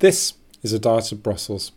This 0.00 0.34
is 0.62 0.72
a 0.72 0.78
Diet 0.78 1.10
of 1.10 1.24
Brussels. 1.24 1.72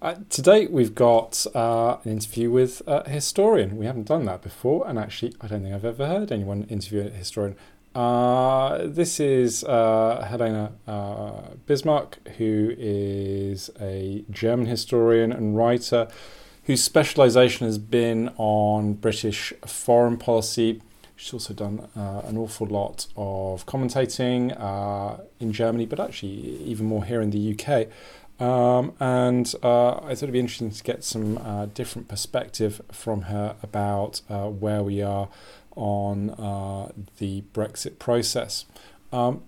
Uh, 0.00 0.14
today 0.30 0.68
we've 0.68 0.94
got 0.94 1.44
uh, 1.56 1.96
an 2.04 2.12
interview 2.12 2.52
with 2.52 2.82
a 2.86 3.10
historian. 3.10 3.76
We 3.76 3.84
haven't 3.84 4.06
done 4.06 4.26
that 4.26 4.42
before, 4.42 4.86
and 4.86 4.96
actually, 4.96 5.34
I 5.40 5.48
don't 5.48 5.64
think 5.64 5.74
I've 5.74 5.84
ever 5.84 6.06
heard 6.06 6.30
anyone 6.30 6.68
interview 6.70 7.00
a 7.00 7.10
historian. 7.10 7.56
Uh, 7.96 8.86
this 8.86 9.18
is 9.18 9.64
uh, 9.64 10.24
Helene 10.30 10.68
uh, 10.86 11.56
Bismarck, 11.66 12.28
who 12.38 12.76
is 12.78 13.70
a 13.80 14.24
German 14.30 14.66
historian 14.66 15.32
and 15.32 15.56
writer 15.56 16.06
whose 16.66 16.84
specialisation 16.84 17.66
has 17.66 17.78
been 17.78 18.32
on 18.36 18.92
British 18.92 19.52
foreign 19.66 20.16
policy. 20.16 20.80
She's 21.18 21.34
also 21.34 21.52
done 21.52 21.88
uh, 21.96 22.22
an 22.24 22.38
awful 22.38 22.66
lot 22.66 23.08
of 23.16 23.66
commentating 23.66 24.52
in 25.40 25.52
Germany, 25.52 25.84
but 25.84 26.00
actually 26.00 26.62
even 26.64 26.86
more 26.86 27.04
here 27.04 27.20
in 27.20 27.30
the 27.30 27.52
UK. 27.54 27.88
Um, 28.40 28.94
and 29.00 29.52
uh, 29.62 29.96
I 29.96 30.14
thought 30.14 30.24
it'd 30.24 30.32
be 30.32 30.38
interesting 30.38 30.70
to 30.70 30.82
get 30.82 31.02
some 31.02 31.38
uh, 31.38 31.66
different 31.66 32.08
perspective 32.08 32.80
from 32.92 33.22
her 33.22 33.56
about 33.62 34.20
uh, 34.30 34.46
where 34.46 34.82
we 34.82 35.02
are 35.02 35.28
on 35.74 36.30
uh, 36.30 36.92
the 37.18 37.42
Brexit 37.52 37.98
process. 37.98 38.64
Um, 39.12 39.42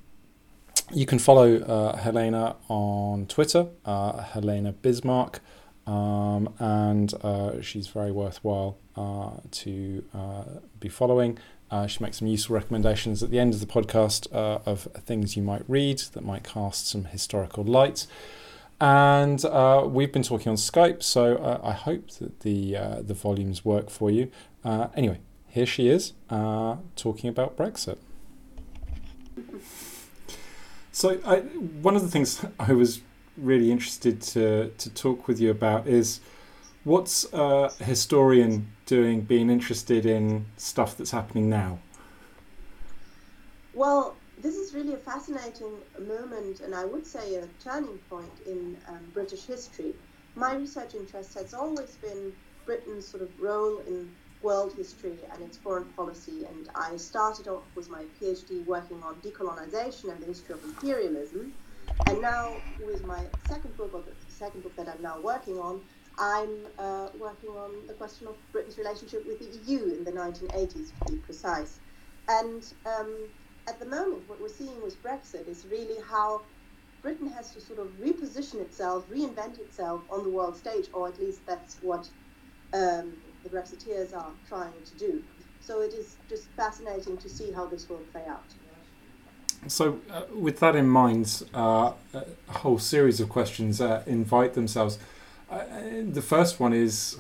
you 0.93 1.07
can 1.07 1.21
follow 1.21 1.57
uh, 1.57 1.97
Helene 1.99 2.55
on 2.69 3.27
Twitter, 3.27 3.69
uh, 3.85 4.23
Helene 4.23 4.75
Bismarck, 4.83 5.41
um, 5.87 6.53
and 6.59 7.15
she's 7.65 7.87
very 7.87 8.11
worthwhile 8.11 8.77
to 9.53 10.05
be 10.81 10.89
following. 10.89 11.39
She 11.87 12.03
makes 12.03 12.19
some 12.19 12.29
useful 12.29 12.55
recommendations 12.55 13.23
at 13.23 13.31
the 13.31 13.39
end 13.39 13.55
of 13.55 13.61
the 13.61 13.67
podcast 13.67 14.27
of 14.33 14.89
things 15.07 15.37
you 15.37 15.43
might 15.43 15.63
read 15.69 15.99
that 16.13 16.25
might 16.25 16.45
cast 16.45 16.89
some 16.89 17.05
historical 17.05 17.65
light. 17.65 18.07
And 18.81 19.45
uh, 19.45 19.85
we've 19.87 20.11
been 20.11 20.23
talking 20.23 20.49
on 20.49 20.57
Skype, 20.57 21.03
so 21.03 21.37
uh, 21.37 21.61
I 21.63 21.73
hope 21.73 22.11
that 22.13 22.41
the 22.41 22.77
uh, 22.77 23.03
the 23.03 23.13
volumes 23.13 23.63
work 23.63 23.91
for 23.91 24.11
you. 24.11 24.31
Uh, 24.65 24.89
anyway, 24.95 25.21
here 25.49 25.67
she 25.67 25.89
is 25.89 26.15
uh, 26.31 26.77
talking 26.97 27.29
about 27.29 27.59
Brexit. 27.59 27.99
So, 30.93 31.21
I, 31.27 31.41
one 31.41 31.95
of 31.95 32.01
the 32.01 32.09
things 32.09 32.43
I 32.59 32.73
was 32.73 33.03
really 33.37 33.71
interested 33.71 34.23
to 34.23 34.71
to 34.71 34.91
talk 34.91 35.29
with 35.29 35.39
you 35.39 35.51
about 35.51 35.87
is 35.87 36.21
what's 36.85 37.31
a 37.35 37.71
historian 37.85 38.73
doing, 38.91 39.21
being 39.21 39.51
interested 39.51 40.05
in 40.05 40.45
stuff 40.57 40.97
that's 40.97 41.13
happening 41.13 41.49
now. 41.49 41.79
Well, 43.73 44.17
this 44.43 44.57
is 44.57 44.75
really 44.75 44.95
a 44.95 45.03
fascinating 45.13 45.75
moment, 46.01 46.59
and 46.59 46.75
I 46.75 46.85
would 46.85 47.07
say 47.07 47.37
a 47.37 47.47
turning 47.63 47.99
point 48.11 48.33
in 48.47 48.77
um, 48.89 48.99
British 49.15 49.45
history. 49.45 49.95
My 50.35 50.55
research 50.57 50.97
interest 50.97 51.35
has 51.35 51.55
always 51.55 51.93
been 52.07 52.33
Britain's 52.67 53.07
sort 53.07 53.23
of 53.23 53.31
role 53.41 53.79
in 53.87 54.11
world 54.43 54.73
history 54.77 55.19
and 55.33 55.41
its 55.43 55.57
foreign 55.57 55.85
policy, 56.01 56.45
and 56.51 56.69
I 56.75 56.97
started 56.97 57.47
off 57.47 57.63
with 57.77 57.89
my 57.91 58.03
PhD 58.21 58.67
working 58.67 59.01
on 59.05 59.15
decolonization 59.27 60.11
and 60.11 60.21
the 60.21 60.27
history 60.27 60.55
of 60.55 60.65
imperialism. 60.65 61.53
And 62.07 62.21
now, 62.21 62.57
with 62.85 63.05
my 63.05 63.23
second 63.49 63.77
book, 63.77 63.91
or 63.95 64.03
the 64.03 64.33
second 64.33 64.65
book 64.65 64.75
that 64.75 64.89
I'm 64.89 65.03
now 65.03 65.21
working 65.21 65.59
on, 65.59 65.81
I'm 66.21 66.67
uh, 66.79 67.09
working 67.19 67.49
on 67.51 67.87
the 67.87 67.95
question 67.95 68.27
of 68.27 68.37
Britain's 68.53 68.77
relationship 68.77 69.27
with 69.27 69.39
the 69.39 69.73
EU 69.73 69.95
in 69.95 70.05
the 70.05 70.13
1980s, 70.13 70.93
to 71.07 71.13
be 71.13 71.19
precise. 71.19 71.81
And 72.29 72.63
um, 72.85 73.17
at 73.67 73.81
the 73.81 73.87
moment, 73.87 74.29
what 74.29 74.41
we're 74.41 74.49
seeing 74.49 74.83
with 74.83 75.03
Brexit 75.03 75.49
is 75.49 75.67
really 75.71 75.97
how 76.07 76.43
Britain 77.01 77.31
has 77.31 77.53
to 77.53 77.61
sort 77.61 77.79
of 77.79 77.89
reposition 77.99 78.57
itself, 78.57 79.09
reinvent 79.09 79.59
itself 79.61 80.03
on 80.11 80.23
the 80.23 80.29
world 80.29 80.57
stage, 80.57 80.89
or 80.93 81.09
at 81.09 81.19
least 81.19 81.41
that's 81.47 81.79
what 81.81 82.07
um, 82.75 83.15
the 83.43 83.49
Brexiteers 83.49 84.15
are 84.15 84.31
trying 84.47 84.73
to 84.85 84.95
do. 84.99 85.23
So 85.61 85.81
it 85.81 85.95
is 85.95 86.17
just 86.29 86.49
fascinating 86.57 87.17
to 87.17 87.29
see 87.31 87.51
how 87.51 87.65
this 87.65 87.89
will 87.89 88.03
play 88.13 88.25
out. 88.29 88.45
So, 89.69 90.01
uh, 90.11 90.23
with 90.35 90.59
that 90.61 90.75
in 90.75 90.89
mind, 90.89 91.43
uh, 91.55 91.93
a 92.15 92.25
whole 92.49 92.79
series 92.79 93.21
of 93.21 93.29
questions 93.29 93.81
uh, 93.81 94.03
invite 94.07 94.55
themselves. 94.55 94.99
The 95.51 96.23
first 96.23 96.61
one 96.61 96.73
is: 96.73 97.19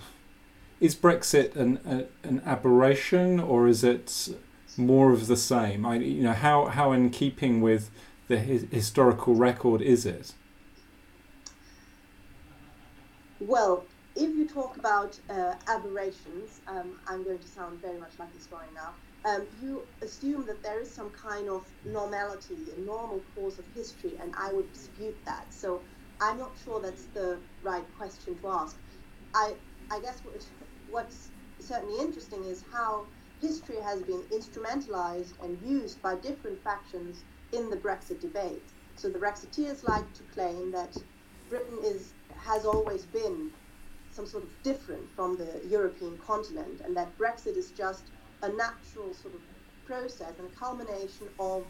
Is 0.80 0.94
Brexit 0.94 1.56
an 1.56 2.06
an 2.22 2.42
aberration, 2.46 3.40
or 3.40 3.66
is 3.66 3.82
it 3.82 4.28
more 4.76 5.12
of 5.12 5.26
the 5.26 5.36
same? 5.36 5.84
I, 5.84 5.96
you 5.96 6.22
know, 6.22 6.32
how 6.32 6.66
how 6.66 6.92
in 6.92 7.10
keeping 7.10 7.60
with 7.60 7.90
the 8.28 8.38
hi- 8.38 8.68
historical 8.70 9.34
record 9.34 9.82
is 9.82 10.06
it? 10.06 10.32
Well, 13.40 13.84
if 14.14 14.28
you 14.36 14.46
talk 14.46 14.76
about 14.76 15.18
uh, 15.28 15.54
aberrations, 15.66 16.60
um, 16.68 17.00
I'm 17.08 17.24
going 17.24 17.38
to 17.38 17.48
sound 17.48 17.80
very 17.80 17.98
much 17.98 18.12
like 18.18 18.28
a 18.32 18.36
historian 18.36 18.74
now. 18.74 18.94
Um, 19.24 19.46
you 19.62 19.82
assume 20.02 20.46
that 20.46 20.62
there 20.62 20.80
is 20.80 20.90
some 20.90 21.10
kind 21.10 21.48
of 21.48 21.66
normality, 21.84 22.56
a 22.76 22.80
normal 22.80 23.20
course 23.34 23.58
of 23.58 23.64
history, 23.74 24.12
and 24.20 24.32
I 24.36 24.52
would 24.52 24.72
dispute 24.72 25.16
that. 25.24 25.52
So 25.52 25.82
I'm 26.20 26.38
not 26.38 26.52
sure 26.64 26.80
that's 26.80 27.06
the 27.06 27.38
right 27.62 27.84
question 27.96 28.36
to 28.38 28.48
ask. 28.48 28.76
I 29.34 29.54
I 29.90 30.00
guess 30.00 30.20
what, 30.24 30.46
what's 30.90 31.30
certainly 31.60 32.00
interesting 32.00 32.44
is 32.44 32.64
how 32.72 33.06
history 33.40 33.80
has 33.82 34.02
been 34.02 34.22
instrumentalized 34.32 35.42
and 35.42 35.58
used 35.66 36.00
by 36.02 36.16
different 36.16 36.62
factions 36.62 37.24
in 37.52 37.70
the 37.70 37.76
Brexit 37.76 38.20
debate. 38.20 38.62
So 38.96 39.08
the 39.08 39.18
Brexiteers 39.18 39.82
like 39.88 40.12
to 40.14 40.22
claim 40.24 40.70
that 40.72 40.96
Britain 41.48 41.78
is 41.84 42.12
has 42.36 42.64
always 42.64 43.04
been 43.06 43.50
some 44.10 44.26
sort 44.26 44.44
of 44.44 44.50
different 44.62 45.08
from 45.16 45.36
the 45.36 45.62
European 45.68 46.18
continent, 46.18 46.80
and 46.84 46.96
that 46.96 47.16
Brexit 47.18 47.56
is 47.56 47.70
just 47.70 48.10
a 48.42 48.48
natural 48.48 49.14
sort 49.14 49.34
of 49.34 49.40
process 49.86 50.38
and 50.38 50.46
a 50.48 50.54
culmination 50.56 51.28
of 51.38 51.66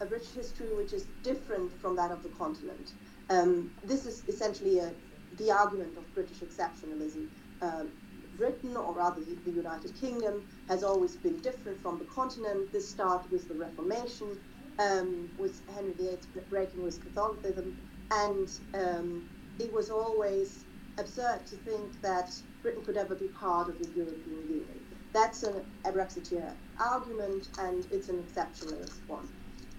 a 0.00 0.06
rich 0.06 0.28
history 0.34 0.74
which 0.74 0.92
is 0.92 1.06
different 1.22 1.72
from 1.80 1.96
that 1.96 2.10
of 2.10 2.22
the 2.22 2.28
continent. 2.30 2.92
Um, 3.28 3.72
this 3.82 4.06
is 4.06 4.24
essentially 4.28 4.78
a, 4.78 4.94
the 5.36 5.50
argument 5.50 5.96
of 5.96 6.12
British 6.14 6.40
exceptionalism. 6.40 7.28
Um, 7.60 7.92
Britain, 8.36 8.76
or 8.76 8.94
rather 8.94 9.22
the 9.44 9.50
United 9.50 9.94
Kingdom, 9.98 10.46
has 10.68 10.82
always 10.84 11.16
been 11.16 11.40
different 11.40 11.80
from 11.80 11.98
the 11.98 12.04
continent. 12.04 12.70
This 12.72 12.90
started 12.90 13.30
with 13.30 13.48
the 13.48 13.54
Reformation, 13.54 14.36
um, 14.78 15.30
with 15.38 15.62
Henry 15.74 15.94
VIII 15.94 16.18
breaking 16.50 16.82
with 16.82 17.02
Catholicism, 17.02 17.76
and 18.12 18.48
um, 18.74 19.28
it 19.58 19.72
was 19.72 19.90
always 19.90 20.66
absurd 20.98 21.46
to 21.46 21.56
think 21.56 22.00
that 22.02 22.30
Britain 22.62 22.82
could 22.84 22.96
ever 22.96 23.14
be 23.14 23.28
part 23.28 23.68
of 23.68 23.78
the 23.78 23.88
European 23.94 24.48
Union. 24.48 24.80
That's 25.12 25.42
an, 25.42 25.64
a 25.86 25.92
Brexiteer 25.92 26.56
argument, 26.78 27.48
and 27.58 27.86
it's 27.90 28.08
an 28.08 28.22
exceptionalist 28.22 29.00
one. 29.06 29.28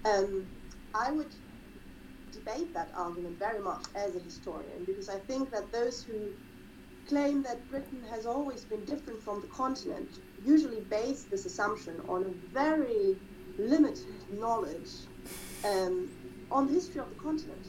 Um, 0.05 0.47
I 0.93 1.11
would 1.11 1.35
debate 2.47 2.73
that 2.73 2.91
argument 2.95 3.39
very 3.39 3.59
much 3.59 3.85
as 3.95 4.15
a 4.15 4.19
historian 4.19 4.85
because 4.85 5.09
I 5.09 5.17
think 5.17 5.51
that 5.51 5.71
those 5.71 6.03
who 6.03 6.31
claim 7.07 7.41
that 7.43 7.69
Britain 7.69 8.03
has 8.09 8.25
always 8.25 8.65
been 8.65 8.83
different 8.85 9.23
from 9.23 9.41
the 9.41 9.47
continent 9.47 10.09
usually 10.43 10.81
base 10.81 11.23
this 11.23 11.45
assumption 11.45 11.99
on 12.07 12.23
a 12.25 12.53
very 12.53 13.15
limited 13.57 14.05
knowledge 14.29 14.89
um, 15.63 16.09
on 16.51 16.67
the 16.67 16.73
history 16.73 17.01
of 17.01 17.09
the 17.09 17.15
continent. 17.15 17.67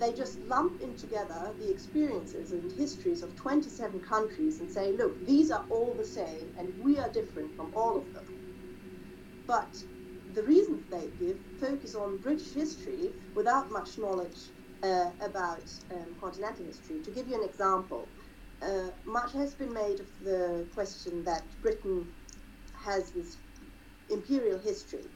They 0.00 0.12
just 0.12 0.40
lump 0.40 0.80
in 0.80 0.96
together 0.96 1.54
the 1.58 1.70
experiences 1.70 2.52
and 2.52 2.70
histories 2.72 3.22
of 3.22 3.34
27 3.36 4.00
countries 4.00 4.60
and 4.60 4.70
say, 4.70 4.92
look, 4.92 5.24
these 5.26 5.50
are 5.50 5.66
all 5.70 5.94
the 5.94 6.04
same 6.04 6.52
and 6.58 6.68
we 6.78 6.98
are 6.98 7.10
different 7.10 7.54
from 7.56 7.72
all 7.74 7.96
of 7.98 8.12
them. 8.12 8.24
But 9.46 9.82
the 10.38 10.44
reasons 10.44 10.84
they 10.88 11.10
give 11.18 11.36
focus 11.58 11.96
on 11.96 12.18
British 12.18 12.52
history 12.52 13.10
without 13.34 13.72
much 13.72 13.98
knowledge 13.98 14.38
uh, 14.84 15.10
about 15.20 15.68
um, 15.90 16.14
continental 16.20 16.64
history. 16.64 17.00
To 17.02 17.10
give 17.10 17.26
you 17.26 17.34
an 17.34 17.42
example, 17.42 18.08
uh, 18.62 18.90
much 19.04 19.32
has 19.32 19.56
been 19.56 19.72
made 19.72 19.98
of 19.98 20.06
the 20.20 20.68
question 20.72 21.24
that 21.24 21.42
Britain 21.60 22.06
has 22.72 23.10
this 23.10 23.38
imperial 24.10 24.60
history, 24.60 25.06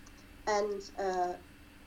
and 0.49 0.83
uh, 0.99 1.35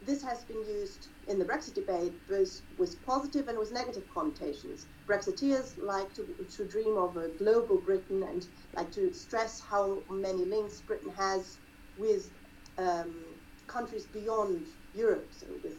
this 0.01 0.23
has 0.23 0.45
been 0.45 0.63
used 0.63 1.09
in 1.27 1.37
the 1.37 1.43
Brexit 1.43 1.75
debate 1.75 2.13
both 2.29 2.61
with 2.77 3.03
positive 3.05 3.49
and 3.49 3.59
with 3.59 3.73
negative 3.73 4.07
connotations. 4.07 4.87
Brexiteers 5.09 5.73
like 5.77 6.13
to, 6.13 6.23
to 6.55 6.65
dream 6.65 6.95
of 6.97 7.17
a 7.17 7.27
global 7.37 7.81
Britain 7.81 8.23
and 8.23 8.47
like 8.77 8.91
to 8.91 9.11
stress 9.13 9.59
how 9.59 10.03
many 10.09 10.45
links 10.45 10.79
Britain 10.79 11.11
has 11.17 11.57
with 11.97 12.31
um, 12.77 13.34
countries 13.67 14.05
beyond 14.05 14.65
Europe, 14.95 15.27
so 15.37 15.47
with, 15.63 15.77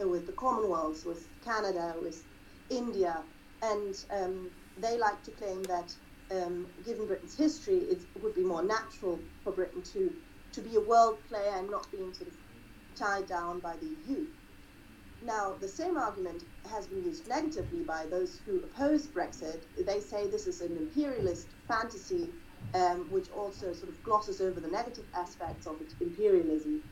uh, 0.00 0.08
with 0.08 0.26
the 0.26 0.32
Commonwealths, 0.32 1.04
with 1.04 1.26
Canada, 1.44 1.94
with 2.02 2.24
India, 2.70 3.22
and 3.62 4.04
um, 4.10 4.50
they 4.78 4.98
like 4.98 5.22
to 5.24 5.30
claim 5.32 5.62
that 5.64 5.94
um, 6.30 6.66
given 6.84 7.06
Britain's 7.06 7.36
history, 7.36 7.78
it 7.78 8.00
would 8.22 8.34
be 8.34 8.42
more 8.42 8.62
natural 8.62 9.18
for 9.42 9.52
Britain 9.52 9.82
to, 9.92 10.12
to 10.52 10.60
be 10.60 10.76
a 10.76 10.80
world 10.80 11.18
player 11.28 11.52
and 11.56 11.70
not 11.70 11.90
being 11.90 12.12
sort 12.12 12.28
of 12.28 12.34
tied 12.96 13.26
down 13.26 13.60
by 13.60 13.76
the 13.76 13.86
EU. 14.08 14.26
Now, 15.24 15.54
the 15.58 15.68
same 15.68 15.96
argument 15.96 16.44
has 16.70 16.86
been 16.86 17.04
used 17.04 17.28
negatively 17.28 17.80
by 17.80 18.06
those 18.06 18.40
who 18.44 18.58
oppose 18.58 19.06
Brexit. 19.06 19.62
They 19.78 20.00
say 20.00 20.26
this 20.26 20.46
is 20.46 20.60
an 20.60 20.76
imperialist 20.76 21.48
fantasy, 21.66 22.28
um, 22.74 23.06
which 23.10 23.30
also 23.30 23.72
sort 23.72 23.88
of 23.88 24.02
glosses 24.02 24.40
over 24.40 24.60
the 24.60 24.68
negative 24.68 25.06
aspects 25.14 25.66
of 25.66 25.80
imperialism. 26.00 26.82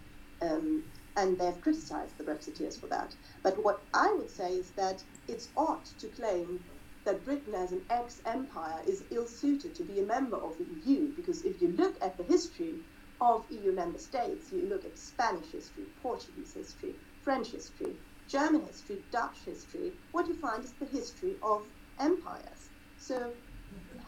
Um, 0.42 0.82
and 1.16 1.38
they've 1.38 1.60
criticized 1.60 2.16
the 2.18 2.24
Brexiteers 2.24 2.80
for 2.80 2.86
that. 2.88 3.14
But 3.42 3.62
what 3.62 3.80
I 3.94 4.12
would 4.12 4.30
say 4.30 4.54
is 4.54 4.70
that 4.72 5.02
it's 5.28 5.48
odd 5.56 5.84
to 6.00 6.08
claim 6.08 6.64
that 7.04 7.24
Britain, 7.24 7.54
as 7.54 7.72
an 7.72 7.82
ex 7.90 8.20
empire, 8.26 8.80
is 8.86 9.04
ill 9.10 9.26
suited 9.26 9.74
to 9.74 9.82
be 9.82 10.00
a 10.00 10.04
member 10.04 10.36
of 10.36 10.56
the 10.58 10.66
EU, 10.90 11.08
because 11.14 11.44
if 11.44 11.60
you 11.60 11.68
look 11.68 11.96
at 12.00 12.16
the 12.16 12.24
history 12.24 12.74
of 13.20 13.44
EU 13.50 13.72
member 13.72 13.98
states, 13.98 14.52
you 14.52 14.66
look 14.68 14.84
at 14.84 14.98
Spanish 14.98 15.46
history, 15.46 15.84
Portuguese 16.02 16.54
history, 16.54 16.94
French 17.22 17.48
history, 17.48 17.94
German 18.28 18.64
history, 18.64 18.98
Dutch 19.10 19.36
history, 19.44 19.92
what 20.12 20.26
you 20.26 20.34
find 20.34 20.64
is 20.64 20.72
the 20.72 20.86
history 20.86 21.36
of 21.42 21.62
empires. 22.00 22.70
So, 22.98 23.32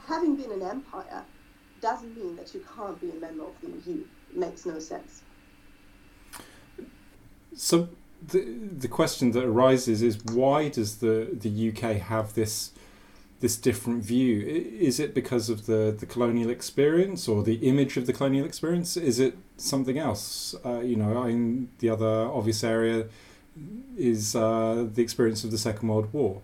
having 0.06 0.37
been 0.37 0.52
an 0.52 0.62
empire 0.62 1.25
doesn't 1.80 2.16
mean 2.16 2.37
that 2.37 2.54
you 2.54 2.64
can't 2.76 3.00
be 3.00 3.10
a 3.10 3.14
member 3.20 3.44
of 3.44 3.60
the 3.60 3.69
EU. 3.90 4.04
It 4.30 4.37
makes 4.37 4.64
no 4.64 4.78
sense. 4.78 5.22
So, 7.56 7.88
the 8.26 8.40
the 8.78 8.88
question 8.88 9.32
that 9.32 9.44
arises 9.44 10.02
is 10.02 10.24
why 10.24 10.68
does 10.68 10.96
the 10.96 11.28
the 11.32 11.68
UK 11.70 11.96
have 11.96 12.34
this 12.34 12.72
this 13.40 13.56
different 13.56 14.02
view? 14.02 14.40
Is 14.40 14.98
it 14.98 15.14
because 15.14 15.50
of 15.50 15.66
the, 15.66 15.94
the 15.98 16.06
colonial 16.06 16.50
experience 16.50 17.28
or 17.28 17.42
the 17.42 17.56
image 17.56 17.96
of 17.96 18.06
the 18.06 18.12
colonial 18.12 18.46
experience? 18.46 18.96
Is 18.96 19.20
it 19.20 19.36
something 19.58 19.98
else? 19.98 20.54
Uh, 20.64 20.80
you 20.80 20.96
know, 20.96 21.24
in 21.24 21.68
the 21.80 21.90
other 21.90 22.26
obvious 22.38 22.64
area 22.64 23.06
is 23.98 24.34
uh, 24.34 24.86
the 24.94 25.02
experience 25.02 25.44
of 25.44 25.50
the 25.50 25.58
Second 25.58 25.88
World 25.88 26.12
War. 26.12 26.40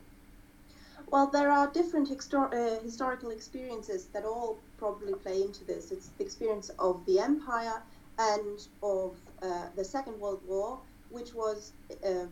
Well, 1.10 1.26
there 1.26 1.50
are 1.50 1.66
different 1.68 2.08
histor- 2.08 2.52
uh, 2.54 2.82
historical 2.82 3.30
experiences 3.30 4.06
that 4.12 4.24
all 4.24 4.58
probably 4.78 5.14
play 5.14 5.42
into 5.42 5.64
this. 5.64 5.90
It's 5.90 6.08
the 6.18 6.24
experience 6.24 6.70
of 6.78 7.04
the 7.06 7.18
empire 7.18 7.82
and 8.18 8.66
of 8.82 9.16
uh, 9.42 9.66
the 9.74 9.84
Second 9.84 10.20
World 10.20 10.40
War, 10.46 10.78
which 11.10 11.34
was 11.34 11.72
uh, 12.04 12.26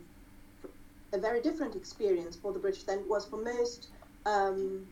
a 1.13 1.19
very 1.19 1.41
different 1.41 1.75
experience 1.75 2.37
for 2.37 2.53
the 2.53 2.59
British 2.59 2.83
than 2.85 2.99
it 3.01 3.09
was 3.09 3.25
for 3.27 3.37
most 3.37 3.89
um, 4.27 4.87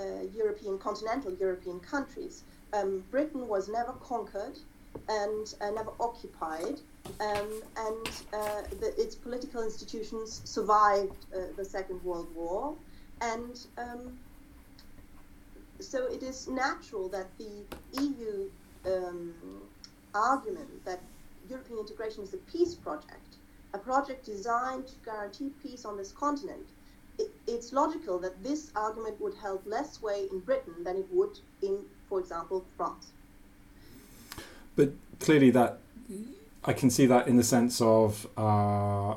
uh, 0.00 0.04
European, 0.34 0.78
continental 0.78 1.32
European 1.34 1.80
countries. 1.80 2.42
Um, 2.72 3.04
Britain 3.10 3.48
was 3.48 3.68
never 3.68 3.92
conquered 3.92 4.58
and 5.08 5.54
uh, 5.60 5.70
never 5.70 5.92
occupied, 6.00 6.80
um, 7.20 7.62
and 7.76 8.08
uh, 8.32 8.62
the, 8.80 8.92
its 8.98 9.14
political 9.14 9.62
institutions 9.62 10.40
survived 10.44 11.26
uh, 11.34 11.40
the 11.56 11.64
Second 11.64 12.02
World 12.02 12.28
War. 12.34 12.74
And 13.20 13.66
um, 13.76 14.18
so 15.80 16.06
it 16.06 16.22
is 16.22 16.48
natural 16.48 17.08
that 17.10 17.26
the 17.38 18.02
EU 18.02 18.50
um, 18.86 19.34
argument 20.14 20.84
that 20.84 21.00
European 21.48 21.78
integration 21.80 22.22
is 22.22 22.34
a 22.34 22.38
peace 22.38 22.74
project, 22.74 23.27
a 23.74 23.78
project 23.78 24.24
designed 24.24 24.86
to 24.86 24.94
guarantee 25.04 25.50
peace 25.62 25.84
on 25.84 25.96
this 25.96 26.12
continent, 26.12 26.66
it, 27.18 27.30
it's 27.46 27.72
logical 27.72 28.18
that 28.20 28.42
this 28.42 28.70
argument 28.74 29.20
would 29.20 29.34
hold 29.34 29.66
less 29.66 30.00
weight 30.00 30.30
in 30.30 30.40
Britain 30.40 30.74
than 30.84 30.96
it 30.96 31.06
would 31.10 31.38
in, 31.62 31.80
for 32.08 32.20
example, 32.20 32.64
France. 32.76 33.08
But 34.76 34.92
clearly, 35.20 35.50
that 35.50 35.78
I 36.64 36.72
can 36.72 36.90
see 36.90 37.06
that 37.06 37.26
in 37.26 37.36
the 37.36 37.42
sense 37.42 37.80
of 37.80 38.26
uh, 38.36 39.14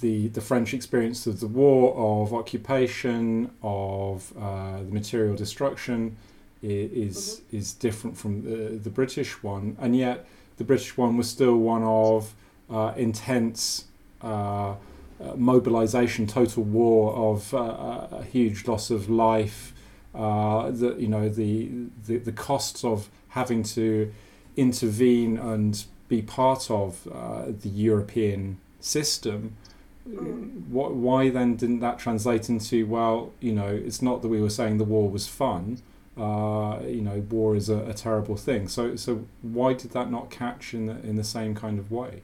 the 0.00 0.28
the 0.28 0.40
French 0.40 0.74
experience 0.74 1.26
of 1.26 1.40
the 1.40 1.46
war, 1.46 1.94
of 1.94 2.32
occupation, 2.32 3.50
of 3.62 4.32
uh, 4.38 4.78
the 4.78 4.90
material 4.90 5.36
destruction, 5.36 6.16
is 6.62 7.16
mm-hmm. 7.16 7.56
is 7.56 7.72
different 7.74 8.16
from 8.16 8.42
the, 8.42 8.76
the 8.78 8.90
British 8.90 9.42
one, 9.42 9.76
and 9.78 9.96
yet 9.96 10.26
the 10.56 10.64
British 10.64 10.96
one 10.96 11.16
was 11.16 11.28
still 11.28 11.56
one 11.58 11.82
of 11.82 12.34
uh, 12.70 12.92
intense. 12.96 13.84
Uh, 14.22 14.74
uh, 15.18 15.34
mobilization, 15.34 16.26
total 16.26 16.62
war 16.62 17.14
of 17.14 17.54
uh, 17.54 18.06
a 18.10 18.22
huge 18.22 18.68
loss 18.68 18.90
of 18.90 19.08
life, 19.08 19.72
uh, 20.14 20.70
the 20.70 20.94
you 20.98 21.08
know 21.08 21.30
the, 21.30 21.70
the 22.06 22.18
the 22.18 22.32
costs 22.32 22.84
of 22.84 23.08
having 23.28 23.62
to 23.62 24.12
intervene 24.56 25.38
and 25.38 25.86
be 26.08 26.20
part 26.20 26.70
of 26.70 27.08
uh, 27.12 27.46
the 27.46 27.68
European 27.68 28.58
system. 28.80 29.56
What, 30.04 30.94
why 30.94 31.30
then 31.30 31.56
didn't 31.56 31.80
that 31.80 31.98
translate 31.98 32.48
into 32.48 32.86
well, 32.86 33.32
you 33.40 33.52
know, 33.52 33.68
it's 33.68 34.00
not 34.00 34.22
that 34.22 34.28
we 34.28 34.40
were 34.40 34.50
saying 34.50 34.78
the 34.78 34.84
war 34.84 35.08
was 35.10 35.26
fun. 35.26 35.78
Uh, 36.16 36.80
you 36.86 37.02
know, 37.02 37.24
war 37.28 37.56
is 37.56 37.68
a, 37.68 37.78
a 37.86 37.94
terrible 37.94 38.36
thing. 38.36 38.68
So, 38.68 38.96
so 38.96 39.26
why 39.42 39.72
did 39.72 39.90
that 39.92 40.10
not 40.10 40.30
catch 40.30 40.74
in 40.74 40.86
the 40.86 41.00
in 41.00 41.16
the 41.16 41.24
same 41.24 41.54
kind 41.54 41.78
of 41.78 41.90
way? 41.90 42.22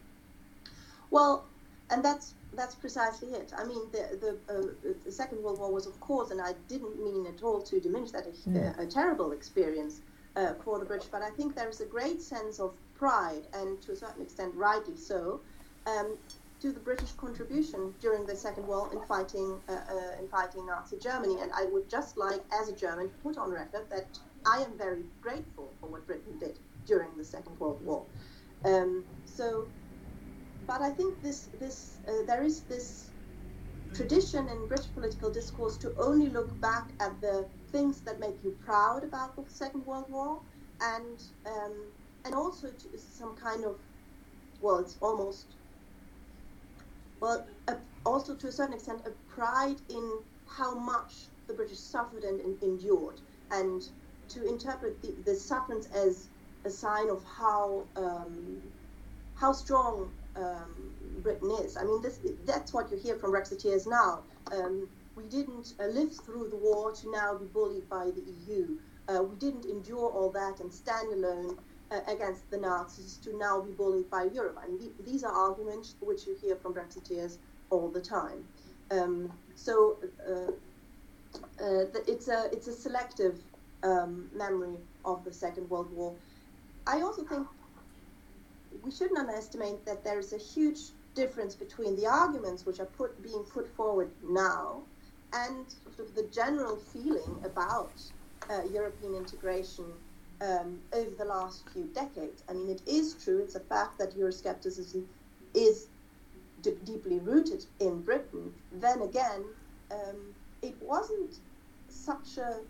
Well, 1.13 1.45
and 1.91 2.03
that's 2.03 2.35
that's 2.55 2.75
precisely 2.75 3.29
it. 3.29 3.53
I 3.57 3.65
mean, 3.65 3.83
the 3.93 4.03
the, 4.25 4.53
uh, 4.53 4.93
the, 5.05 5.13
Second 5.13 5.43
World 5.43 5.59
War 5.61 5.71
was, 5.71 5.87
of 5.87 6.01
course, 6.01 6.31
and 6.31 6.41
I 6.41 6.55
didn't 6.69 7.03
mean 7.05 7.27
at 7.27 7.43
all 7.43 7.61
to 7.63 7.79
diminish 7.79 8.11
that, 8.13 8.27
a, 8.27 8.49
mm. 8.49 8.79
a, 8.79 8.83
a 8.83 8.87
terrible 8.87 9.33
experience 9.33 10.01
uh, 10.37 10.55
for 10.65 10.79
the 10.79 10.87
British. 10.87 11.09
But 11.09 11.23
I 11.23 11.31
think 11.31 11.55
there 11.55 11.69
is 11.69 11.83
a 11.83 11.85
great 11.85 12.23
sense 12.23 12.59
of 12.59 12.73
pride, 12.95 13.43
and 13.53 13.81
to 13.83 13.93
a 13.93 13.97
certain 13.97 14.23
extent, 14.23 14.55
rightly 14.55 14.97
so, 14.97 15.41
um, 15.87 16.17
to 16.61 16.73
the 16.73 16.81
British 16.81 17.13
contribution 17.13 17.95
during 18.01 18.25
the 18.25 18.35
Second 18.35 18.67
War 18.67 18.91
in 18.95 19.01
fighting 19.03 19.61
uh, 19.69 19.73
uh, 19.73 20.21
in 20.21 20.29
fighting 20.29 20.65
Nazi 20.65 20.97
Germany. 20.97 21.37
And 21.43 21.53
I 21.53 21.67
would 21.67 21.91
just 21.91 22.17
like, 22.17 22.41
as 22.59 22.71
a 22.71 22.75
German, 22.75 23.11
to 23.11 23.17
put 23.23 23.37
on 23.37 23.51
record 23.51 23.85
that 23.91 24.19
I 24.47 24.63
am 24.63 24.73
very 24.79 25.05
grateful 25.21 25.75
for 25.79 25.89
what 25.89 26.07
Britain 26.07 26.39
did 26.41 26.59
during 26.87 27.11
the 27.19 27.25
Second 27.25 27.61
World 27.61 27.85
War. 27.85 28.03
Um, 28.65 29.05
so 29.27 29.67
but 30.67 30.81
I 30.81 30.91
think 30.91 31.21
this 31.23 31.49
this 31.59 31.99
uh, 32.09 32.25
there 32.27 32.43
is 32.43 32.63
this 32.63 33.11
tradition 33.95 34.49
in 34.49 34.69
British 34.69 34.93
political 34.95 35.31
discourse 35.31 35.77
to 35.79 35.93
only 35.99 36.29
look 36.29 36.59
back 36.61 36.91
at 37.01 37.21
the 37.21 37.47
things 37.71 38.01
that 38.03 38.21
make 38.21 38.43
you 38.43 38.57
proud 38.65 39.05
about 39.05 39.37
the 39.37 39.45
Second 39.49 39.85
World 39.87 40.07
War, 40.09 40.41
and 40.81 41.23
um, 41.47 41.75
and 42.25 42.35
also 42.35 42.69
to 42.69 42.99
some 42.99 43.37
kind 43.37 43.65
of 43.65 43.77
well, 44.61 44.79
it's 44.79 44.97
almost 45.01 45.47
well, 47.21 47.47
a, 47.69 47.77
also 48.05 48.35
to 48.35 48.49
a 48.49 48.53
certain 48.53 48.75
extent 48.75 49.01
a 49.07 49.11
pride 49.33 49.81
in 49.89 50.19
how 50.47 50.75
much 50.75 51.27
the 51.47 51.55
British 51.55 51.79
suffered 51.79 52.25
and, 52.25 52.41
and 52.41 52.63
endured, 52.63 53.21
and 53.51 53.89
to 54.29 54.47
interpret 54.49 55.01
the, 55.03 55.15
the 55.25 55.35
sufferance 55.35 55.87
as 55.95 56.29
a 56.65 56.71
sign 56.71 57.11
of 57.11 57.23
how 57.25 57.85
um, 57.97 58.63
how 59.35 59.53
strong 59.53 60.11
um, 60.37 60.95
Britain 61.23 61.51
is. 61.63 61.77
I 61.77 61.85
mean, 61.85 62.03
this, 62.03 62.21
that's 62.47 62.73
what 62.73 62.91
you 62.91 62.97
hear 62.97 63.17
from 63.17 63.33
Brexiteers 63.33 63.87
now. 63.87 64.21
Um, 64.53 64.89
we 65.15 65.25
didn't 65.25 65.75
uh, 65.79 65.87
live 65.87 66.15
through 66.15 66.49
the 66.49 66.57
war 66.57 66.93
to 66.93 67.11
now 67.11 67.35
be 67.35 67.47
bullied 67.47 67.89
by 67.89 68.07
the 68.07 68.23
EU. 68.47 68.79
Uh, 69.09 69.23
we 69.23 69.37
didn't 69.37 69.67
endure 69.67 70.09
all 70.11 70.31
that 70.31 70.61
and 70.61 70.73
stand 70.73 71.13
alone 71.13 71.59
uh, 71.91 72.01
against 72.09 72.51
the 72.51 72.57
Nazis 72.57 73.19
to 73.25 73.37
now 73.37 73.61
be 73.61 73.73
bullied 73.73 74.09
by 74.11 74.25
Europe. 74.25 74.59
I 74.63 74.69
mean, 74.69 74.79
th- 74.79 74.93
these 75.05 75.25
are 75.25 75.33
arguments 75.33 75.97
which 76.01 76.27
you 76.27 76.37
hear 76.41 76.57
from 76.57 76.75
Brexiteers 76.75 77.37
all 77.71 77.89
the 77.89 78.01
time. 78.01 78.45
Um, 78.91 79.33
so 79.55 79.99
uh, 80.29 80.53
uh, 81.63 81.85
it's 82.07 82.29
a 82.29 82.49
it's 82.53 82.69
a 82.69 82.73
selective 82.73 83.39
um, 83.83 84.29
memory 84.35 84.77
of 85.05 85.25
the 85.25 85.33
Second 85.33 85.69
World 85.69 85.91
War. 85.95 86.15
I 86.87 87.01
also 87.01 87.23
think 87.25 87.47
we 88.83 88.91
shouldn't 88.91 89.19
underestimate 89.19 89.85
that 89.87 90.05
there 90.05 90.19
is 90.19 90.33
a 90.33 90.39
huge 90.39 90.79
difference 91.15 91.55
between 91.55 91.97
the 91.97 92.07
arguments 92.07 92.65
which 92.65 92.81
are 92.81 92.87
put, 92.87 93.23
being 93.23 93.45
put 93.45 93.69
forward 93.77 94.11
now 94.23 94.83
and 95.35 95.75
sort 95.97 96.09
of 96.09 96.15
the 96.15 96.29
general 96.33 96.77
feeling 96.77 97.37
about 97.45 98.01
uh, 98.51 98.63
European 98.73 99.15
integration 99.15 99.85
um, 100.41 100.79
over 100.93 101.11
the 101.17 101.25
last 101.25 101.65
few 101.73 101.85
decades. 101.95 102.43
I 102.49 102.55
mean, 102.55 102.69
it 102.71 102.83
is 102.87 103.15
true, 103.23 103.39
it's 103.39 103.55
a 103.55 103.61
fact 103.61 103.99
that 103.99 104.17
Euroscepticism 104.17 105.05
is 105.55 105.89
d- 106.63 106.73
deeply 106.85 107.19
rooted 107.21 107.65
in 107.81 108.03
Britain. 108.03 108.53
Then 108.73 109.03
again, 109.03 109.45
um, 109.91 110.35
it 110.63 110.75
wasn't 110.81 111.37
such 111.89 112.39
a 112.39 112.61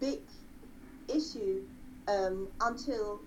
big 0.00 0.20
issue 1.08 1.62
um, 2.08 2.48
until 2.60 3.20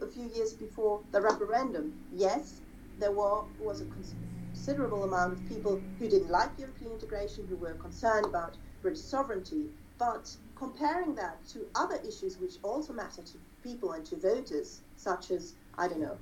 a 0.00 0.06
few 0.06 0.30
years 0.34 0.52
before 0.52 1.02
the 1.12 1.20
referendum, 1.20 1.92
yes, 2.10 2.60
there 2.98 3.12
were, 3.12 3.42
was 3.58 3.80
a 3.80 3.86
considerable 3.86 5.04
amount 5.04 5.32
of 5.32 5.48
people 5.48 5.80
who 5.98 6.08
didn't 6.08 6.30
like 6.30 6.50
European 6.58 6.92
integration, 6.92 7.46
who 7.46 7.56
were 7.56 7.74
concerned 7.74 8.26
about 8.26 8.56
British 8.80 9.02
sovereignty. 9.02 9.66
But 9.98 10.34
comparing 10.56 11.14
that 11.16 11.44
to 11.48 11.66
other 11.74 11.98
issues 12.06 12.38
which 12.38 12.54
also 12.62 12.92
matter 12.92 13.22
to 13.22 13.38
people 13.62 13.92
and 13.92 14.04
to 14.06 14.16
voters, 14.16 14.82
such 14.96 15.30
as, 15.30 15.54
I 15.78 15.88
don't 15.88 16.00
know, 16.00 16.18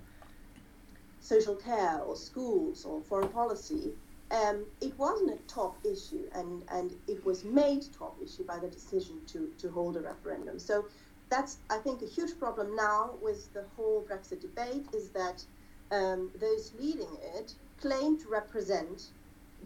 social 1.20 1.56
care 1.56 2.00
or 2.00 2.16
schools 2.16 2.84
or 2.84 3.02
foreign 3.02 3.28
policy, 3.28 3.92
um, 4.30 4.64
it 4.80 4.96
wasn't 4.96 5.32
a 5.32 5.52
top 5.52 5.76
issue, 5.84 6.24
and, 6.34 6.62
and 6.70 6.92
it 7.08 7.24
was 7.24 7.44
made 7.44 7.82
top 7.92 8.16
issue 8.22 8.44
by 8.44 8.58
the 8.58 8.68
decision 8.68 9.20
to, 9.26 9.48
to 9.58 9.70
hold 9.70 9.96
a 9.96 10.00
referendum. 10.00 10.58
So 10.58 10.84
that's, 11.30 11.58
I 11.70 11.78
think, 11.78 12.02
a 12.02 12.06
huge 12.06 12.38
problem 12.38 12.75
now 12.76 13.12
with 13.22 13.52
the 13.54 13.64
whole 13.76 14.04
Brexit 14.08 14.40
debate 14.40 14.87
is 14.92 15.10
that 15.10 15.44
um, 15.92 16.30
those 16.38 16.72
leading 16.78 17.16
it 17.37 17.54
claim 17.80 18.18
to 18.18 18.28
represent 18.28 19.06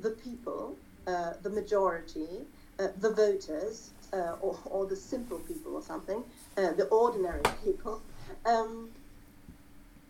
the 0.01 0.11
people, 0.11 0.77
uh, 1.07 1.33
the 1.43 1.51
majority, 1.51 2.47
uh, 2.79 2.89
the 3.01 3.11
voters, 3.13 3.91
uh, 4.13 4.37
or, 4.41 4.59
or, 4.67 4.87
the 4.87 4.95
simple 4.95 5.39
people 5.41 5.75
or 5.75 5.83
something, 5.83 6.23
uh, 6.57 6.73
the 6.73 6.85
ordinary 6.87 7.43
people. 7.65 8.01
Um, 8.47 8.91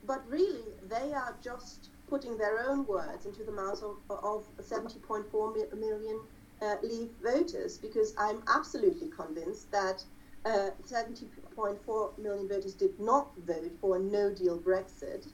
but 0.07 0.23
really, 0.29 0.65
they 0.89 1.15
are 1.15 1.35
just 1.43 1.89
putting 2.09 2.37
their 2.37 2.69
own 2.69 2.87
words 2.87 3.25
into 3.25 3.43
the 3.45 3.53
mouths 3.53 3.83
of, 3.83 3.97
of 4.11 4.45
70.4 4.61 5.79
million 5.79 6.21
uh, 6.61 6.77
Leave 6.83 7.11
voters 7.23 7.79
because 7.79 8.15
I'm 8.19 8.43
absolutely 8.55 9.09
convinced 9.09 9.71
that 9.73 10.05
uh, 10.45 10.71
70 10.85 11.27
1.4 11.57 12.19
million 12.19 12.49
voters 12.49 12.75
did 12.75 12.99
not 13.01 13.29
vote 13.47 13.73
for 13.81 13.97
a 13.97 13.99
no 13.99 14.31
deal 14.31 14.59
Brexit. 14.59 15.27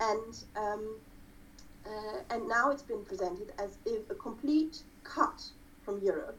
And, 0.00 0.38
um, 0.56 0.96
uh, 1.86 2.18
and 2.30 2.48
now 2.48 2.70
it's 2.70 2.82
been 2.82 3.04
presented 3.04 3.52
as 3.58 3.78
if 3.86 4.08
a 4.10 4.14
complete 4.14 4.82
cut 5.04 5.42
from 5.82 6.00
Europe 6.02 6.38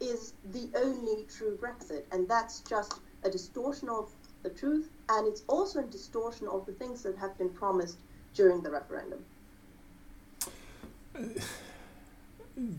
is 0.00 0.34
the 0.52 0.68
only 0.76 1.24
true 1.24 1.58
Brexit. 1.60 2.02
And 2.12 2.28
that's 2.28 2.60
just 2.60 3.00
a 3.24 3.30
distortion 3.30 3.88
of 3.88 4.10
the 4.42 4.50
truth. 4.50 4.90
And 5.08 5.26
it's 5.26 5.42
also 5.48 5.80
a 5.80 5.86
distortion 5.86 6.48
of 6.48 6.66
the 6.66 6.72
things 6.72 7.02
that 7.02 7.16
have 7.16 7.36
been 7.38 7.50
promised 7.50 7.98
during 8.34 8.62
the 8.62 8.70
referendum. 8.70 9.24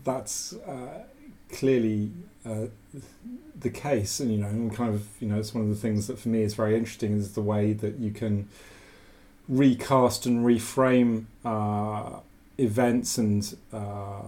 That's. 0.04 0.52
Uh 0.52 1.04
clearly 1.50 2.10
uh, 2.44 2.66
the 3.58 3.70
case, 3.70 4.20
and 4.20 4.32
you 4.32 4.38
know, 4.38 4.48
and 4.48 4.74
kind 4.74 4.94
of, 4.94 5.06
you 5.20 5.28
know, 5.28 5.38
it's 5.38 5.54
one 5.54 5.64
of 5.64 5.70
the 5.70 5.76
things 5.76 6.06
that 6.06 6.18
for 6.18 6.28
me 6.28 6.42
is 6.42 6.54
very 6.54 6.76
interesting 6.76 7.16
is 7.16 7.34
the 7.34 7.42
way 7.42 7.72
that 7.72 7.98
you 7.98 8.10
can 8.10 8.48
recast 9.48 10.26
and 10.26 10.44
reframe 10.44 11.24
uh, 11.44 12.20
events 12.58 13.18
and 13.18 13.56
uh, 13.72 14.22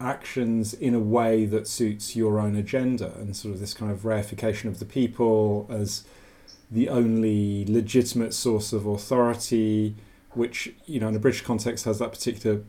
actions 0.00 0.74
in 0.74 0.94
a 0.94 1.00
way 1.00 1.44
that 1.44 1.68
suits 1.68 2.16
your 2.16 2.40
own 2.40 2.56
agenda, 2.56 3.12
and 3.18 3.36
sort 3.36 3.54
of 3.54 3.60
this 3.60 3.74
kind 3.74 3.92
of 3.92 4.00
reification 4.00 4.66
of 4.66 4.78
the 4.78 4.84
people 4.84 5.66
as 5.70 6.04
the 6.70 6.88
only 6.88 7.64
legitimate 7.66 8.32
source 8.32 8.72
of 8.72 8.86
authority 8.86 9.94
which 10.34 10.72
you 10.86 10.98
know 10.98 11.08
in 11.08 11.16
a 11.16 11.18
British 11.18 11.42
context 11.42 11.84
has 11.84 11.98
that 11.98 12.10
particular 12.10 12.62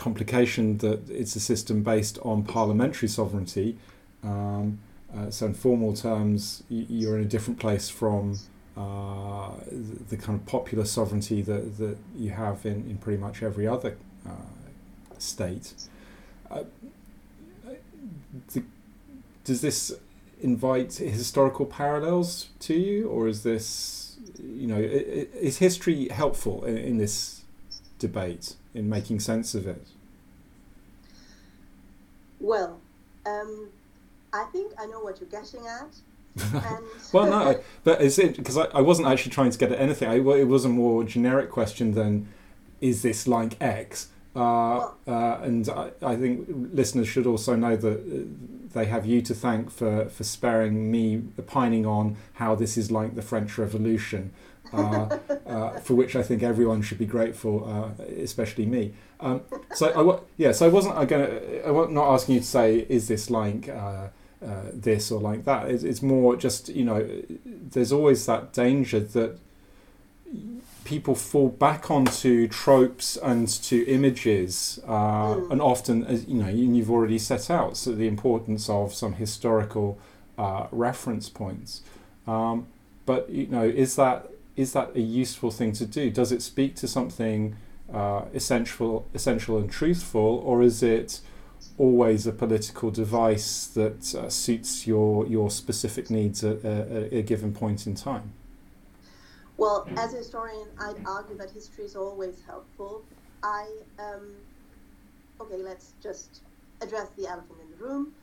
complication 0.00 0.78
that 0.78 1.08
it's 1.10 1.36
a 1.36 1.40
system 1.40 1.82
based 1.82 2.18
on 2.22 2.42
parliamentary 2.42 3.08
sovereignty. 3.08 3.76
Um, 4.24 4.78
uh, 5.14 5.30
so 5.30 5.46
in 5.46 5.54
formal 5.54 5.92
terms, 5.94 6.62
you're 6.68 7.16
in 7.18 7.24
a 7.24 7.28
different 7.28 7.60
place 7.60 7.90
from 7.90 8.38
uh, 8.76 9.50
the, 10.08 10.16
kind 10.16 10.38
of 10.40 10.46
popular 10.46 10.86
sovereignty 10.86 11.42
that, 11.42 11.76
that 11.76 11.98
you 12.16 12.30
have 12.30 12.64
in, 12.64 12.78
in 12.88 12.96
pretty 12.96 13.20
much 13.20 13.42
every 13.42 13.66
other 13.66 13.96
uh, 14.26 14.30
state. 15.18 15.74
Uh, 16.50 16.64
the, 18.54 18.62
does 19.44 19.60
this 19.60 19.92
invite 20.40 20.94
historical 20.94 21.66
parallels 21.66 22.48
to 22.60 22.74
you, 22.74 23.08
or 23.08 23.28
is 23.28 23.42
this 23.42 24.16
you 24.42 24.66
know, 24.66 24.78
is 24.78 25.58
history 25.58 26.08
helpful 26.08 26.64
in, 26.64 26.78
in 26.78 26.98
this 26.98 27.39
debate 28.00 28.56
in 28.74 28.88
making 28.88 29.20
sense 29.20 29.54
of 29.54 29.66
it? 29.68 29.86
Well, 32.40 32.80
um, 33.26 33.68
I 34.32 34.44
think 34.44 34.72
I 34.80 34.86
know 34.86 35.00
what 35.00 35.20
you're 35.20 35.30
getting 35.30 35.66
at. 35.66 35.94
well, 37.12 37.26
no, 37.26 37.60
but 37.84 38.00
is 38.00 38.18
it 38.18 38.36
because 38.36 38.56
I, 38.56 38.64
I 38.66 38.80
wasn't 38.80 39.08
actually 39.08 39.32
trying 39.32 39.50
to 39.50 39.58
get 39.58 39.70
at 39.70 39.78
anything. 39.78 40.08
I, 40.08 40.14
it 40.14 40.48
was 40.48 40.64
a 40.64 40.68
more 40.68 41.04
generic 41.04 41.50
question 41.50 41.92
than 41.92 42.28
is 42.80 43.02
this 43.02 43.28
like 43.28 43.60
X? 43.60 44.08
Uh, 44.34 44.90
uh, 45.08 45.40
and 45.42 45.68
I, 45.68 45.90
I, 46.02 46.14
think 46.14 46.46
listeners 46.48 47.08
should 47.08 47.26
also 47.26 47.56
know 47.56 47.74
that 47.74 47.98
uh, 47.98 48.28
they 48.72 48.84
have 48.84 49.04
you 49.04 49.22
to 49.22 49.34
thank 49.34 49.72
for, 49.72 50.08
for 50.08 50.22
sparing 50.22 50.88
me 50.88 51.24
pining 51.48 51.84
on 51.84 52.16
how 52.34 52.54
this 52.54 52.76
is 52.76 52.92
like 52.92 53.16
the 53.16 53.22
French 53.22 53.58
Revolution, 53.58 54.32
uh, 54.72 55.18
uh, 55.46 55.70
for 55.80 55.94
which 55.94 56.14
I 56.14 56.22
think 56.22 56.44
everyone 56.44 56.80
should 56.80 56.98
be 56.98 57.06
grateful, 57.06 57.64
uh, 57.68 58.04
especially 58.04 58.66
me. 58.66 58.92
Um, 59.18 59.40
so 59.74 59.88
I, 59.88 60.20
yeah, 60.36 60.52
so 60.52 60.66
I 60.66 60.68
wasn't 60.68 60.96
I 60.96 61.06
going 61.06 61.62
I 61.66 61.72
was 61.72 61.90
not 61.90 62.14
asking 62.14 62.36
you 62.36 62.40
to 62.40 62.46
say 62.46 62.86
is 62.88 63.08
this 63.08 63.30
like 63.30 63.68
this 64.72 65.10
or 65.10 65.20
like 65.20 65.44
that. 65.44 65.68
It's, 65.68 65.82
it's 65.82 66.02
more 66.02 66.36
just 66.36 66.68
you 66.68 66.84
know, 66.84 67.04
there's 67.44 67.90
always 67.90 68.24
that 68.26 68.52
danger 68.52 69.00
that 69.00 69.40
people 70.90 71.14
fall 71.14 71.48
back 71.48 71.88
onto 71.88 72.48
tropes 72.48 73.16
and 73.16 73.46
to 73.46 73.86
images, 73.86 74.80
uh, 74.88 75.36
mm. 75.36 75.52
and 75.52 75.62
often, 75.62 76.04
as 76.04 76.26
you 76.26 76.42
know, 76.42 76.48
you've 76.48 76.90
already 76.90 77.16
set 77.16 77.48
out 77.48 77.76
so 77.76 77.92
the 77.92 78.08
importance 78.08 78.68
of 78.68 78.92
some 78.92 79.12
historical 79.12 80.00
uh, 80.36 80.66
reference 80.72 81.28
points. 81.28 81.82
Um, 82.26 82.66
but 83.06 83.30
you 83.30 83.46
know, 83.46 83.62
is 83.62 83.94
that 83.94 84.30
is 84.56 84.72
that 84.72 84.88
a 84.96 85.00
useful 85.00 85.52
thing 85.52 85.70
to 85.74 85.86
do? 85.86 86.10
Does 86.10 86.32
it 86.32 86.42
speak 86.42 86.74
to 86.82 86.88
something 86.88 87.56
uh, 87.94 88.22
essential, 88.34 89.08
essential 89.14 89.58
and 89.58 89.70
truthful, 89.70 90.42
or 90.44 90.60
is 90.60 90.82
it 90.82 91.20
always 91.78 92.26
a 92.26 92.32
political 92.32 92.90
device 92.90 93.68
that 93.78 94.12
uh, 94.16 94.28
suits 94.28 94.88
your 94.88 95.24
your 95.28 95.50
specific 95.50 96.10
needs 96.10 96.42
at, 96.42 96.64
at 96.64 97.12
a 97.12 97.22
given 97.22 97.52
point 97.52 97.86
in 97.86 97.94
time? 97.94 98.32
Well, 99.60 99.92
as 99.98 100.14
a 100.14 100.16
historian, 100.16 100.68
I'd 100.78 101.02
argue 101.04 101.36
that 101.36 101.50
history 101.50 101.84
is 101.84 101.94
always 101.94 102.42
helpful. 102.46 103.04
I, 103.42 103.66
um, 103.98 104.36
okay, 105.38 105.58
let's 105.58 105.92
just 106.02 106.40
address 106.80 107.10
the 107.18 107.26
elephant 107.26 107.58
in 107.62 107.70
the 107.70 107.76
room. 107.76 108.14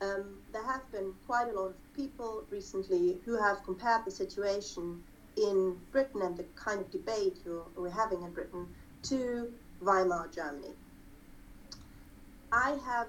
Um, 0.00 0.38
there 0.52 0.64
have 0.64 0.88
been 0.92 1.12
quite 1.26 1.48
a 1.48 1.52
lot 1.52 1.70
of 1.70 1.94
people 1.94 2.44
recently 2.48 3.18
who 3.24 3.36
have 3.42 3.64
compared 3.64 4.04
the 4.04 4.12
situation 4.12 5.02
in 5.36 5.76
Britain 5.90 6.22
and 6.22 6.36
the 6.36 6.46
kind 6.54 6.80
of 6.80 6.92
debate 6.92 7.40
we're 7.76 7.90
having 7.90 8.22
in 8.22 8.32
Britain 8.32 8.68
to 9.02 9.52
Weimar 9.80 10.28
Germany. 10.32 10.74
I 12.52 12.78
have 12.86 13.08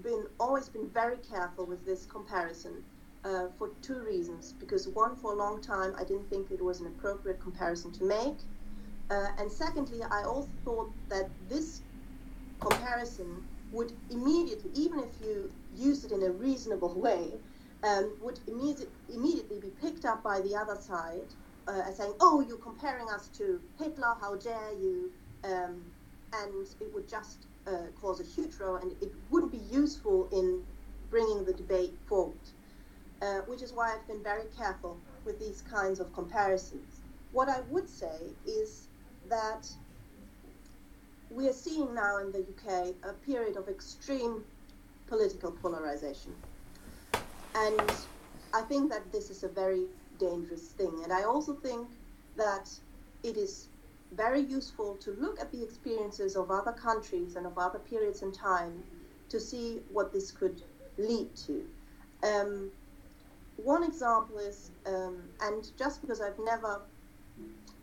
been 0.00 0.26
always 0.38 0.68
been 0.68 0.88
very 0.94 1.16
careful 1.28 1.66
with 1.66 1.84
this 1.84 2.06
comparison 2.06 2.84
uh, 3.26 3.48
for 3.58 3.70
two 3.82 4.00
reasons. 4.04 4.54
Because 4.58 4.88
one, 4.88 5.16
for 5.16 5.32
a 5.32 5.36
long 5.36 5.60
time, 5.60 5.94
I 5.98 6.04
didn't 6.04 6.30
think 6.30 6.50
it 6.50 6.62
was 6.62 6.80
an 6.80 6.86
appropriate 6.86 7.40
comparison 7.40 7.92
to 7.92 8.04
make. 8.04 8.38
Uh, 9.10 9.28
and 9.38 9.50
secondly, 9.50 10.00
I 10.10 10.22
also 10.22 10.48
thought 10.64 10.92
that 11.08 11.28
this 11.48 11.82
comparison 12.60 13.42
would 13.72 13.92
immediately, 14.10 14.70
even 14.74 15.00
if 15.00 15.20
you 15.20 15.50
used 15.74 16.04
it 16.04 16.12
in 16.12 16.22
a 16.22 16.30
reasonable 16.30 16.94
way, 16.94 17.32
um, 17.82 18.16
would 18.22 18.38
immediate, 18.46 18.90
immediately 19.12 19.58
be 19.60 19.70
picked 19.80 20.04
up 20.04 20.22
by 20.22 20.40
the 20.40 20.54
other 20.54 20.76
side 20.76 21.34
uh, 21.68 21.82
as 21.86 21.96
saying, 21.96 22.14
oh, 22.20 22.44
you're 22.48 22.58
comparing 22.58 23.08
us 23.08 23.28
to 23.28 23.60
Hitler, 23.78 24.14
how 24.20 24.36
dare 24.36 24.72
you? 24.80 25.10
Um, 25.44 25.82
and 26.32 26.66
it 26.80 26.92
would 26.94 27.08
just 27.08 27.46
uh, 27.66 27.88
cause 28.00 28.20
a 28.20 28.24
huge 28.24 28.58
row 28.58 28.76
and 28.76 28.92
it 29.00 29.12
wouldn't 29.30 29.52
be 29.52 29.60
useful 29.70 30.28
in 30.32 30.62
bringing 31.10 31.44
the 31.44 31.52
debate 31.52 31.94
forward 32.08 32.38
uh, 33.22 33.40
which 33.46 33.62
is 33.62 33.72
why 33.72 33.94
I've 33.94 34.06
been 34.06 34.22
very 34.22 34.44
careful 34.56 34.98
with 35.24 35.38
these 35.38 35.62
kinds 35.62 36.00
of 36.00 36.12
comparisons. 36.12 37.00
What 37.32 37.48
I 37.48 37.60
would 37.70 37.88
say 37.88 38.18
is 38.46 38.88
that 39.28 39.68
we 41.30 41.48
are 41.48 41.52
seeing 41.52 41.94
now 41.94 42.18
in 42.18 42.32
the 42.32 42.40
UK 42.40 42.94
a 43.02 43.12
period 43.24 43.56
of 43.56 43.68
extreme 43.68 44.44
political 45.06 45.50
polarization. 45.50 46.34
And 47.54 47.92
I 48.54 48.62
think 48.62 48.90
that 48.90 49.10
this 49.12 49.30
is 49.30 49.42
a 49.42 49.48
very 49.48 49.84
dangerous 50.18 50.68
thing. 50.68 51.00
And 51.02 51.12
I 51.12 51.24
also 51.24 51.54
think 51.54 51.88
that 52.36 52.70
it 53.22 53.36
is 53.36 53.68
very 54.12 54.40
useful 54.40 54.96
to 54.96 55.10
look 55.12 55.40
at 55.40 55.50
the 55.52 55.62
experiences 55.62 56.36
of 56.36 56.50
other 56.50 56.72
countries 56.72 57.36
and 57.36 57.46
of 57.46 57.58
other 57.58 57.78
periods 57.78 58.22
in 58.22 58.32
time 58.32 58.82
to 59.28 59.40
see 59.40 59.80
what 59.92 60.12
this 60.12 60.30
could 60.30 60.62
lead 60.96 61.34
to. 61.34 61.64
Um, 62.22 62.70
one 63.56 63.82
example 63.84 64.38
is, 64.38 64.70
um, 64.86 65.22
and 65.42 65.70
just 65.78 66.00
because 66.00 66.20
I've 66.20 66.38
never 66.38 66.82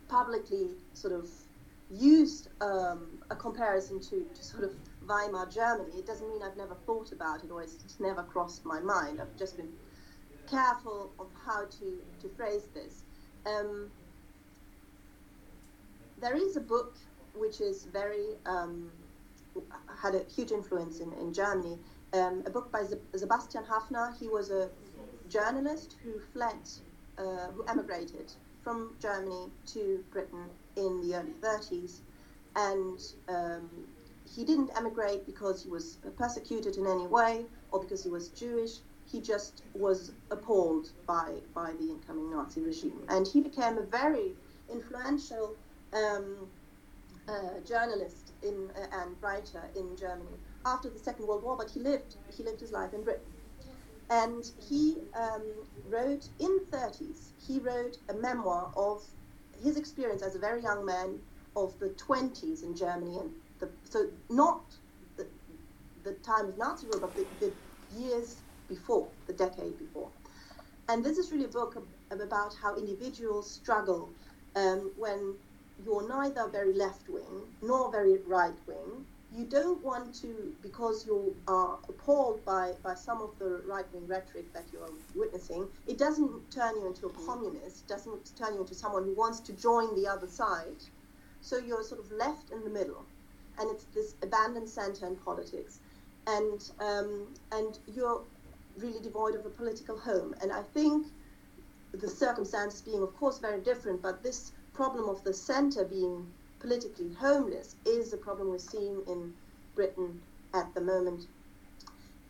publicly 0.08 0.68
sort 0.92 1.12
of 1.12 1.28
used 1.90 2.48
um, 2.60 3.06
a 3.30 3.36
comparison 3.36 4.00
to, 4.00 4.26
to 4.34 4.44
sort 4.44 4.64
of 4.64 4.72
Weimar 5.06 5.46
Germany, 5.46 5.98
it 5.98 6.06
doesn't 6.06 6.28
mean 6.28 6.42
I've 6.42 6.56
never 6.56 6.74
thought 6.86 7.12
about 7.12 7.44
it 7.44 7.50
or 7.50 7.62
it's, 7.62 7.76
never 8.00 8.22
crossed 8.22 8.64
my 8.64 8.80
mind. 8.80 9.20
I've 9.20 9.36
just 9.36 9.56
been 9.56 9.72
careful 10.48 11.12
of 11.18 11.26
how 11.44 11.64
to, 11.64 12.02
to 12.22 12.28
phrase 12.36 12.68
this. 12.74 13.02
Um, 13.46 13.90
there 16.20 16.36
is 16.36 16.56
a 16.56 16.60
book 16.60 16.96
which 17.34 17.60
is 17.60 17.84
very 17.84 18.36
um, 18.46 18.90
had 20.00 20.14
a 20.14 20.22
huge 20.34 20.52
influence 20.52 21.00
in, 21.00 21.12
in 21.14 21.32
Germany. 21.32 21.78
Um, 22.12 22.42
a 22.46 22.50
book 22.50 22.70
by 22.70 22.84
Sebastian 23.16 23.64
Haffner. 23.64 24.16
He 24.18 24.28
was 24.28 24.50
a 24.50 24.70
journalist 25.28 25.96
who 26.02 26.20
fled, 26.32 26.68
uh, 27.18 27.48
who 27.54 27.64
emigrated 27.68 28.32
from 28.62 28.94
Germany 29.00 29.50
to 29.66 30.04
Britain 30.10 30.48
in 30.76 31.00
the 31.02 31.14
early 31.16 31.34
30s, 31.42 32.00
and 32.56 32.98
um, 33.28 33.68
he 34.24 34.44
didn't 34.44 34.70
emigrate 34.76 35.26
because 35.26 35.62
he 35.62 35.68
was 35.68 35.98
persecuted 36.16 36.76
in 36.76 36.86
any 36.86 37.06
way 37.06 37.44
or 37.72 37.80
because 37.80 38.02
he 38.02 38.10
was 38.10 38.28
Jewish. 38.28 38.78
He 39.06 39.20
just 39.20 39.62
was 39.74 40.12
appalled 40.30 40.92
by 41.06 41.34
by 41.54 41.72
the 41.78 41.90
incoming 41.90 42.30
Nazi 42.30 42.62
regime, 42.62 43.04
and 43.08 43.26
he 43.28 43.40
became 43.40 43.76
a 43.78 43.82
very 43.82 44.32
influential 44.70 45.56
um, 45.92 46.48
uh, 47.28 47.60
journalist 47.66 48.32
in, 48.42 48.70
uh, 48.76 48.86
and 49.02 49.16
writer 49.20 49.62
in 49.76 49.96
Germany 49.96 50.38
after 50.66 50.88
the 50.88 50.98
Second 50.98 51.26
World 51.26 51.42
War. 51.42 51.56
But 51.56 51.70
he 51.70 51.80
lived 51.80 52.16
he 52.34 52.42
lived 52.42 52.60
his 52.60 52.72
life 52.72 52.94
in 52.94 53.04
Britain, 53.04 53.32
and 54.10 54.44
he 54.68 54.96
um, 55.18 55.66
wrote 55.84 56.28
in 56.38 56.60
30s. 56.72 57.32
He 57.46 57.58
wrote 57.60 57.96
a 58.08 58.14
memoir 58.14 58.72
of 58.76 59.02
his 59.62 59.76
experience 59.76 60.22
as 60.22 60.34
a 60.34 60.38
very 60.38 60.62
young 60.62 60.84
man 60.84 61.20
of 61.56 61.78
the 61.78 61.90
20s 61.90 62.62
in 62.62 62.76
Germany, 62.76 63.18
and 63.18 63.30
the, 63.60 63.72
so 63.84 64.10
not 64.28 64.74
the, 65.16 65.28
the 66.02 66.14
time 66.14 66.46
of 66.48 66.58
Nazi 66.58 66.86
rule, 66.86 67.00
but 67.00 67.14
the, 67.14 67.26
the 67.40 67.54
years 67.90 68.42
before, 68.68 69.12
the 69.26 69.32
decade 69.32 69.78
before. 69.78 70.12
And 70.88 71.04
this 71.04 71.18
is 71.18 71.32
really 71.32 71.44
a 71.44 71.48
book 71.48 71.76
about 72.10 72.54
how 72.60 72.76
individuals 72.76 73.50
struggle 73.54 74.14
um, 74.56 74.92
when 74.96 75.36
you're 75.82 76.06
neither 76.08 76.48
very 76.50 76.74
left 76.74 77.08
wing 77.08 77.46
nor 77.62 77.90
very 77.90 78.18
right 78.26 78.58
wing. 78.66 79.06
You 79.36 79.44
don't 79.44 79.82
want 79.82 80.14
to, 80.22 80.54
because 80.62 81.04
you 81.04 81.34
are 81.48 81.78
appalled 81.88 82.44
by, 82.44 82.74
by 82.84 82.94
some 82.94 83.20
of 83.20 83.36
the 83.40 83.62
right 83.66 83.84
wing 83.92 84.06
rhetoric 84.06 84.52
that 84.52 84.64
you're 84.72 84.88
witnessing, 85.16 85.66
it 85.88 85.98
doesn't 85.98 86.50
turn 86.52 86.76
you 86.76 86.86
into 86.86 87.06
a 87.06 87.10
communist, 87.26 87.88
doesn't 87.88 88.36
turn 88.38 88.54
you 88.54 88.60
into 88.60 88.74
someone 88.76 89.02
who 89.02 89.14
wants 89.14 89.40
to 89.40 89.52
join 89.54 89.92
the 89.96 90.06
other 90.06 90.28
side. 90.28 90.76
So 91.40 91.58
you're 91.58 91.82
sort 91.82 92.00
of 92.00 92.12
left 92.12 92.50
in 92.52 92.62
the 92.62 92.70
middle. 92.70 93.04
And 93.58 93.68
it's 93.70 93.84
this 93.94 94.14
abandoned 94.22 94.68
center 94.68 95.06
in 95.08 95.16
politics. 95.16 95.80
And, 96.28 96.70
um, 96.80 97.26
and 97.50 97.78
you're 97.92 98.22
really 98.78 99.00
devoid 99.00 99.34
of 99.34 99.44
a 99.46 99.50
political 99.50 99.98
home. 99.98 100.34
And 100.42 100.52
I 100.52 100.62
think 100.62 101.08
the 101.92 102.08
circumstances 102.08 102.80
being, 102.82 103.02
of 103.02 103.16
course, 103.16 103.38
very 103.38 103.60
different, 103.60 104.00
but 104.00 104.22
this 104.22 104.52
problem 104.72 105.08
of 105.08 105.22
the 105.24 105.34
centre 105.34 105.84
being 105.84 106.26
politically 106.64 107.12
homeless 107.20 107.76
is 107.84 108.14
a 108.14 108.16
problem 108.16 108.48
we're 108.48 108.58
seeing 108.58 109.02
in 109.06 109.34
Britain 109.74 110.18
at 110.54 110.74
the 110.74 110.80
moment. 110.80 111.26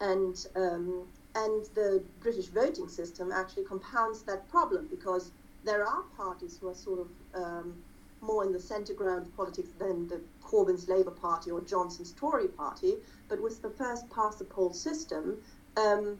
And, 0.00 0.34
um, 0.56 1.06
and 1.36 1.64
the 1.76 2.02
British 2.18 2.46
voting 2.46 2.88
system 2.88 3.30
actually 3.30 3.62
compounds 3.62 4.22
that 4.22 4.48
problem 4.48 4.88
because 4.90 5.30
there 5.64 5.86
are 5.86 6.02
parties 6.16 6.58
who 6.60 6.68
are 6.68 6.74
sort 6.74 6.98
of 6.98 7.08
um, 7.40 7.76
more 8.20 8.44
in 8.44 8.52
the 8.52 8.58
centre 8.58 8.92
ground 8.92 9.30
politics 9.36 9.68
than 9.78 10.08
the 10.08 10.20
Corbyn's 10.42 10.88
Labour 10.88 11.12
Party 11.12 11.52
or 11.52 11.60
Johnson's 11.60 12.12
Tory 12.12 12.48
Party. 12.48 12.94
But 13.28 13.40
with 13.40 13.62
the 13.62 13.70
first 13.70 14.10
past 14.10 14.40
the 14.40 14.46
poll 14.46 14.72
system, 14.72 15.36
um, 15.76 16.18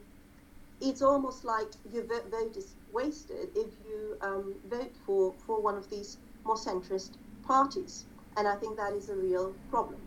it's 0.79 1.01
almost 1.01 1.43
like 1.43 1.67
your 1.91 2.03
vote 2.03 2.55
is 2.55 2.75
wasted 2.93 3.49
if 3.57 3.73
you 3.85 4.15
um, 4.21 4.55
vote 4.69 4.93
for, 5.05 5.33
for 5.45 5.61
one 5.61 5.75
of 5.75 5.89
these 5.89 6.17
more 6.45 6.55
centrist 6.55 7.11
parties. 7.47 8.05
And 8.37 8.47
I 8.47 8.55
think 8.55 8.77
that 8.77 8.93
is 8.93 9.09
a 9.09 9.15
real 9.15 9.53
problem. 9.69 9.99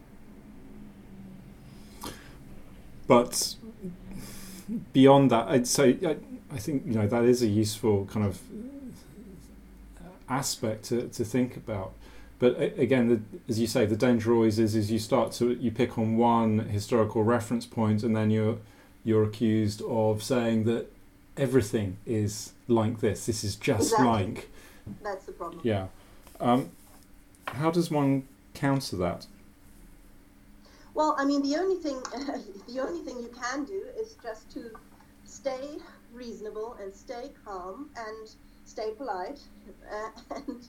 But 3.06 3.56
beyond 4.92 5.30
that, 5.30 5.48
I'd 5.48 5.66
say 5.66 5.96
I, 6.04 6.16
I 6.54 6.58
think 6.58 6.84
you 6.86 6.92
know 6.92 7.06
that 7.06 7.24
is 7.24 7.42
a 7.42 7.46
useful 7.46 8.04
kind 8.06 8.26
of 8.26 8.40
aspect 10.28 10.84
to, 10.84 11.08
to 11.08 11.24
think 11.24 11.56
about. 11.56 11.92
But 12.38 12.60
again, 12.78 13.08
the, 13.08 13.20
as 13.48 13.58
you 13.58 13.66
say, 13.66 13.84
the 13.86 13.96
danger 13.96 14.32
always 14.32 14.58
is 14.58 14.76
is 14.76 14.92
you 14.92 14.98
start 14.98 15.32
to 15.32 15.54
you 15.54 15.70
pick 15.70 15.98
on 15.98 16.16
one 16.16 16.60
historical 16.60 17.24
reference 17.24 17.66
point, 17.66 18.02
and 18.02 18.14
then 18.14 18.30
you're 18.30 18.58
you're 19.04 19.24
accused 19.24 19.82
of 19.82 20.22
saying 20.22 20.64
that 20.64 20.86
everything 21.36 21.96
is 22.04 22.52
like 22.68 23.00
this. 23.00 23.26
This 23.26 23.42
is 23.42 23.56
just 23.56 23.92
exactly. 23.92 24.06
like. 24.06 24.50
That's 25.02 25.24
the 25.26 25.32
problem. 25.32 25.60
Yeah. 25.64 25.88
Um, 26.40 26.70
how 27.54 27.70
does 27.70 27.90
one 27.90 28.26
counter 28.54 28.96
that? 28.96 29.26
Well, 30.94 31.14
I 31.18 31.24
mean, 31.24 31.42
the 31.42 31.56
only 31.56 31.76
thing 31.76 32.00
the 32.68 32.80
only 32.80 33.02
thing 33.04 33.22
you 33.22 33.28
can 33.28 33.64
do 33.64 33.84
is 34.00 34.16
just 34.22 34.50
to 34.52 34.70
stay 35.24 35.78
reasonable 36.12 36.76
and 36.80 36.92
stay 36.94 37.30
calm 37.44 37.90
and 37.96 38.30
stay 38.64 38.92
polite 38.96 39.40
uh, 39.92 40.10
and 40.34 40.66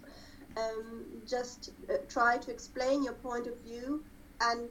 um, 0.57 1.05
just 1.27 1.71
uh, 1.89 1.93
try 2.07 2.37
to 2.37 2.51
explain 2.51 3.03
your 3.03 3.13
point 3.13 3.47
of 3.47 3.59
view 3.61 4.03
and 4.41 4.69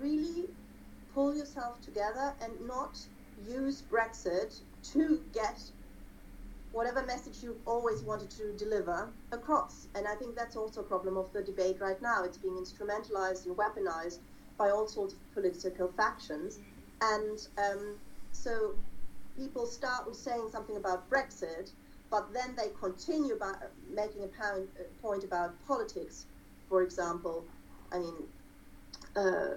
really 0.00 0.48
pull 1.14 1.34
yourself 1.34 1.80
together 1.80 2.34
and 2.42 2.52
not 2.66 2.98
use 3.48 3.82
Brexit 3.90 4.60
to 4.92 5.20
get 5.32 5.60
whatever 6.78 7.04
message 7.06 7.42
you've 7.42 7.66
always 7.66 8.02
wanted 8.02 8.30
to 8.30 8.52
deliver 8.52 9.08
across. 9.32 9.88
And 9.96 10.06
I 10.06 10.14
think 10.14 10.36
that's 10.36 10.54
also 10.54 10.80
a 10.80 10.84
problem 10.84 11.16
of 11.16 11.32
the 11.32 11.42
debate 11.42 11.78
right 11.80 12.00
now. 12.00 12.22
It's 12.22 12.38
being 12.38 12.54
instrumentalized 12.54 13.46
and 13.46 13.56
weaponized 13.56 14.18
by 14.56 14.70
all 14.70 14.86
sorts 14.86 15.14
of 15.14 15.18
political 15.34 15.88
factions. 15.96 16.60
And 17.02 17.48
um, 17.58 17.96
so 18.30 18.76
people 19.36 19.66
start 19.66 20.06
with 20.06 20.14
saying 20.16 20.50
something 20.52 20.76
about 20.76 21.10
Brexit, 21.10 21.72
but 22.12 22.32
then 22.32 22.54
they 22.56 22.68
continue 22.80 23.34
by 23.36 23.54
making 23.92 24.22
a 24.22 25.02
point 25.02 25.24
about 25.24 25.54
politics. 25.66 26.26
For 26.68 26.84
example, 26.84 27.44
I 27.90 27.98
mean, 27.98 28.14
uh, 29.16 29.54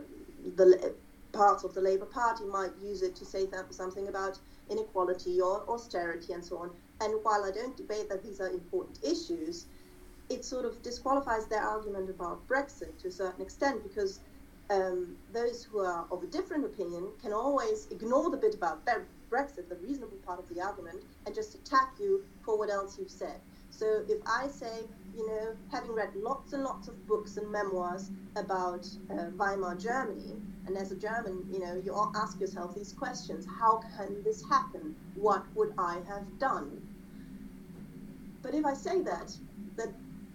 the 0.56 0.96
parts 1.34 1.64
of 1.64 1.76
the 1.76 1.82
Labour 1.82 2.08
Party 2.08 2.46
might 2.46 2.72
use 2.82 3.04
it 3.04 3.16
to 3.18 3.26
say 3.26 3.48
something 3.70 4.08
about 4.08 4.40
inequality 4.72 5.40
or 5.40 5.64
austerity 5.70 6.34
and 6.34 6.44
so 6.44 6.58
on. 6.58 6.72
And 7.02 7.16
while 7.24 7.44
I 7.44 7.52
don't 7.52 7.76
debate 7.76 8.10
that 8.10 8.24
these 8.24 8.40
are 8.40 8.50
important 8.50 9.00
issues, 9.04 9.66
it 10.30 10.46
sort 10.46 10.66
of 10.66 10.82
disqualifies 10.82 11.48
their 11.48 11.62
argument 11.62 12.10
about 12.10 12.48
Brexit 12.48 12.98
to 13.00 13.08
a 13.08 13.12
certain 13.12 13.42
extent 13.42 13.84
because 13.84 14.20
um, 14.70 15.18
those 15.34 15.64
who 15.64 15.80
are 15.80 16.06
of 16.12 16.24
a 16.24 16.28
different 16.28 16.64
opinion 16.64 17.08
can 17.22 17.34
always 17.34 17.88
ignore 17.92 18.30
the 18.30 18.38
bit 18.38 18.56
about 18.56 18.86
Brexit, 19.30 19.68
the 19.68 19.76
reasonable 19.78 20.18
part 20.26 20.40
of 20.40 20.48
the 20.48 20.62
argument, 20.62 21.04
and 21.26 21.36
just 21.36 21.56
attack 21.56 21.94
you 22.00 22.24
for 22.46 22.58
what 22.58 22.70
else 22.70 22.98
you've 22.98 23.12
said. 23.12 23.42
So 23.72 24.04
if 24.08 24.22
I 24.28 24.48
say, 24.48 24.84
you 25.16 25.28
know, 25.28 25.56
having 25.72 25.94
read 25.94 26.16
lots 26.16 26.54
and 26.54 26.64
lots 26.64 26.88
of 26.88 27.08
books 27.08 27.38
and 27.38 27.52
memoirs 27.52 28.12
about 28.36 28.88
uh, 29.10 29.32
Weimar 29.38 29.76
Germany, 29.76 30.36
and 30.68 30.78
as 30.78 30.92
a 30.92 30.96
German, 30.96 31.46
you 31.52 31.60
know, 31.60 31.82
you 31.84 31.94
ask 32.16 32.40
yourself 32.40 32.76
these 32.76 32.94
questions: 32.94 33.46
How 33.60 33.82
can 33.98 34.22
this 34.24 34.44
happen? 34.48 34.96
What 35.16 35.44
would 35.56 35.74
I 35.78 36.00
have 36.08 36.40
done? 36.40 36.82
But 38.42 38.56
if 38.56 38.66
I 38.66 38.74
say 38.74 39.02
that, 39.02 39.36
that 39.76 39.90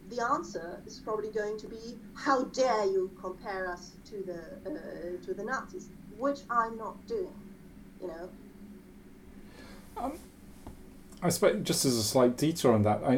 the 0.09 0.23
answer 0.23 0.81
is 0.87 0.99
probably 0.99 1.31
going 1.31 1.59
to 1.59 1.67
be, 1.67 1.99
"How 2.15 2.45
dare 2.45 2.87
you 2.87 3.11
compare 3.21 3.69
us 3.71 3.93
to 4.11 4.23
the 4.23 4.41
uh, 4.71 5.25
to 5.25 5.35
the 5.35 5.45
Nazis?" 5.45 5.89
Which 6.19 6.41
I'm 6.49 6.79
not 6.79 7.07
doing, 7.07 7.35
you 8.01 8.09
know. 8.09 8.29
Um, 9.97 10.13
I 11.23 11.31
suppose 11.31 11.63
just 11.65 11.85
as 11.85 11.97
a 11.97 12.03
slight 12.03 12.37
detour 12.37 12.73
on 12.75 12.83
that, 12.83 13.03
I, 13.05 13.17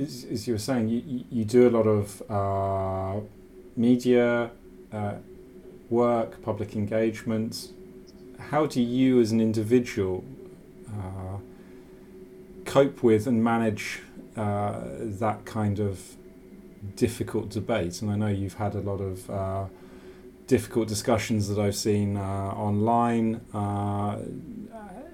as, 0.00 0.24
as 0.30 0.46
you 0.46 0.54
were 0.54 0.58
saying, 0.58 0.88
you, 0.88 1.24
you 1.30 1.44
do 1.44 1.68
a 1.68 1.70
lot 1.70 1.86
of 1.86 2.22
uh, 2.30 3.20
media 3.76 4.50
uh, 4.92 5.14
work, 5.90 6.40
public 6.42 6.74
engagement. 6.74 7.70
How 8.38 8.66
do 8.66 8.80
you, 8.80 9.20
as 9.20 9.32
an 9.32 9.40
individual, 9.40 10.24
uh, 10.88 11.38
cope 12.64 13.02
with 13.02 13.26
and 13.26 13.42
manage 13.42 14.00
uh, 14.36 14.80
that 15.20 15.44
kind 15.44 15.78
of 15.78 16.16
difficult 16.96 17.50
debate? 17.50 18.02
And 18.02 18.10
I 18.10 18.16
know 18.16 18.28
you've 18.28 18.54
had 18.54 18.74
a 18.74 18.80
lot 18.80 19.00
of 19.00 19.30
uh, 19.30 19.64
difficult 20.46 20.88
discussions 20.88 21.48
that 21.48 21.58
I've 21.58 21.76
seen 21.76 22.16
uh, 22.16 22.20
online 22.20 23.40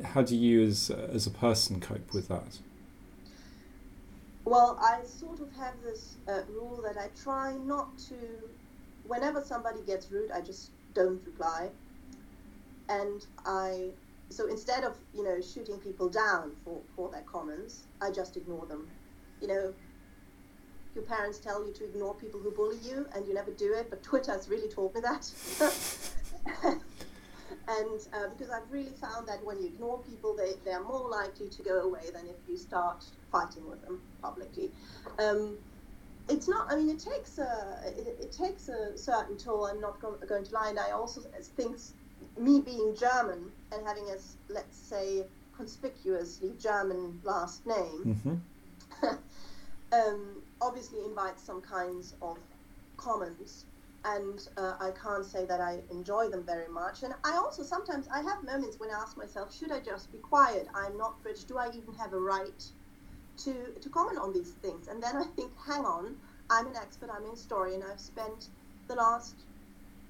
how 0.05 0.23
do 0.23 0.37
you 0.37 0.63
as 0.63 0.91
as 0.91 1.27
a 1.27 1.31
person 1.31 1.81
cope 1.81 2.13
with 2.13 2.29
that? 2.29 2.59
Well, 4.45 4.79
I 4.81 5.05
sort 5.05 5.41
of 5.41 5.53
have 5.57 5.75
this 5.83 6.17
uh, 6.27 6.43
rule 6.49 6.81
that 6.83 6.97
I 6.97 7.09
try 7.23 7.57
not 7.57 7.97
to. 8.09 8.15
Whenever 9.07 9.43
somebody 9.43 9.81
gets 9.83 10.11
rude, 10.11 10.31
I 10.31 10.41
just 10.41 10.71
don't 10.95 11.25
reply, 11.25 11.71
and 12.89 13.27
I. 13.45 13.91
So 14.31 14.47
instead 14.47 14.85
of 14.85 14.97
you 15.15 15.25
know 15.25 15.41
shooting 15.41 15.79
people 15.79 16.09
down 16.09 16.53
for 16.65 16.81
for 16.95 17.11
their 17.11 17.23
comments, 17.23 17.85
I 18.01 18.11
just 18.11 18.37
ignore 18.37 18.67
them. 18.67 18.89
You 19.41 19.49
know, 19.49 19.75
your 20.95 21.05
parents 21.05 21.39
tell 21.39 21.65
you 21.67 21.73
to 21.75 21.85
ignore 21.85 22.15
people 22.15 22.41
who 22.41 22.51
bully 22.51 22.79
you 22.83 23.07
and 23.15 23.27
you 23.27 23.35
never 23.35 23.53
do 23.53 23.73
it, 23.75 23.89
but 23.91 24.03
Twitter 24.03 24.33
has 24.33 24.49
really 24.49 24.69
taught 24.69 24.95
me 24.95 25.01
that. 25.01 25.31
and 26.65 26.81
uh, 28.13 28.29
because 28.31 28.51
I've 28.51 28.71
really 28.71 28.93
found 29.01 29.29
that 29.29 29.45
when 29.45 29.61
you 29.61 29.67
ignore 29.67 29.99
people, 29.99 30.35
they, 30.35 30.55
they 30.65 30.73
are 30.73 30.83
more 30.83 31.09
likely 31.09 31.49
to 31.49 31.63
go 31.63 31.83
away 31.83 32.11
than 32.13 32.27
if 32.27 32.37
you 32.49 32.57
start 32.57 33.05
fighting 33.31 33.69
with 33.69 33.83
them 33.83 34.01
publicly. 34.23 34.71
Um, 35.19 35.59
it's 36.29 36.49
not. 36.49 36.71
I 36.71 36.77
mean, 36.77 36.91
it 36.91 36.99
takes 36.99 37.39
a 37.39 37.81
it, 37.87 38.19
it 38.21 38.33
takes 38.33 38.69
a 38.69 38.97
certain 38.99 39.39
toll. 39.39 39.67
I'm 39.67 39.81
not 39.81 40.01
go- 40.01 40.19
going 40.29 40.45
to 40.45 40.53
lie, 40.53 40.69
and 40.69 40.79
I 40.79 40.91
also 40.91 41.23
think 41.57 41.77
me 42.39 42.61
being 42.61 42.95
German 42.99 43.51
and 43.73 43.87
having 43.87 44.05
a 44.11 44.17
let's 44.53 44.77
say 44.77 45.25
conspicuously 45.57 46.53
German 46.59 47.21
last 47.25 47.67
name 47.67 48.03
mm-hmm. 48.05 48.35
um, 49.93 50.43
obviously 50.61 51.05
invites 51.05 51.43
some 51.43 51.61
kinds 51.61 52.15
of 52.23 52.39
comments 52.97 53.65
and 54.05 54.49
uh, 54.57 54.75
I 54.81 54.91
can't 54.91 55.25
say 55.25 55.45
that 55.47 55.61
I 55.61 55.81
enjoy 55.91 56.29
them 56.29 56.45
very 56.45 56.69
much. 56.69 57.03
And 57.03 57.15
I 57.25 57.33
also 57.37 57.63
sometimes 57.63 58.07
I 58.13 58.23
have 58.23 58.45
moments 58.45 58.79
when 58.79 58.91
I 58.91 58.95
ask 58.95 59.17
myself, 59.17 59.55
should 59.55 59.73
I 59.73 59.81
just 59.81 60.13
be 60.13 60.19
quiet? 60.19 60.69
I'm 60.75 60.97
not 60.97 61.21
British. 61.23 61.45
Do 61.45 61.59
I 61.59 61.69
even 61.69 61.95
have 61.95 62.13
a 62.13 62.21
right 62.21 62.63
to 63.45 63.53
to 63.81 63.89
comment 63.89 64.19
on 64.19 64.33
these 64.33 64.53
things? 64.63 64.89
And 64.89 65.03
then 65.03 65.17
I 65.17 65.25
think, 65.37 65.53
hang 65.67 65.85
on, 65.85 66.17
I'm 66.51 66.67
an 66.67 66.77
expert. 66.77 67.11
I'm 67.13 67.27
a 67.27 67.31
historian. 67.31 67.83
I've 67.83 68.01
spent 68.01 68.49
the 68.87 68.95
last 68.95 69.35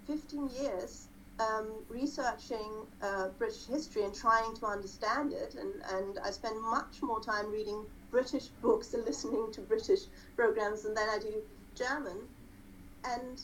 15 0.06 0.50
years 0.60 1.08
um, 1.40 1.68
researching 1.88 2.86
uh, 3.02 3.28
British 3.38 3.66
history 3.66 4.04
and 4.04 4.14
trying 4.14 4.54
to 4.56 4.66
understand 4.66 5.32
it. 5.32 5.54
And, 5.54 5.74
and 5.92 6.18
I 6.24 6.30
spend 6.30 6.60
much 6.60 7.02
more 7.02 7.20
time 7.20 7.50
reading 7.50 7.84
British 8.10 8.46
books 8.62 8.94
and 8.94 9.04
listening 9.04 9.50
to 9.52 9.60
British 9.60 10.00
programs 10.36 10.84
and 10.84 10.96
then 10.96 11.08
I 11.08 11.18
do 11.18 11.42
German. 11.74 12.18
And 13.04 13.40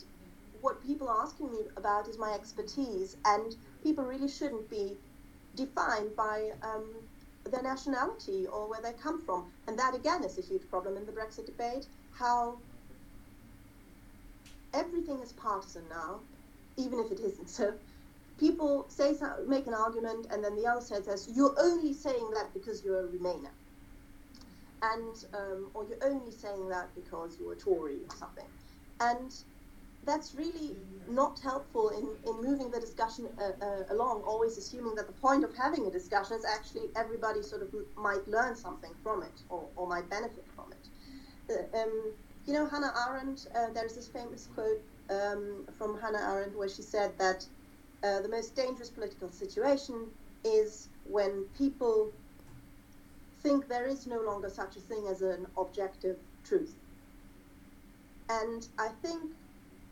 what 0.61 0.83
people 0.83 1.09
are 1.09 1.23
asking 1.23 1.53
me 1.53 1.59
about 1.77 2.09
is 2.09 2.19
my 2.19 2.33
expertise, 2.33 3.17
and 3.27 3.55
people 3.83 4.05
really 4.05 4.29
shouldn't 4.29 4.69
be 4.71 4.97
defined 5.55 6.17
by 6.17 6.51
um, 6.63 6.87
their 7.51 7.63
nationality 7.63 8.47
or 8.47 8.69
where 8.69 8.81
they 8.81 8.93
come 8.95 9.21
from. 9.25 9.53
And 9.69 9.79
that 9.79 9.95
again 9.95 10.25
is 10.25 10.39
a 10.39 10.41
huge 10.41 10.69
problem 10.71 10.97
in 10.97 11.05
the 11.05 11.13
Brexit 11.13 11.47
debate. 11.47 11.87
How 12.13 12.59
everything 14.73 15.21
is 15.21 15.33
partisan 15.33 15.83
now, 15.91 16.21
even 16.77 16.99
if 16.99 17.13
it 17.13 17.21
isn't. 17.21 17.49
So 17.49 17.75
people 18.39 18.87
say 18.89 19.13
make 19.47 19.67
an 19.67 19.75
argument, 19.75 20.29
and 20.31 20.43
then 20.43 20.57
the 20.57 20.67
other 20.67 20.81
side 20.81 21.05
says 21.05 21.29
you're 21.35 21.55
only 21.59 21.93
saying 21.93 22.31
that 22.35 22.53
because 22.55 22.83
you're 22.85 23.05
a 23.05 23.09
Remainer, 23.09 23.51
and 24.93 25.25
um, 25.35 25.71
or 25.75 25.85
you're 25.89 26.05
only 26.05 26.33
saying 26.33 26.69
that 26.69 26.95
because 26.95 27.39
you're 27.39 27.53
a 27.53 27.57
Tory 27.57 27.99
or 28.09 28.17
something, 28.17 28.47
and 29.01 29.33
that's 30.05 30.35
really 30.35 30.77
not 31.09 31.41
helpful 31.41 31.91
in, 31.91 32.07
in 32.29 32.43
moving 32.43 32.71
the 32.71 32.81
discussion 32.81 33.29
uh, 33.39 33.65
uh, 33.65 33.83
along, 33.91 34.23
always 34.27 34.59
assuming 34.59 34.95
that 34.95 35.07
the 35.07 35.13
point 35.13 35.45
of 35.45 35.55
having 35.57 35.87
a 35.87 35.91
discussion 35.91 36.37
is 36.37 36.45
actually 36.45 36.89
everybody 36.97 37.43
sort 37.43 37.63
of 37.63 37.69
might 37.97 38.27
learn 38.29 38.57
something 38.57 38.93
from 39.03 39.23
it 39.23 39.43
or, 39.49 39.67
or 39.77 39.89
might 39.89 40.09
benefit 40.11 40.45
from 40.55 40.73
it. 40.73 40.89
Uh, 41.51 41.79
um, 41.79 42.13
you 42.47 42.53
know, 42.53 42.67
Hannah 42.67 42.93
Arendt, 43.09 43.47
uh, 43.55 43.69
there's 43.75 43.95
this 43.95 44.09
famous 44.09 44.47
quote 44.55 44.83
um, 45.11 45.67
from 45.77 45.99
Hannah 46.01 46.21
Arendt 46.23 46.57
where 46.57 46.69
she 46.69 46.83
said 46.83 47.13
that 47.19 47.47
uh, 48.03 48.21
the 48.21 48.29
most 48.29 48.55
dangerous 48.55 48.91
political 48.91 49.31
situation 49.31 50.07
is 50.45 50.89
when 51.05 51.45
people 51.57 52.13
think 53.45 53.69
there 53.69 53.87
is 53.87 54.07
no 54.07 54.23
longer 54.23 54.49
such 54.49 54.75
a 54.77 54.81
thing 54.81 55.07
as 55.07 55.21
an 55.21 55.47
objective 55.59 56.17
truth. 56.45 56.75
And 58.31 58.67
I 58.79 58.89
think 59.03 59.23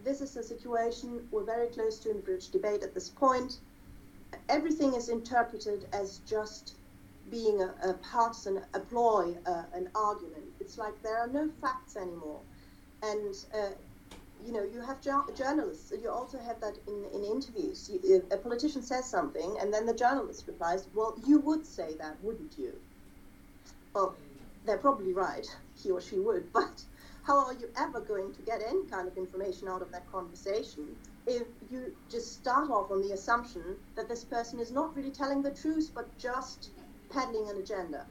this 0.02 0.22
is 0.22 0.34
a 0.36 0.42
situation 0.42 1.28
we're 1.30 1.44
very 1.44 1.66
close 1.66 1.98
to 1.98 2.10
in 2.10 2.20
British 2.22 2.46
debate 2.46 2.82
at 2.82 2.94
this 2.94 3.10
point. 3.10 3.58
Everything 4.48 4.94
is 4.94 5.10
interpreted 5.10 5.86
as 5.92 6.20
just 6.26 6.76
being 7.30 7.60
a, 7.60 7.74
a 7.90 7.92
partisan, 7.94 8.62
a 8.72 8.80
ploy, 8.80 9.36
uh, 9.44 9.64
an 9.74 9.90
argument. 9.94 10.46
It's 10.58 10.78
like 10.78 10.94
there 11.02 11.18
are 11.18 11.28
no 11.28 11.50
facts 11.60 11.96
anymore. 11.96 12.40
And, 13.02 13.34
uh, 13.54 13.74
you 14.46 14.52
know, 14.54 14.64
you 14.64 14.80
have 14.80 15.02
journalists, 15.02 15.92
you 16.02 16.08
also 16.08 16.38
have 16.38 16.58
that 16.62 16.78
in, 16.88 17.04
in 17.12 17.22
interviews. 17.22 17.90
You, 18.02 18.26
a 18.30 18.38
politician 18.38 18.82
says 18.82 19.04
something, 19.04 19.56
and 19.60 19.72
then 19.74 19.84
the 19.84 19.94
journalist 19.94 20.44
replies, 20.46 20.86
Well, 20.94 21.14
you 21.26 21.38
would 21.40 21.66
say 21.66 21.94
that, 21.98 22.16
wouldn't 22.22 22.58
you? 22.58 22.72
Well, 23.94 24.16
they're 24.64 24.78
probably 24.78 25.12
right, 25.12 25.46
he 25.82 25.90
or 25.90 26.00
she 26.00 26.18
would, 26.18 26.52
but 26.52 26.82
how 27.24 27.46
are 27.46 27.54
you 27.54 27.68
ever 27.76 28.00
going 28.00 28.32
to 28.34 28.42
get 28.42 28.62
any 28.66 28.84
kind 28.86 29.06
of 29.06 29.16
information 29.16 29.68
out 29.68 29.82
of 29.82 29.92
that 29.92 30.10
conversation 30.10 30.96
if 31.26 31.46
you 31.70 31.94
just 32.10 32.32
start 32.34 32.68
off 32.68 32.90
on 32.90 33.00
the 33.00 33.12
assumption 33.12 33.76
that 33.94 34.08
this 34.08 34.24
person 34.24 34.58
is 34.58 34.72
not 34.72 34.96
really 34.96 35.10
telling 35.10 35.40
the 35.40 35.50
truth 35.52 35.92
but 35.94 36.16
just 36.18 36.70
peddling 37.10 37.48
an 37.48 37.58
agenda? 37.58 38.06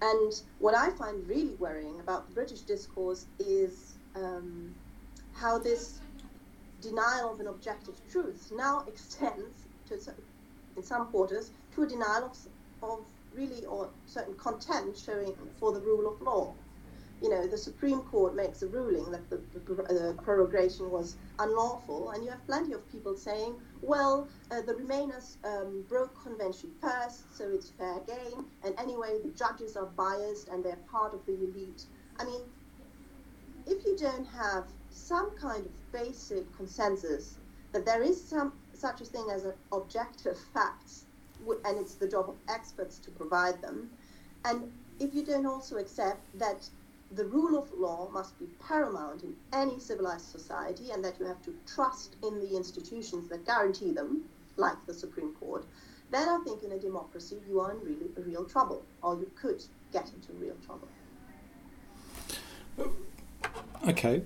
And 0.00 0.32
what 0.60 0.74
I 0.76 0.90
find 0.90 1.26
really 1.26 1.56
worrying 1.56 1.98
about 1.98 2.28
the 2.28 2.34
British 2.34 2.60
discourse 2.60 3.26
is 3.40 3.94
um, 4.14 4.72
how 5.32 5.58
this 5.58 6.00
denial 6.80 7.32
of 7.32 7.40
an 7.40 7.48
objective 7.48 8.00
truth 8.08 8.52
now 8.54 8.84
extends 8.88 9.66
to, 9.88 9.98
in 10.76 10.82
some 10.84 11.06
quarters, 11.06 11.50
to 11.74 11.82
a 11.82 11.86
denial 11.86 12.26
of, 12.26 12.88
of 12.88 13.04
really 13.38 13.64
or 13.66 13.88
certain 14.06 14.34
contempt 14.34 14.98
showing 14.98 15.34
for 15.58 15.72
the 15.72 15.80
rule 15.80 16.12
of 16.12 16.20
law 16.20 16.54
you 17.20 17.30
know, 17.30 17.46
the 17.46 17.58
Supreme 17.58 18.00
Court 18.02 18.36
makes 18.36 18.62
a 18.62 18.68
ruling 18.68 19.10
that 19.10 19.28
the, 19.28 19.40
the, 19.54 20.14
prorogation 20.22 20.88
was 20.90 21.16
unlawful, 21.38 22.10
and 22.10 22.22
you 22.24 22.30
have 22.30 22.44
plenty 22.46 22.72
of 22.72 22.90
people 22.92 23.16
saying, 23.16 23.56
well, 23.82 24.28
uh, 24.50 24.60
the 24.62 24.74
Remainers 24.74 25.36
um, 25.44 25.84
broke 25.88 26.14
convention 26.22 26.70
first, 26.80 27.36
so 27.36 27.48
it's 27.52 27.70
fair 27.70 27.98
game, 28.06 28.46
and 28.64 28.74
anyway, 28.78 29.18
the 29.24 29.30
judges 29.30 29.76
are 29.76 29.86
biased 29.86 30.48
and 30.48 30.64
they're 30.64 30.78
part 30.90 31.12
of 31.12 31.24
the 31.26 31.34
elite. 31.34 31.86
I 32.20 32.24
mean, 32.24 32.42
if 33.66 33.84
you 33.84 33.96
don't 33.96 34.26
have 34.26 34.66
some 34.90 35.36
kind 35.36 35.66
of 35.66 35.92
basic 35.92 36.56
consensus 36.56 37.38
that 37.72 37.84
there 37.84 38.02
is 38.02 38.22
some 38.22 38.52
such 38.72 39.00
a 39.00 39.04
thing 39.04 39.26
as 39.32 39.44
objective 39.72 40.38
facts, 40.54 41.04
and 41.64 41.78
it's 41.78 41.94
the 41.94 42.08
job 42.08 42.28
of 42.28 42.36
experts 42.48 42.98
to 42.98 43.10
provide 43.10 43.60
them, 43.62 43.90
and 44.44 44.70
if 45.00 45.14
you 45.14 45.24
don't 45.24 45.46
also 45.46 45.76
accept 45.76 46.20
that 46.38 46.68
the 47.12 47.24
rule 47.24 47.58
of 47.58 47.72
law 47.72 48.08
must 48.12 48.38
be 48.38 48.46
paramount 48.66 49.22
in 49.22 49.34
any 49.52 49.78
civilized 49.78 50.26
society 50.30 50.90
and 50.90 51.02
that 51.02 51.18
you 51.18 51.24
have 51.24 51.40
to 51.42 51.54
trust 51.66 52.16
in 52.22 52.38
the 52.40 52.56
institutions 52.56 53.28
that 53.28 53.46
guarantee 53.46 53.92
them, 53.92 54.24
like 54.56 54.76
the 54.86 54.92
Supreme 54.92 55.32
Court, 55.34 55.64
then 56.10 56.28
I 56.28 56.38
think 56.44 56.62
in 56.62 56.72
a 56.72 56.78
democracy 56.78 57.36
you 57.48 57.60
are 57.60 57.72
in 57.72 57.80
really 57.80 58.10
real 58.16 58.44
trouble, 58.44 58.82
or 59.02 59.14
you 59.14 59.30
could 59.40 59.62
get 59.92 60.10
into 60.14 60.32
real 60.34 60.56
trouble. 60.66 60.88
Okay, 63.86 64.22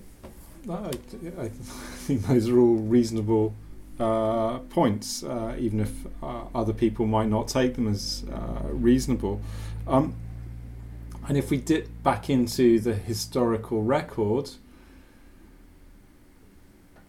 I, 0.69 0.91
I 1.39 1.49
think 1.49 2.25
those 2.27 2.49
are 2.49 2.59
all 2.59 2.75
reasonable 2.75 3.53
uh, 3.99 4.59
points, 4.69 5.23
uh, 5.23 5.55
even 5.59 5.79
if 5.79 5.91
uh, 6.21 6.45
other 6.55 6.73
people 6.73 7.05
might 7.05 7.29
not 7.29 7.47
take 7.47 7.75
them 7.75 7.87
as 7.87 8.25
uh, 8.31 8.67
reasonable. 8.69 9.41
Um, 9.87 10.15
and 11.27 11.37
if 11.37 11.49
we 11.49 11.57
dip 11.57 11.87
back 12.03 12.29
into 12.29 12.79
the 12.79 12.93
historical 12.93 13.81
record, 13.83 14.51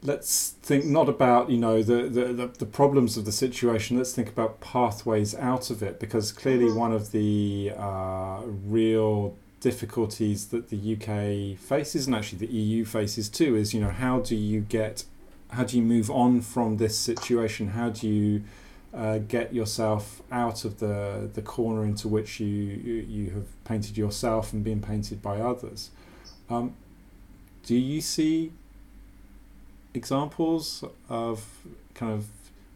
let's 0.05 0.51
think 0.63 0.85
not 0.85 1.09
about 1.09 1.51
you 1.51 1.57
know 1.57 1.83
the, 1.83 2.09
the, 2.09 2.51
the, 2.59 2.67
problems 2.67 3.17
of 3.17 3.25
the 3.25 3.33
situation 3.33 3.97
let's 3.97 4.13
think 4.13 4.29
about 4.29 4.61
pathways 4.61 5.35
out 5.35 5.71
of 5.71 5.83
it 5.83 5.99
because 5.99 6.31
clearly 6.31 6.67
mm-hmm. 6.67 6.79
one 6.79 6.93
of 6.93 7.11
the 7.11 7.73
uh, 7.75 8.43
real 8.45 9.35
difficulties 9.61 10.49
that 10.49 10.69
the 10.69 10.93
UK 10.93 11.59
faces 11.59 12.07
and 12.07 12.15
actually 12.15 12.39
the 12.39 12.53
EU 12.53 12.85
faces 12.85 13.31
too 13.31 13.57
is 13.57 13.73
you 13.73 13.81
know 13.81 13.89
how 13.89 14.21
do 14.21 14.37
you 14.37 14.61
get 14.61 15.05
how 15.51 15.65
do 15.65 15.77
you 15.77 15.83
move 15.83 16.11
on 16.11 16.41
from 16.41 16.77
this 16.79 16.99
situation 16.99 17.69
how 17.69 17.89
do 17.89 18.09
you 18.09 18.43
uh, 18.95 19.19
get 19.19 19.53
yourself 19.53 20.23
out 20.31 20.65
of 20.65 20.79
the 20.79 21.29
the 21.35 21.43
corner 21.43 21.85
into 21.85 22.07
which 22.07 22.39
you 22.39 22.47
you, 22.47 23.31
have 23.31 23.65
painted 23.65 23.97
yourself 23.97 24.53
and 24.53 24.63
been 24.63 24.81
painted 24.81 25.21
by 25.21 25.41
others. 25.41 25.91
Um, 26.49 26.75
do 27.65 27.75
you 27.75 28.01
see 28.01 28.53
examples 29.95 30.85
of 31.09 31.67
kind 31.95 32.13
of 32.13 32.27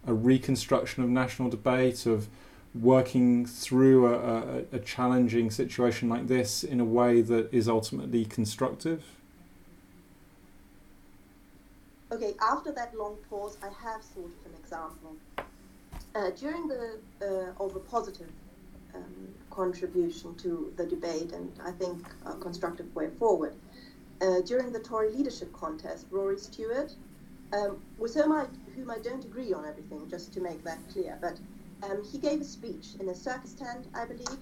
a 0.06 0.14
reconstruction 0.14 1.04
of 1.04 1.10
national 1.10 1.50
debate 1.50 2.06
of 2.06 2.28
working 2.74 3.44
through 3.46 4.06
a, 4.06 4.18
a, 4.18 4.64
a 4.72 4.78
challenging 4.78 5.50
situation 5.50 6.08
like 6.08 6.26
this 6.26 6.64
in 6.64 6.80
a 6.80 6.84
way 6.84 7.20
that 7.20 7.52
is 7.52 7.68
ultimately 7.68 8.24
constructive? 8.24 9.04
Okay, 12.10 12.34
after 12.40 12.72
that 12.72 12.96
long 12.96 13.16
pause, 13.28 13.58
I 13.62 13.66
have 13.66 14.02
thought 14.02 14.32
of 14.32 14.46
an 14.50 14.58
example 14.58 15.16
uh, 16.14 16.30
during 16.30 16.66
the 16.66 16.98
uh, 17.20 17.62
of 17.62 17.76
a 17.76 17.80
positive 17.80 18.30
um, 18.94 19.28
contribution 19.50 20.34
to 20.36 20.72
the 20.78 20.86
debate 20.86 21.32
and 21.32 21.52
I 21.62 21.70
think 21.72 22.06
a 22.24 22.32
constructive 22.32 22.94
way 22.96 23.10
forward. 23.18 23.54
Uh, 24.22 24.40
during 24.40 24.72
the 24.72 24.80
Tory 24.80 25.12
leadership 25.12 25.52
contest, 25.52 26.06
Rory 26.10 26.38
Stewart, 26.38 26.94
um, 27.52 27.76
with 27.98 28.14
whom 28.14 28.32
I, 28.32 28.46
whom 28.74 28.90
I 28.90 28.98
don't 28.98 29.24
agree 29.24 29.52
on 29.52 29.66
everything, 29.66 30.08
just 30.08 30.32
to 30.32 30.40
make 30.40 30.64
that 30.64 30.78
clear, 30.90 31.18
but 31.20 31.38
um, 31.82 32.02
he 32.10 32.16
gave 32.16 32.40
a 32.40 32.44
speech 32.44 32.96
in 32.98 33.10
a 33.10 33.14
circus 33.14 33.52
tent, 33.52 33.86
I 33.94 34.06
believe, 34.06 34.38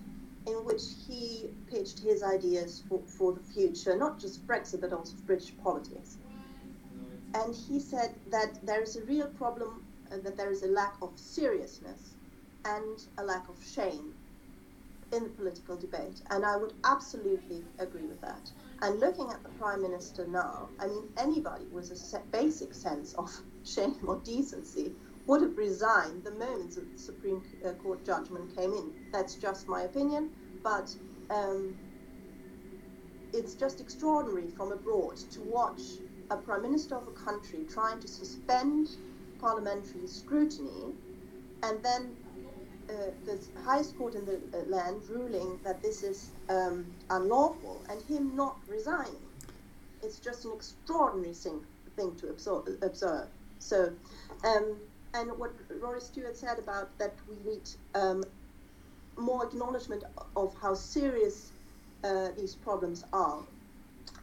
in 0.47 0.55
which 0.65 0.83
he 1.07 1.51
pitched 1.69 1.99
his 1.99 2.23
ideas 2.23 2.85
for, 2.89 3.01
for 3.19 3.33
the 3.33 3.41
future, 3.41 3.97
not 3.97 4.21
just 4.21 4.47
Brexit, 4.47 4.81
but 4.81 4.93
also 4.93 5.15
British 5.27 5.53
politics. 5.63 6.17
And 7.37 7.55
he 7.55 7.79
said 7.81 8.15
that 8.31 8.59
there 8.65 8.83
is 8.83 8.97
a 8.97 9.05
real 9.05 9.29
problem, 9.29 9.85
uh, 10.11 10.17
that 10.25 10.39
there 10.39 10.51
is 10.51 10.63
a 10.63 10.69
lack 10.69 10.95
of 11.03 11.19
seriousness 11.19 12.17
and 12.65 12.99
a 13.19 13.25
lack 13.25 13.51
of 13.51 13.63
shame 13.63 14.15
in 15.13 15.25
the 15.25 15.31
political 15.31 15.77
debate. 15.77 16.23
And 16.31 16.47
I 16.47 16.57
would 16.57 16.73
absolutely 16.85 17.67
agree 17.79 18.07
with 18.07 18.23
that. 18.23 18.51
And 18.81 19.01
looking 19.01 19.31
at 19.31 19.43
the 19.43 19.51
Prime 19.51 19.83
Minister 19.83 20.27
now, 20.27 20.71
I 20.81 20.87
mean, 20.87 21.11
anybody 21.19 21.67
with 21.71 21.91
a 21.93 22.21
basic 22.33 22.73
sense 22.75 23.13
of 23.15 23.31
shame 23.65 23.99
or 24.09 24.23
decency 24.25 24.95
would 25.27 25.43
have 25.43 25.59
resigned 25.59 26.25
the 26.25 26.33
moment 26.33 26.75
the 26.75 26.89
Supreme 26.97 27.43
uh, 27.67 27.73
Court 27.75 28.05
judgment 28.07 28.57
came 28.57 28.73
in. 28.73 28.95
That's 29.13 29.37
just 29.37 29.69
my 29.69 29.83
opinion, 29.83 30.31
but 30.63 30.97
um, 31.29 31.77
it's 33.35 33.55
just 33.55 33.81
extraordinary 33.81 34.49
from 34.49 34.73
abroad 34.73 35.17
to 35.33 35.43
watch 35.43 35.83
a 36.31 36.37
Prime 36.37 36.63
Minister 36.63 36.97
of 36.97 37.07
a 37.09 37.13
country 37.13 37.65
trying 37.69 38.01
to 38.01 38.09
suspend 38.09 38.89
parliamentary 39.39 40.07
scrutiny 40.07 40.95
and 41.63 41.83
then 41.83 42.17
uh, 42.89 43.11
the 43.25 43.45
highest 43.65 43.97
court 43.97 44.15
in 44.15 44.25
the 44.25 44.41
uh, 44.55 44.63
land 44.69 45.03
ruling 45.09 45.59
that 45.65 45.83
this 45.83 46.03
is 46.03 46.33
um, 46.49 46.87
unlawful 47.11 47.85
and 47.91 48.01
him 48.03 48.37
not 48.37 48.59
resigning. 48.69 49.23
It's 50.03 50.21
just 50.21 50.45
an 50.45 50.53
extraordinary 50.55 51.35
thing, 51.35 51.65
thing 51.97 52.17
to 52.17 52.29
observe. 52.29 53.29
So, 53.59 53.95
um, 54.45 54.77
and 55.15 55.31
what 55.39 55.53
Rory 55.81 56.01
Stewart 56.01 56.37
said 56.37 56.59
about 56.59 56.97
that 56.99 57.17
we 57.29 57.37
need 57.51 57.69
um, 57.95 58.23
more 59.19 59.47
acknowledgement 59.47 60.05
of 60.37 60.55
how 60.61 60.75
serious 60.75 61.53
uh, 62.05 62.29
these 62.37 62.55
problems 62.55 63.05
are. 63.13 63.43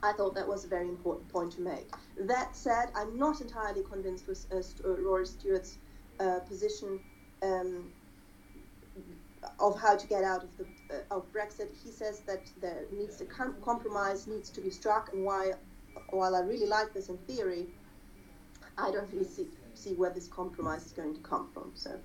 I 0.01 0.13
thought 0.13 0.35
that 0.35 0.47
was 0.47 0.65
a 0.65 0.67
very 0.67 0.87
important 0.87 1.29
point 1.29 1.53
to 1.53 1.61
make. 1.61 1.89
That 2.19 2.55
said, 2.55 2.91
I'm 2.95 3.17
not 3.17 3.41
entirely 3.41 3.83
convinced 3.83 4.27
with 4.27 4.45
uh, 4.51 4.89
Rory 5.01 5.25
Stewart's 5.25 5.77
uh, 6.19 6.39
position 6.39 6.99
um, 7.41 7.91
of 9.59 9.79
how 9.79 9.95
to 9.95 10.07
get 10.07 10.23
out 10.23 10.43
of 10.43 10.49
the 10.57 10.65
uh, 10.95 11.15
of 11.15 11.31
Brexit. 11.31 11.69
He 11.83 11.89
says 11.89 12.21
that 12.21 12.49
there 12.61 12.85
needs 12.91 13.17
to 13.17 13.25
com- 13.25 13.55
compromise 13.63 14.27
needs 14.27 14.49
to 14.51 14.61
be 14.61 14.69
struck, 14.69 15.11
and 15.13 15.23
while 15.23 15.53
while 16.09 16.35
I 16.35 16.41
really 16.41 16.67
like 16.67 16.93
this 16.93 17.09
in 17.09 17.17
theory, 17.19 17.67
I 18.77 18.91
don't 18.91 19.11
really 19.11 19.25
see 19.25 19.47
see 19.73 19.93
where 19.93 20.11
this 20.11 20.27
compromise 20.27 20.85
is 20.85 20.91
going 20.91 21.15
to 21.15 21.21
come 21.21 21.49
from. 21.53 21.71
So. 21.75 21.99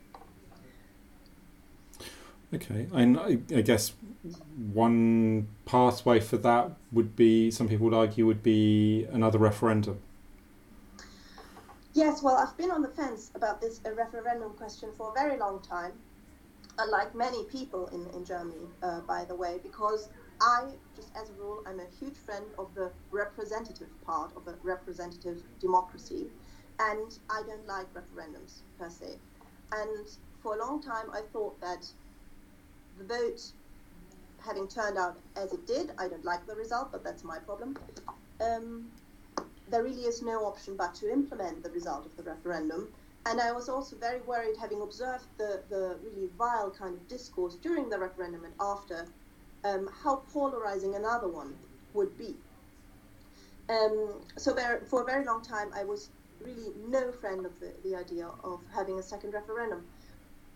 Okay, 2.54 2.86
and 2.92 3.18
I, 3.18 3.38
I 3.54 3.60
guess 3.60 3.92
one 4.72 5.48
pathway 5.66 6.20
for 6.20 6.38
that 6.38 6.72
would 6.92 7.14
be 7.14 7.50
some 7.50 7.68
people 7.68 7.84
would 7.84 7.94
argue 7.94 8.24
would 8.26 8.42
be 8.42 9.06
another 9.12 9.38
referendum. 9.38 10.00
Yes, 11.92 12.22
well, 12.22 12.36
I've 12.36 12.56
been 12.56 12.70
on 12.70 12.82
the 12.82 12.88
fence 12.88 13.30
about 13.34 13.60
this 13.60 13.80
referendum 13.84 14.52
question 14.54 14.90
for 14.96 15.10
a 15.10 15.12
very 15.12 15.36
long 15.38 15.60
time, 15.60 15.92
unlike 16.78 17.14
many 17.14 17.44
people 17.44 17.88
in, 17.88 18.06
in 18.16 18.24
Germany, 18.24 18.66
uh, 18.82 19.00
by 19.00 19.24
the 19.24 19.34
way, 19.34 19.58
because 19.62 20.08
I, 20.40 20.68
just 20.94 21.10
as 21.20 21.28
a 21.30 21.32
rule, 21.32 21.62
I'm 21.66 21.80
a 21.80 21.86
huge 21.98 22.16
friend 22.16 22.46
of 22.58 22.72
the 22.74 22.92
representative 23.10 23.88
part 24.06 24.30
of 24.36 24.46
a 24.46 24.54
representative 24.62 25.42
democracy 25.60 26.28
and 26.78 27.18
I 27.28 27.42
don't 27.46 27.66
like 27.66 27.86
referendums 27.94 28.60
per 28.78 28.88
se. 28.88 29.18
And 29.72 30.08
for 30.42 30.54
a 30.54 30.58
long 30.58 30.80
time, 30.80 31.10
I 31.12 31.22
thought 31.32 31.60
that 31.60 31.86
the 32.98 33.04
vote, 33.04 33.40
having 34.44 34.68
turned 34.68 34.98
out 34.98 35.16
as 35.36 35.52
it 35.52 35.66
did, 35.66 35.92
I 35.98 36.08
don't 36.08 36.24
like 36.24 36.46
the 36.46 36.54
result, 36.54 36.92
but 36.92 37.04
that's 37.04 37.24
my 37.24 37.38
problem. 37.38 37.76
Um, 38.40 38.90
there 39.70 39.82
really 39.82 40.02
is 40.02 40.22
no 40.22 40.44
option 40.44 40.76
but 40.76 40.94
to 40.96 41.12
implement 41.12 41.62
the 41.62 41.70
result 41.70 42.06
of 42.06 42.16
the 42.16 42.22
referendum. 42.22 42.88
And 43.26 43.40
I 43.40 43.52
was 43.52 43.68
also 43.68 43.96
very 43.96 44.20
worried, 44.22 44.56
having 44.58 44.80
observed 44.80 45.26
the, 45.36 45.62
the 45.68 45.96
really 46.02 46.28
vile 46.38 46.70
kind 46.70 46.94
of 46.94 47.06
discourse 47.08 47.56
during 47.56 47.90
the 47.90 47.98
referendum 47.98 48.44
and 48.44 48.54
after, 48.60 49.06
um, 49.64 49.90
how 50.02 50.22
polarizing 50.32 50.94
another 50.94 51.28
one 51.28 51.54
would 51.92 52.16
be. 52.16 52.34
Um, 53.68 54.22
so 54.36 54.54
there, 54.54 54.82
for 54.86 55.02
a 55.02 55.04
very 55.04 55.24
long 55.26 55.42
time, 55.42 55.70
I 55.74 55.84
was 55.84 56.08
really 56.40 56.72
no 56.88 57.12
friend 57.12 57.44
of 57.44 57.58
the, 57.60 57.72
the 57.84 57.96
idea 57.96 58.28
of 58.44 58.60
having 58.74 58.98
a 58.98 59.02
second 59.02 59.34
referendum. 59.34 59.84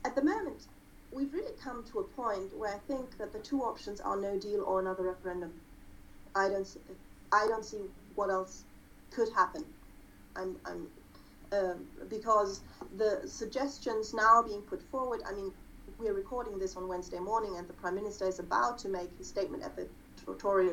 At 0.04 0.14
the 0.14 0.22
moment, 0.22 0.66
we've 1.12 1.32
really 1.32 1.54
come 1.62 1.84
to 1.92 2.00
a 2.00 2.04
point 2.04 2.56
where 2.56 2.74
I 2.74 2.78
think 2.88 3.18
that 3.18 3.32
the 3.32 3.38
two 3.38 3.62
options 3.62 4.00
are 4.00 4.16
no 4.16 4.38
deal 4.38 4.62
or 4.62 4.80
another 4.80 5.04
referendum. 5.04 5.52
I 6.34 6.48
don't, 6.48 6.66
see, 6.66 6.80
I 7.30 7.46
don't 7.46 7.64
see 7.64 7.82
what 8.14 8.30
else 8.30 8.64
could 9.10 9.28
happen. 9.34 9.64
I'm, 10.34 10.56
I'm, 10.64 10.86
um, 11.52 11.86
because 12.08 12.62
the 12.96 13.20
suggestions 13.26 14.14
now 14.14 14.42
being 14.42 14.62
put 14.62 14.82
forward, 14.90 15.20
I 15.28 15.32
mean, 15.32 15.52
we're 15.98 16.14
recording 16.14 16.58
this 16.58 16.76
on 16.76 16.88
Wednesday 16.88 17.18
morning, 17.18 17.56
and 17.58 17.68
the 17.68 17.74
Prime 17.74 17.94
Minister 17.94 18.26
is 18.26 18.38
about 18.38 18.78
to 18.78 18.88
make 18.88 19.10
his 19.18 19.28
statement 19.28 19.62
at 19.62 19.76
the 19.76 19.86
Tory 20.38 20.70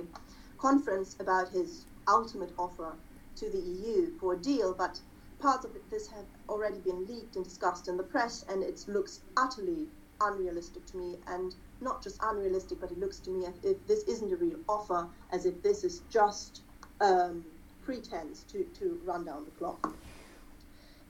conference 0.57 1.17
about 1.19 1.49
his 1.49 1.85
ultimate 2.07 2.51
offer 2.57 2.93
to 3.35 3.49
the 3.49 3.59
EU 3.59 4.17
for 4.19 4.33
a 4.33 4.37
deal, 4.37 4.73
but 4.73 4.99
parts 5.39 5.65
of 5.65 5.71
this 5.89 6.07
have 6.07 6.25
already 6.47 6.79
been 6.79 7.05
leaked 7.05 7.35
and 7.35 7.43
discussed 7.43 7.87
in 7.87 7.97
the 7.97 8.03
press, 8.03 8.45
and 8.49 8.63
it 8.63 8.85
looks 8.87 9.19
utterly 9.37 9.87
unrealistic 10.21 10.85
to 10.87 10.97
me, 10.97 11.17
and 11.27 11.55
not 11.81 12.03
just 12.03 12.19
unrealistic, 12.21 12.79
but 12.79 12.91
it 12.91 12.99
looks 12.99 13.19
to 13.19 13.29
me 13.29 13.45
as 13.45 13.53
if 13.63 13.85
this 13.87 14.03
isn't 14.03 14.31
a 14.31 14.35
real 14.35 14.59
offer, 14.67 15.07
as 15.31 15.45
if 15.45 15.61
this 15.61 15.83
is 15.83 16.01
just 16.09 16.61
um, 17.01 17.45
pretense 17.83 18.43
to, 18.51 18.63
to 18.79 18.99
run 19.05 19.25
down 19.25 19.45
the 19.45 19.51
clock. 19.51 19.93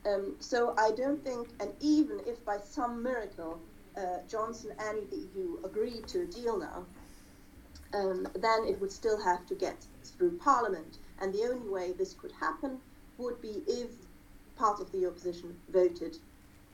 Um, 0.06 0.36
so 0.38 0.74
I 0.78 0.92
don't 0.92 1.22
think, 1.22 1.48
and 1.60 1.70
even 1.80 2.20
if 2.26 2.42
by 2.44 2.58
some 2.58 3.02
miracle 3.02 3.60
uh, 3.96 4.18
Johnson 4.28 4.70
and 4.78 5.10
the 5.10 5.16
EU 5.16 5.58
agree 5.64 6.00
to 6.06 6.22
a 6.22 6.26
deal 6.26 6.58
now, 6.58 6.86
um, 7.92 8.26
then 8.34 8.64
it 8.66 8.80
would 8.80 8.92
still 8.92 9.20
have 9.22 9.46
to 9.46 9.54
get 9.54 9.76
through 10.04 10.38
Parliament. 10.38 10.98
And 11.20 11.34
the 11.34 11.42
only 11.44 11.68
way 11.68 11.92
this 11.92 12.14
could 12.14 12.32
happen 12.32 12.78
would 13.18 13.40
be 13.42 13.62
if 13.66 13.90
part 14.56 14.80
of 14.80 14.90
the 14.92 15.06
opposition 15.06 15.54
voted 15.70 16.16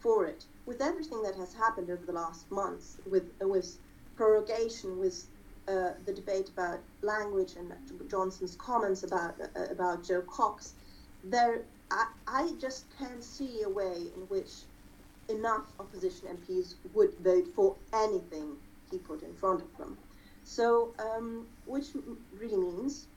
for 0.07 0.25
it. 0.25 0.45
With 0.67 0.81
everything 0.81 1.21
that 1.25 1.35
has 1.35 1.53
happened 1.53 1.91
over 1.91 2.07
the 2.07 2.13
last 2.13 2.49
months, 2.51 2.99
with 3.11 3.25
uh, 3.43 3.49
with 3.49 3.77
prorogation, 4.17 5.01
with 5.01 5.27
uh, 5.67 5.91
the 6.07 6.13
debate 6.13 6.49
about 6.49 6.79
language 7.03 7.55
and 7.59 7.73
Johnson's 8.09 8.55
comments 8.55 9.03
about 9.03 9.35
uh, 9.41 9.65
about 9.69 10.05
Jo 10.05 10.23
Cox, 10.23 10.75
there 11.25 11.63
I, 11.91 12.07
I 12.29 12.53
just 12.61 12.85
can't 12.99 13.23
see 13.23 13.63
a 13.63 13.69
way 13.69 13.97
in 14.17 14.23
which 14.35 14.53
enough 15.29 15.65
opposition 15.81 16.29
MPs 16.37 16.75
would 16.95 17.13
vote 17.19 17.49
for 17.57 17.75
anything 17.93 18.57
he 18.93 18.99
put 18.99 19.23
in 19.23 19.35
front 19.35 19.61
of 19.61 19.77
them. 19.77 19.99
So, 20.45 20.95
um, 21.01 21.47
which 21.65 21.87
really 22.39 22.59
means 22.59 23.09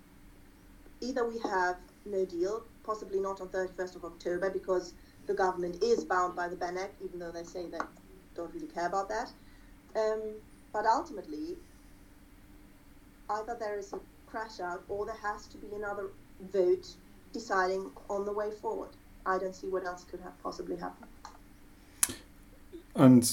either 1.01 1.23
we 1.27 1.37
have 1.51 1.77
no 2.07 2.25
deal, 2.25 2.63
possibly 2.83 3.19
not 3.19 3.41
on 3.41 3.49
31st 3.49 3.95
of 3.97 4.05
October, 4.05 4.49
because 4.49 4.93
the 5.29 5.35
government 5.35 5.83
is 5.83 6.03
bound 6.03 6.35
by 6.35 6.47
the 6.47 6.55
Benn 6.55 6.75
Act, 6.75 6.99
even 7.05 7.19
though 7.19 7.31
they 7.31 7.43
say 7.43 7.67
they 7.67 7.77
don't 8.35 8.51
really 8.51 8.65
care 8.65 8.87
about 8.87 9.07
that. 9.09 9.31
Um, 9.95 10.21
but 10.73 10.87
ultimately, 10.87 11.55
either 13.29 13.55
there 13.59 13.77
is 13.77 13.93
a 13.93 13.99
crash 14.25 14.59
out 14.59 14.83
or 14.89 15.05
there 15.05 15.15
has 15.21 15.45
to 15.49 15.57
be 15.57 15.67
another 15.75 16.07
vote 16.51 16.87
deciding 17.31 17.91
on 18.09 18.25
the 18.25 18.33
way 18.33 18.49
forward. 18.49 18.89
I 19.23 19.37
don't 19.37 19.55
see 19.55 19.67
what 19.67 19.85
else 19.85 20.03
could 20.03 20.19
have 20.21 20.33
possibly 20.41 20.77
happened. 20.77 21.11
And 22.95 23.31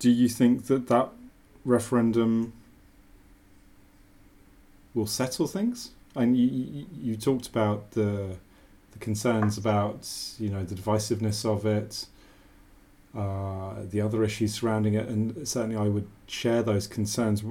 do 0.00 0.10
you 0.10 0.28
think 0.28 0.66
that 0.66 0.88
that 0.88 1.10
referendum 1.64 2.54
will 4.94 5.06
settle 5.06 5.46
things? 5.46 5.92
and 6.16 6.36
you, 6.36 6.46
you, 6.46 6.86
you 7.02 7.16
talked 7.16 7.48
about 7.48 7.90
the 7.92 8.36
concerns 9.04 9.58
about 9.58 10.08
you 10.38 10.48
know 10.48 10.64
the 10.64 10.74
divisiveness 10.74 11.44
of 11.44 11.64
it, 11.66 12.06
uh, 13.16 13.74
the 13.90 14.00
other 14.00 14.24
issues 14.24 14.54
surrounding 14.54 14.94
it, 14.94 15.06
and 15.08 15.46
certainly 15.46 15.76
I 15.76 15.88
would 15.88 16.08
share 16.26 16.62
those 16.62 16.86
concerns. 16.86 17.44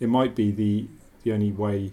It 0.00 0.08
might 0.08 0.34
be 0.34 0.50
the 0.50 0.88
the 1.22 1.32
only 1.32 1.52
way 1.52 1.92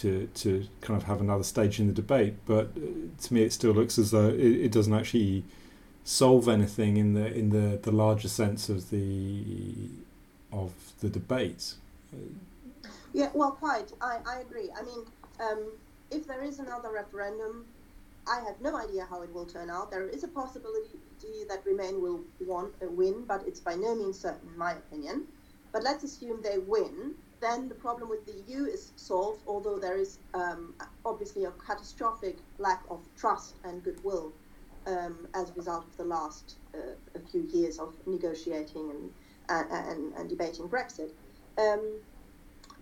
to 0.00 0.28
to 0.42 0.66
kind 0.80 1.00
of 1.00 1.04
have 1.06 1.20
another 1.20 1.44
stage 1.44 1.78
in 1.78 1.86
the 1.86 1.92
debate, 1.92 2.34
but 2.46 2.66
uh, 2.76 2.80
to 3.24 3.34
me 3.34 3.42
it 3.42 3.52
still 3.52 3.72
looks 3.72 3.98
as 3.98 4.10
though 4.10 4.28
it, 4.28 4.54
it 4.66 4.72
doesn't 4.72 4.94
actually 4.94 5.44
solve 6.02 6.48
anything 6.48 6.96
in 6.96 7.14
the 7.14 7.26
in 7.40 7.50
the, 7.50 7.78
the 7.82 7.92
larger 7.92 8.28
sense 8.28 8.68
of 8.68 8.90
the 8.90 9.88
of 10.52 10.72
the 11.00 11.08
debate. 11.08 11.74
Yeah, 13.12 13.30
well, 13.32 13.52
quite. 13.52 13.92
I, 14.00 14.18
I 14.26 14.40
agree. 14.40 14.68
I 14.76 14.82
mean, 14.82 15.02
um, 15.40 15.62
if 16.14 16.26
there 16.26 16.42
is 16.42 16.60
another 16.60 16.92
referendum, 16.92 17.66
I 18.26 18.40
have 18.46 18.60
no 18.60 18.76
idea 18.76 19.06
how 19.08 19.22
it 19.22 19.32
will 19.34 19.44
turn 19.44 19.68
out. 19.68 19.90
There 19.90 20.08
is 20.08 20.24
a 20.24 20.28
possibility 20.28 20.98
that 21.48 21.64
Remain 21.66 22.00
will 22.00 22.20
want, 22.40 22.74
uh, 22.82 22.86
win, 22.88 23.24
but 23.26 23.42
it's 23.46 23.60
by 23.60 23.74
no 23.74 23.94
means 23.94 24.18
certain, 24.18 24.48
in 24.48 24.58
my 24.58 24.72
opinion. 24.72 25.26
But 25.72 25.82
let's 25.82 26.04
assume 26.04 26.40
they 26.42 26.58
win. 26.58 27.14
Then 27.40 27.68
the 27.68 27.74
problem 27.74 28.08
with 28.08 28.24
the 28.24 28.34
EU 28.46 28.64
is 28.64 28.92
solved, 28.96 29.42
although 29.46 29.78
there 29.78 29.98
is 29.98 30.18
um, 30.32 30.74
obviously 31.04 31.44
a 31.44 31.50
catastrophic 31.52 32.38
lack 32.58 32.82
of 32.88 33.00
trust 33.16 33.56
and 33.64 33.82
goodwill 33.82 34.32
um, 34.86 35.26
as 35.34 35.50
a 35.50 35.52
result 35.54 35.84
of 35.84 35.96
the 35.96 36.04
last 36.04 36.56
uh, 36.74 37.18
few 37.30 37.42
years 37.52 37.78
of 37.78 37.94
negotiating 38.06 38.90
and, 38.90 39.10
uh, 39.48 39.64
and, 39.90 40.14
and 40.14 40.28
debating 40.28 40.68
Brexit. 40.68 41.10
Um, 41.58 42.00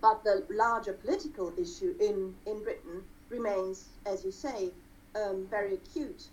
but 0.01 0.23
the 0.23 0.45
larger 0.49 0.93
political 0.93 1.51
issue 1.57 1.95
in, 1.99 2.35
in 2.45 2.63
Britain 2.63 3.03
remains, 3.33 3.89
as 4.05 4.23
you 4.23 4.31
say, 4.31 4.69
um, 5.15 5.47
very 5.49 5.73
acute. 5.73 6.27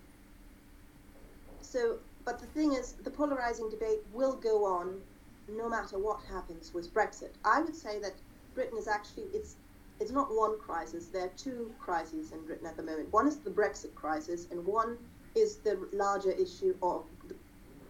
So, 1.60 1.98
but 2.24 2.38
the 2.38 2.46
thing 2.46 2.72
is, 2.74 2.92
the 3.04 3.10
polarizing 3.10 3.70
debate 3.70 4.00
will 4.12 4.36
go 4.36 4.64
on 4.64 5.00
no 5.48 5.68
matter 5.68 5.98
what 5.98 6.20
happens 6.30 6.72
with 6.72 6.92
Brexit. 6.94 7.32
I 7.44 7.60
would 7.60 7.74
say 7.74 7.98
that 8.00 8.14
Britain 8.54 8.78
is 8.78 8.88
actually 8.88 9.24
it's 9.34 9.56
it's 10.00 10.10
not 10.10 10.28
one 10.34 10.58
crisis. 10.58 11.06
There 11.06 11.24
are 11.24 11.32
two 11.36 11.72
crises 11.78 12.32
in 12.32 12.44
Britain 12.46 12.66
at 12.66 12.76
the 12.76 12.82
moment. 12.82 13.12
One 13.12 13.26
is 13.28 13.36
the 13.36 13.50
Brexit 13.50 13.94
crisis, 13.94 14.46
and 14.50 14.64
one 14.64 14.96
is 15.34 15.56
the 15.56 15.78
larger 15.92 16.32
issue 16.32 16.74
of 16.82 17.04
the 17.28 17.34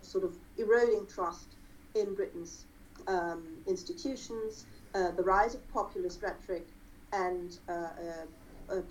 sort 0.02 0.24
of 0.24 0.34
eroding 0.58 1.06
trust 1.06 1.54
in 1.94 2.14
Britain's 2.14 2.64
um, 3.06 3.42
institutions, 3.66 4.66
uh, 4.94 5.12
the 5.12 5.22
rise 5.22 5.54
of 5.54 5.62
populist 5.72 6.20
rhetoric, 6.22 6.66
and 7.12 7.58
uh, 7.68 7.72
uh, 7.72 8.26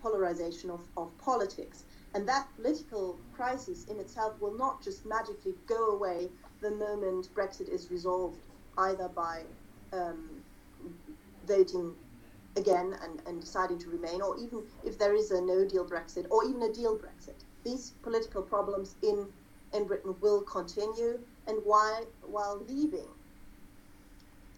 polarization 0.01 0.69
of, 0.69 0.81
of 0.97 1.15
politics. 1.17 1.85
And 2.13 2.27
that 2.27 2.47
political 2.55 3.19
crisis 3.33 3.85
in 3.85 3.99
itself 3.99 4.39
will 4.41 4.57
not 4.57 4.83
just 4.83 5.05
magically 5.05 5.53
go 5.67 5.91
away 5.91 6.29
the 6.61 6.71
moment 6.71 7.29
Brexit 7.35 7.69
is 7.69 7.91
resolved, 7.91 8.39
either 8.77 9.07
by 9.07 9.43
um, 9.93 10.29
voting 11.47 11.93
again 12.57 12.95
and, 13.03 13.21
and 13.27 13.39
deciding 13.39 13.77
to 13.79 13.89
remain, 13.89 14.21
or 14.21 14.37
even 14.37 14.63
if 14.83 14.97
there 14.97 15.13
is 15.13 15.31
a 15.31 15.41
no 15.41 15.65
deal 15.65 15.85
Brexit, 15.85 16.25
or 16.29 16.43
even 16.45 16.63
a 16.63 16.73
deal 16.73 16.97
Brexit. 16.97 17.43
These 17.63 17.91
political 18.01 18.41
problems 18.41 18.95
in, 19.03 19.27
in 19.73 19.85
Britain 19.85 20.15
will 20.19 20.41
continue, 20.41 21.19
and 21.47 21.57
while, 21.63 22.05
while 22.23 22.61
leaving, 22.67 23.07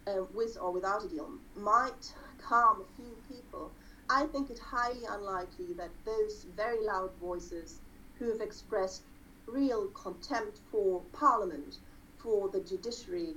uh, 0.07 0.23
with 0.33 0.57
or 0.59 0.71
without 0.71 1.03
a 1.03 1.09
deal, 1.09 1.29
might 1.55 2.13
calm 2.41 2.81
a 2.81 2.95
few 2.95 3.15
people 3.29 3.71
I 4.13 4.25
think 4.25 4.49
it 4.49 4.59
highly 4.59 5.05
unlikely 5.09 5.73
that 5.77 5.89
those 6.05 6.45
very 6.57 6.85
loud 6.85 7.11
voices 7.21 7.79
who 8.19 8.29
have 8.29 8.41
expressed 8.41 9.03
real 9.47 9.87
contempt 9.87 10.59
for 10.69 11.01
Parliament, 11.13 11.77
for 12.17 12.49
the 12.49 12.59
judiciary, 12.59 13.35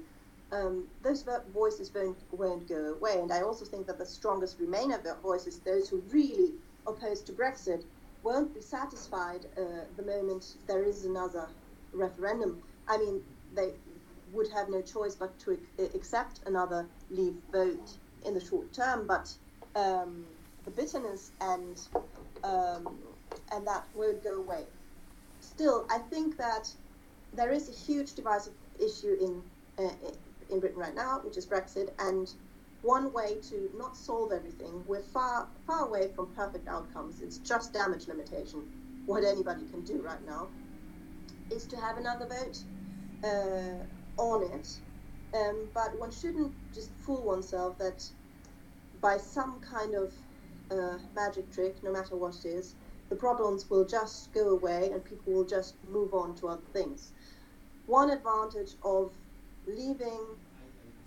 um, 0.51 0.89
those 1.03 1.25
voices 1.53 1.93
won't, 1.95 2.19
won't 2.33 2.69
go 2.69 2.97
away. 2.99 3.21
And 3.21 3.33
I 3.33 3.43
also 3.43 3.65
think 3.65 3.87
that 3.87 3.99
the 3.99 4.07
strongest 4.07 4.61
Remainer 4.61 5.01
voices, 5.23 5.61
those 5.61 5.89
who 5.89 6.03
really 6.11 6.55
oppose 6.89 7.23
to 7.23 7.33
Brexit, 7.33 7.85
won't 8.25 8.53
be 8.53 8.61
satisfied 8.61 9.47
uh, 9.57 9.85
the 9.97 10.03
moment 10.03 10.57
there 10.67 10.83
is 10.83 11.05
another 11.05 11.47
referendum. 11.93 12.61
I 12.89 12.99
mean, 12.99 13.21
they 13.55 13.71
would 14.33 14.51
have 14.51 14.69
no 14.69 14.83
choice 14.83 15.15
but 15.15 15.39
to 15.41 15.57
accept 15.95 16.41
another 16.47 16.85
leave 17.11 17.37
vote 17.53 17.97
in 18.27 18.35
the 18.35 18.41
short 18.41 18.73
term, 18.73 19.07
but 19.07 19.33
um, 19.77 20.25
the 20.65 20.71
bitterness 20.71 21.31
and 21.41 21.81
um, 22.43 22.99
and 23.53 23.67
that 23.67 23.85
won't 23.95 24.23
go 24.23 24.37
away. 24.43 24.65
Still, 25.41 25.87
I 25.91 25.99
think 25.99 26.37
that 26.39 26.71
there 27.35 27.51
is 27.51 27.69
a 27.69 27.73
huge 27.73 28.15
divisive 28.15 28.55
issue 28.79 29.17
in 29.21 29.43
uh, 29.85 29.91
in 30.51 30.61
Britain 30.61 30.79
right 30.79 30.95
now, 30.95 31.21
which 31.25 31.37
is 31.37 31.47
Brexit, 31.47 31.91
and 31.99 32.33
one 32.85 33.13
way 33.15 33.37
to 33.49 33.71
not 33.77 33.97
solve 33.97 34.31
everything, 34.31 34.85
we're 34.87 35.03
far 35.03 35.49
far 35.67 35.87
away 35.87 36.11
from 36.15 36.27
perfect 36.35 36.69
outcomes. 36.69 37.23
It's 37.23 37.39
just 37.39 37.73
damage 37.73 38.07
limitation. 38.09 38.63
What 39.07 39.25
anybody 39.25 39.65
can 39.71 39.83
do 39.85 40.03
right 40.03 40.25
now 40.27 40.49
is 41.51 41.67
to 41.67 41.77
have 41.77 41.97
another 41.97 42.27
vote 42.27 42.59
uh, 43.25 44.21
on 44.21 44.43
it. 44.53 44.69
Um, 45.35 45.69
but 45.75 45.99
one 45.99 46.13
shouldn't 46.13 46.53
just 46.73 46.91
fool 47.05 47.23
oneself 47.23 47.77
that 47.79 48.05
by 49.01 49.17
some 49.17 49.61
kind 49.61 49.95
of 49.95 50.13
a 50.71 50.99
magic 51.15 51.51
trick, 51.53 51.83
no 51.83 51.93
matter 51.93 52.17
what 52.17 52.35
it 52.45 52.49
is, 52.49 52.75
the 53.11 53.17
problems 53.17 53.69
will 53.69 53.85
just 53.85 54.33
go 54.33 54.49
away 54.51 54.91
and 54.93 55.05
people 55.05 55.33
will 55.33 55.45
just 55.45 55.75
move 55.91 56.15
on 56.15 56.35
to 56.37 56.49
other 56.49 56.63
things. 56.73 57.13
One 57.87 58.11
advantage 58.11 58.73
of 58.83 59.13
leaving 59.67 60.21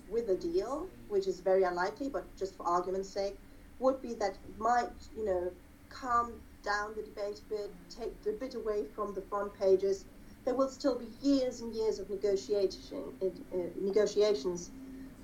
with 0.10 0.30
a 0.30 0.36
deal, 0.36 0.88
which 1.10 1.28
is 1.28 1.40
very 1.40 1.64
unlikely, 1.64 2.10
but 2.10 2.24
just 2.38 2.56
for 2.56 2.68
argument's 2.68 3.10
sake, 3.10 3.38
would 3.80 4.02
be 4.02 4.14
that 4.16 4.32
it 4.32 4.60
might, 4.60 4.90
you 5.16 5.26
know, 5.26 5.52
calm 5.90 6.34
down 6.64 6.94
the 6.96 7.02
debate 7.02 7.40
a 7.40 7.50
bit, 7.50 7.72
take 7.90 8.14
a 8.28 8.38
bit 8.38 8.56
away 8.56 8.86
from 8.96 9.14
the 9.14 9.22
front 9.22 9.54
pages. 9.60 10.06
There 10.46 10.56
will 10.56 10.70
still 10.70 10.98
be 10.98 11.08
years 11.22 11.62
and 11.62 11.74
years 11.74 12.00
of 12.00 12.10
negotiation, 12.10 13.04
uh, 13.22 13.58
negotiations 13.82 14.72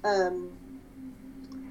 um, 0.04 0.52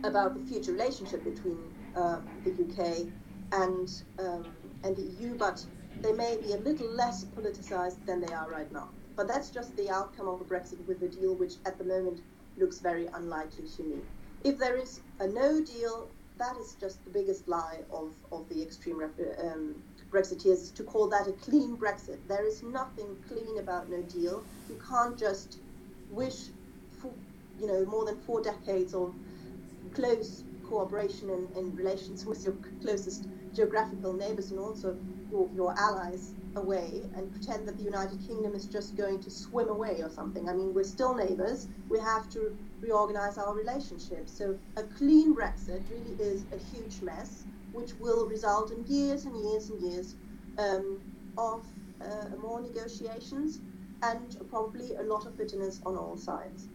about 0.04 0.34
the 0.34 0.44
future 0.50 0.72
relationship 0.72 1.22
between 1.24 1.58
uh, 1.96 2.18
the 2.44 2.50
UK 2.50 3.06
and 3.52 4.02
um, 4.18 4.46
and 4.84 4.96
the 4.96 5.02
EU, 5.02 5.34
but 5.36 5.64
they 6.00 6.12
may 6.12 6.36
be 6.36 6.52
a 6.52 6.56
little 6.56 6.90
less 6.90 7.24
politicized 7.24 8.04
than 8.06 8.20
they 8.20 8.32
are 8.32 8.50
right 8.50 8.70
now. 8.72 8.88
But 9.14 9.28
that's 9.28 9.50
just 9.50 9.76
the 9.76 9.90
outcome 9.90 10.26
of 10.28 10.40
a 10.40 10.44
Brexit 10.44 10.84
with 10.86 11.02
a 11.02 11.08
deal, 11.08 11.34
which 11.34 11.54
at 11.66 11.78
the 11.78 11.84
moment 11.84 12.20
looks 12.56 12.78
very 12.78 13.06
unlikely 13.14 13.68
to 13.76 13.82
me. 13.82 13.98
If 14.42 14.58
there 14.58 14.76
is 14.76 15.00
a 15.20 15.28
no 15.28 15.62
deal, 15.62 16.08
that 16.38 16.56
is 16.56 16.76
just 16.80 17.04
the 17.04 17.10
biggest 17.10 17.46
lie 17.46 17.80
of, 17.92 18.12
of 18.32 18.48
the 18.48 18.60
extreme 18.60 19.00
um, 19.02 19.74
Brexiteers, 20.10 20.62
is 20.62 20.70
to 20.72 20.82
call 20.82 21.08
that 21.08 21.28
a 21.28 21.32
clean 21.32 21.76
Brexit. 21.76 22.18
There 22.26 22.44
is 22.46 22.62
nothing 22.62 23.16
clean 23.28 23.58
about 23.58 23.88
no 23.88 24.02
deal. 24.02 24.42
You 24.68 24.80
can't 24.88 25.16
just 25.16 25.58
wish 26.10 26.48
for, 27.00 27.12
you 27.60 27.66
know, 27.66 27.84
more 27.84 28.04
than 28.04 28.18
four 28.22 28.42
decades 28.42 28.94
of 28.94 29.14
close 29.94 30.42
cooperation 30.72 31.28
and 31.54 31.76
relations 31.76 32.24
with 32.24 32.42
your 32.44 32.56
closest 32.80 33.28
geographical 33.54 34.14
neighbors 34.14 34.50
and 34.52 34.58
also 34.58 34.96
your, 35.30 35.46
your 35.54 35.78
allies 35.78 36.32
away 36.56 37.02
and 37.14 37.30
pretend 37.30 37.68
that 37.68 37.76
the 37.76 37.82
United 37.82 38.18
Kingdom 38.26 38.54
is 38.54 38.64
just 38.64 38.96
going 38.96 39.20
to 39.20 39.30
swim 39.30 39.68
away 39.68 40.00
or 40.00 40.08
something. 40.08 40.48
I 40.48 40.54
mean, 40.54 40.72
we're 40.72 40.84
still 40.84 41.14
neighbors. 41.14 41.68
We 41.90 41.98
have 42.00 42.30
to 42.30 42.56
reorganize 42.80 43.36
our 43.36 43.54
relationship. 43.54 44.30
So 44.30 44.58
a 44.78 44.82
clean 44.84 45.36
Brexit 45.36 45.82
really 45.90 46.16
is 46.18 46.46
a 46.52 46.58
huge 46.74 47.02
mess, 47.02 47.44
which 47.74 47.92
will 48.00 48.26
result 48.26 48.70
in 48.70 48.82
years 48.86 49.26
and 49.26 49.36
years 49.44 49.68
and 49.68 49.78
years 49.82 50.14
um, 50.56 51.02
of 51.36 51.66
uh, 52.00 52.34
more 52.40 52.62
negotiations 52.62 53.60
and 54.02 54.38
probably 54.48 54.94
a 54.94 55.02
lot 55.02 55.26
of 55.26 55.36
bitterness 55.36 55.82
on 55.84 55.98
all 55.98 56.16
sides. 56.16 56.68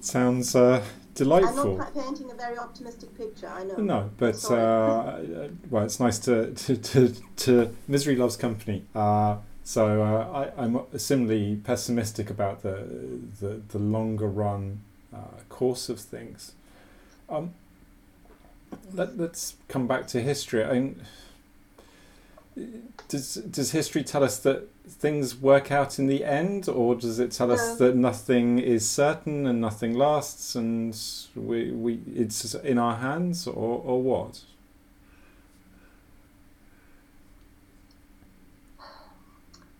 Sounds 0.00 0.54
uh, 0.54 0.84
delightful. 1.16 1.72
I'm 1.72 1.78
not 1.78 1.94
painting 1.94 2.30
a 2.30 2.34
very 2.34 2.56
optimistic 2.58 3.16
picture. 3.16 3.48
I 3.48 3.64
know. 3.64 3.76
No, 3.76 4.10
but 4.18 4.44
uh, 4.50 5.18
well, 5.70 5.84
it's 5.84 5.98
nice 5.98 6.18
to 6.20 6.52
to, 6.52 6.76
to, 6.76 7.14
to 7.36 7.76
misery 7.88 8.14
loves 8.14 8.36
company. 8.36 8.84
Uh, 8.94 9.38
so 9.64 10.02
uh, 10.02 10.52
I, 10.56 10.64
am 10.64 10.80
similarly 10.96 11.56
pessimistic 11.64 12.30
about 12.30 12.62
the 12.62 12.86
the, 13.40 13.60
the 13.68 13.78
longer 13.78 14.28
run 14.28 14.82
uh, 15.12 15.42
course 15.48 15.88
of 15.88 15.98
things. 15.98 16.52
Um, 17.28 17.54
let, 18.92 19.18
us 19.18 19.54
come 19.68 19.86
back 19.86 20.06
to 20.08 20.20
history. 20.20 20.64
I 20.64 20.74
mean, 20.74 21.02
does 23.08 23.34
does 23.34 23.72
history 23.72 24.02
tell 24.02 24.24
us 24.24 24.38
that 24.40 24.68
things 24.88 25.36
work 25.36 25.70
out 25.70 25.98
in 25.98 26.06
the 26.06 26.24
end, 26.24 26.68
or 26.68 26.94
does 26.94 27.18
it 27.18 27.30
tell 27.32 27.50
us 27.50 27.76
that 27.76 27.94
nothing 27.94 28.58
is 28.58 28.88
certain 28.88 29.46
and 29.46 29.60
nothing 29.60 29.94
lasts, 29.94 30.54
and 30.54 30.98
we 31.34 31.70
we 31.70 32.00
it's 32.14 32.54
in 32.54 32.78
our 32.78 32.96
hands, 32.96 33.46
or 33.46 33.82
or 33.84 34.02
what? 34.02 34.40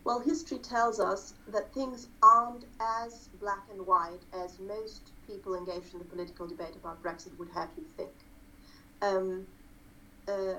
Well, 0.03 0.19
history 0.19 0.59
tells 0.59 1.01
us 1.01 1.33
that 1.49 1.73
things 1.73 2.07
aren't 2.23 2.63
as 2.79 3.27
black 3.41 3.63
and 3.69 3.85
white 3.85 4.21
as 4.33 4.57
most 4.59 5.11
people 5.27 5.53
engaged 5.53 5.91
in 5.91 5.99
the 5.99 6.05
political 6.05 6.47
debate 6.47 6.77
about 6.77 7.03
Brexit 7.03 7.37
would 7.37 7.49
have 7.49 7.67
you 7.77 7.83
think. 7.97 8.11
Um, 9.01 9.45
uh, 10.29 10.53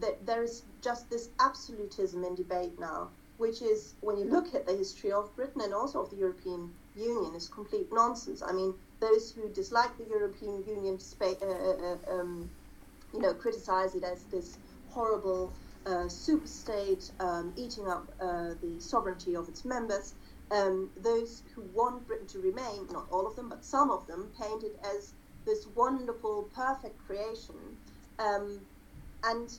that 0.00 0.26
there 0.26 0.42
is 0.42 0.62
just 0.82 1.08
this 1.10 1.28
absolutism 1.40 2.24
in 2.24 2.34
debate 2.34 2.78
now 2.78 3.08
which 3.36 3.62
is 3.62 3.94
when 4.00 4.16
you 4.16 4.24
look 4.24 4.54
at 4.54 4.66
the 4.66 4.72
history 4.76 5.12
of 5.12 5.34
Britain 5.34 5.60
and 5.62 5.74
also 5.74 6.02
of 6.02 6.10
the 6.10 6.16
European 6.16 6.72
Union, 6.96 7.34
is 7.34 7.48
complete 7.48 7.88
nonsense. 7.92 8.42
I 8.42 8.52
mean, 8.52 8.74
those 9.00 9.32
who 9.32 9.48
dislike 9.48 9.96
the 9.98 10.04
European 10.04 10.64
Union, 10.66 10.98
uh, 11.20 11.26
uh, 11.26 11.96
um, 12.08 12.48
you 13.12 13.20
know, 13.20 13.34
criticize 13.34 13.94
it 13.94 14.04
as 14.04 14.22
this 14.24 14.58
horrible 14.90 15.52
uh, 15.86 16.08
super 16.08 16.46
state 16.46 17.10
um, 17.20 17.52
eating 17.56 17.88
up 17.88 18.06
uh, 18.20 18.54
the 18.62 18.76
sovereignty 18.78 19.34
of 19.34 19.48
its 19.48 19.64
members. 19.64 20.14
Um, 20.50 20.90
those 21.02 21.42
who 21.54 21.62
want 21.74 22.06
Britain 22.06 22.28
to 22.28 22.38
remain, 22.38 22.86
not 22.92 23.06
all 23.10 23.26
of 23.26 23.34
them, 23.34 23.48
but 23.48 23.64
some 23.64 23.90
of 23.90 24.06
them, 24.06 24.30
paint 24.40 24.62
it 24.62 24.78
as 24.96 25.14
this 25.44 25.66
wonderful, 25.74 26.48
perfect 26.54 26.96
creation. 27.06 27.56
Um, 28.18 28.60
and 29.24 29.50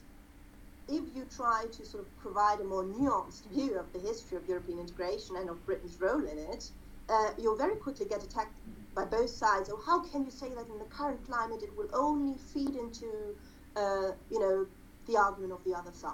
if 0.88 1.16
you 1.16 1.26
try 1.36 1.66
to 1.72 1.86
sort 1.86 2.04
of 2.04 2.18
provide 2.18 2.60
a 2.60 2.64
more 2.64 2.84
nuanced 2.84 3.46
view 3.52 3.78
of 3.80 3.92
the 3.94 4.00
history 4.00 4.38
of 4.38 4.48
European 4.48 4.80
integration 4.80 5.36
and 5.38 5.50
of 5.50 5.66
Britain's 5.66 6.00
role 6.00 6.24
in 6.26 6.38
it, 6.38 6.70
uh, 7.10 7.32
you'll 7.38 7.58
very 7.58 7.76
quickly 7.76 8.06
get 8.06 8.24
attacked 8.24 8.58
by 8.94 9.06
both 9.06 9.30
sides. 9.30 9.70
Oh, 9.72 9.82
how 9.86 10.00
can 10.02 10.24
you 10.24 10.32
say 10.32 10.50
that 10.50 10.68
in 10.68 10.80
the 10.80 10.86
current 10.86 11.26
climate 11.28 11.62
it 11.64 11.76
will 11.76 11.90
only 11.94 12.38
feed 12.54 12.76
into, 12.76 13.36
uh, 13.76 14.12
you 14.30 14.40
know, 14.40 14.66
the 15.08 15.18
argument 15.18 15.54
of 15.54 15.64
the 15.64 15.74
other 15.74 15.92
side? 15.92 16.14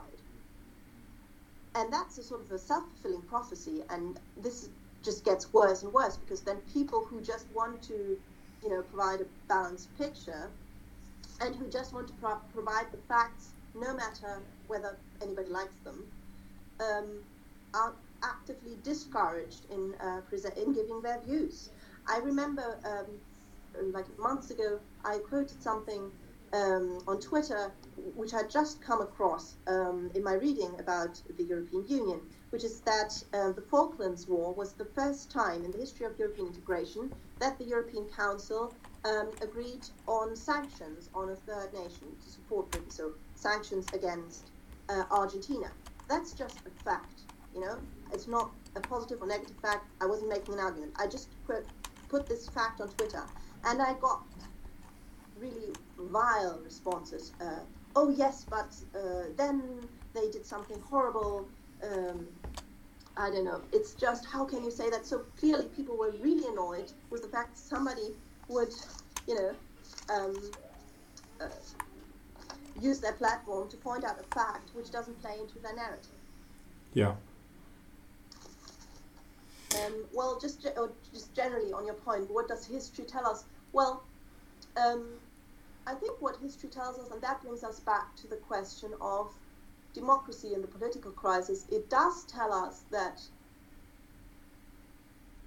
And 1.75 1.91
that's 1.91 2.17
a 2.17 2.23
sort 2.23 2.41
of 2.41 2.51
a 2.51 2.59
self-fulfilling 2.59 3.21
prophecy, 3.23 3.83
and 3.89 4.19
this 4.41 4.69
just 5.03 5.23
gets 5.23 5.53
worse 5.53 5.83
and 5.83 5.93
worse 5.93 6.17
because 6.17 6.41
then 6.41 6.57
people 6.73 7.05
who 7.05 7.21
just 7.21 7.45
want 7.53 7.81
to, 7.83 8.19
you 8.63 8.69
know, 8.69 8.81
provide 8.81 9.21
a 9.21 9.25
balanced 9.47 9.95
picture, 9.97 10.49
and 11.39 11.55
who 11.55 11.67
just 11.69 11.93
want 11.93 12.07
to 12.07 12.13
pro- 12.15 12.41
provide 12.53 12.91
the 12.91 12.97
facts, 13.07 13.53
no 13.73 13.93
matter 13.93 14.41
whether 14.67 14.97
anybody 15.21 15.49
likes 15.49 15.75
them, 15.83 16.05
um, 16.79 17.23
are 17.73 17.93
actively 18.23 18.77
discouraged 18.83 19.65
in 19.71 19.93
uh, 19.99 20.21
present 20.29 20.57
in 20.57 20.73
giving 20.73 21.01
their 21.01 21.19
views. 21.21 21.69
I 22.07 22.17
remember, 22.17 22.77
um, 22.85 23.91
like 23.93 24.05
months 24.19 24.51
ago, 24.51 24.79
I 25.05 25.19
quoted 25.19 25.61
something 25.61 26.11
um, 26.53 26.99
on 27.07 27.19
Twitter, 27.19 27.71
which 28.15 28.33
I 28.33 28.43
just 28.43 28.81
come 28.81 29.01
across 29.01 29.55
um, 29.67 30.11
in 30.13 30.23
my 30.23 30.33
reading 30.33 30.71
about 30.79 31.21
the 31.37 31.43
European 31.43 31.85
Union, 31.87 32.19
which 32.49 32.63
is 32.63 32.81
that 32.81 33.23
uh, 33.33 33.51
the 33.53 33.61
Falklands 33.61 34.27
War 34.27 34.53
was 34.53 34.73
the 34.73 34.85
first 34.85 35.31
time 35.31 35.63
in 35.63 35.71
the 35.71 35.77
history 35.77 36.05
of 36.05 36.17
European 36.19 36.47
integration 36.47 37.11
that 37.39 37.57
the 37.57 37.63
European 37.63 38.05
Council 38.09 38.73
um, 39.05 39.29
agreed 39.41 39.81
on 40.07 40.35
sanctions 40.35 41.09
on 41.15 41.29
a 41.29 41.35
third 41.35 41.73
nation 41.73 42.07
to 42.23 42.29
support 42.29 42.69
Britain. 42.71 42.89
So 42.89 43.13
sanctions 43.41 43.87
against 43.93 44.51
uh, 44.89 45.03
Argentina. 45.09 45.71
That's 46.07 46.33
just 46.33 46.59
a 46.65 46.83
fact, 46.83 47.21
you 47.53 47.61
know. 47.61 47.79
It's 48.13 48.27
not 48.27 48.51
a 48.75 48.81
positive 48.81 49.21
or 49.21 49.27
negative 49.27 49.55
fact. 49.61 49.85
I 50.01 50.05
wasn't 50.05 50.29
making 50.29 50.55
an 50.55 50.59
argument. 50.59 50.93
I 50.97 51.07
just 51.07 51.29
put 51.45 51.65
put 52.09 52.27
this 52.27 52.47
fact 52.49 52.81
on 52.81 52.89
Twitter, 52.89 53.23
and 53.65 53.81
I 53.81 53.93
got 54.01 54.21
really 55.39 55.73
vile 55.97 56.59
responses. 56.63 57.31
Uh, 57.41 57.59
oh 57.95 58.09
yes, 58.09 58.45
but 58.49 58.75
uh, 58.95 59.23
then 59.37 59.61
they 60.13 60.29
did 60.29 60.45
something 60.45 60.79
horrible. 60.81 61.47
Um, 61.83 62.27
I 63.17 63.29
don't 63.29 63.45
know. 63.45 63.61
It's 63.73 63.93
just 63.93 64.25
how 64.25 64.45
can 64.45 64.63
you 64.63 64.71
say 64.71 64.89
that? 64.89 65.05
So 65.05 65.23
clearly, 65.37 65.67
people 65.75 65.97
were 65.97 66.11
really 66.21 66.47
annoyed 66.47 66.91
with 67.09 67.21
the 67.21 67.29
fact 67.29 67.57
somebody 67.57 68.13
would, 68.47 68.73
you 69.27 69.35
know, 69.35 69.55
um, 70.13 70.35
use 72.79 72.99
their 72.99 73.13
platform 73.13 73.69
to 73.69 73.77
point 73.77 74.03
out 74.03 74.19
a 74.19 74.35
fact 74.35 74.69
which 74.73 74.91
doesn't 74.91 75.19
play 75.21 75.37
into 75.39 75.59
their 75.59 75.75
narrative. 75.75 76.11
Yeah. 76.93 77.15
Um, 79.75 79.93
well, 80.13 80.39
just 80.39 80.67
just 81.13 81.33
generally 81.33 81.71
on 81.71 81.85
your 81.85 81.95
point, 81.95 82.29
what 82.29 82.47
does 82.47 82.65
history 82.65 83.05
tell 83.05 83.25
us? 83.25 83.45
Well, 83.71 84.03
um, 84.75 85.05
I 85.87 85.93
think 85.93 86.21
what 86.21 86.37
history 86.41 86.69
tells 86.69 86.99
us, 86.99 87.09
and 87.11 87.21
that 87.21 87.41
brings 87.41 87.63
us 87.63 87.79
back 87.79 88.15
to 88.17 88.27
the 88.27 88.35
question 88.35 88.91
of 88.99 89.33
democracy 89.93 90.53
and 90.53 90.63
the 90.63 90.67
political 90.67 91.11
crisis, 91.11 91.65
it 91.71 91.89
does 91.89 92.23
tell 92.25 92.53
us 92.53 92.81
that 92.91 93.21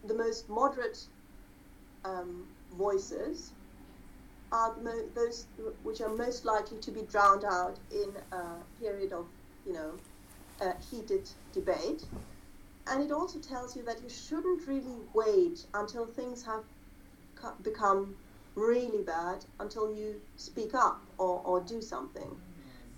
the 0.07 0.15
most 0.15 0.49
moderate 0.49 1.05
um, 2.05 2.47
voices 2.77 3.53
are 4.53 4.77
mo- 4.81 5.09
those 5.15 5.47
which 5.83 6.01
are 6.01 6.15
most 6.15 6.45
likely 6.45 6.79
to 6.81 6.91
be 6.91 7.03
drowned 7.03 7.45
out 7.45 7.79
in 7.91 8.15
a 8.33 8.63
period 8.79 9.13
of, 9.13 9.27
you 9.67 9.73
know, 9.73 9.99
heated 10.91 11.29
debate. 11.53 12.03
And 12.87 13.03
it 13.03 13.11
also 13.11 13.41
tells 13.41 13.75
you 13.77 13.83
that 13.85 14.03
you 14.03 14.09
shouldn't 14.09 14.67
really 14.69 14.99
wait 15.15 15.67
until 15.75 16.07
things 16.07 16.45
have 16.45 16.65
become 17.63 18.17
really 18.55 19.03
bad 19.03 19.45
until 19.59 19.95
you 19.95 20.21
speak 20.37 20.75
up 20.75 21.01
or, 21.19 21.41
or 21.41 21.61
do 21.61 21.81
something. 21.81 22.37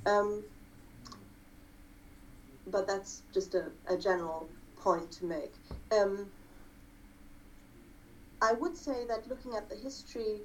Um, 0.05 0.44
but 2.66 2.86
that's 2.86 3.22
just 3.32 3.55
a, 3.55 3.70
a 3.88 3.97
general 3.97 4.51
point 4.76 5.11
to 5.12 5.24
make. 5.24 5.55
Um, 5.92 6.28
I 8.42 8.53
would 8.53 8.76
say 8.76 9.07
that 9.09 9.28
looking 9.28 9.55
at 9.55 9.68
the 9.68 9.76
history 9.76 10.42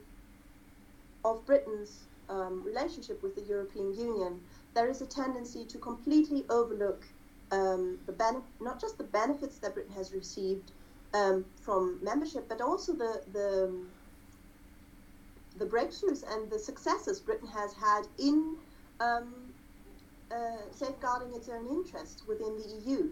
of 1.24 1.46
Britain's 1.46 2.08
um, 2.30 2.64
relationship 2.64 3.22
with 3.22 3.36
the 3.36 3.42
European 3.42 3.94
Union, 3.94 4.40
there 4.74 4.90
is 4.90 5.02
a 5.02 5.06
tendency 5.06 5.66
to 5.66 5.78
completely 5.78 6.46
overlook 6.50 7.06
um, 7.52 8.00
the 8.06 8.14
benef- 8.14 8.44
not 8.62 8.80
just 8.80 8.98
the 8.98 9.04
benefits 9.04 9.58
that 9.60 9.74
Britain 9.74 9.94
has 9.94 10.14
received 10.14 10.72
um, 11.14 11.46
from 11.62 12.00
membership, 12.02 12.48
but 12.48 12.62
also 12.62 12.94
the, 12.94 13.22
the 13.34 13.72
the 15.58 15.66
breakthroughs 15.66 16.24
and 16.34 16.50
the 16.50 16.58
successes 16.58 17.20
Britain 17.20 17.48
has 17.50 17.74
had 17.74 18.04
in 18.18 18.56
um, 19.02 19.34
uh, 20.32 20.58
safeguarding 20.72 21.34
its 21.36 21.50
own 21.50 21.68
interests 21.68 22.24
within 22.26 22.58
the 22.58 22.90
EU. 22.90 23.10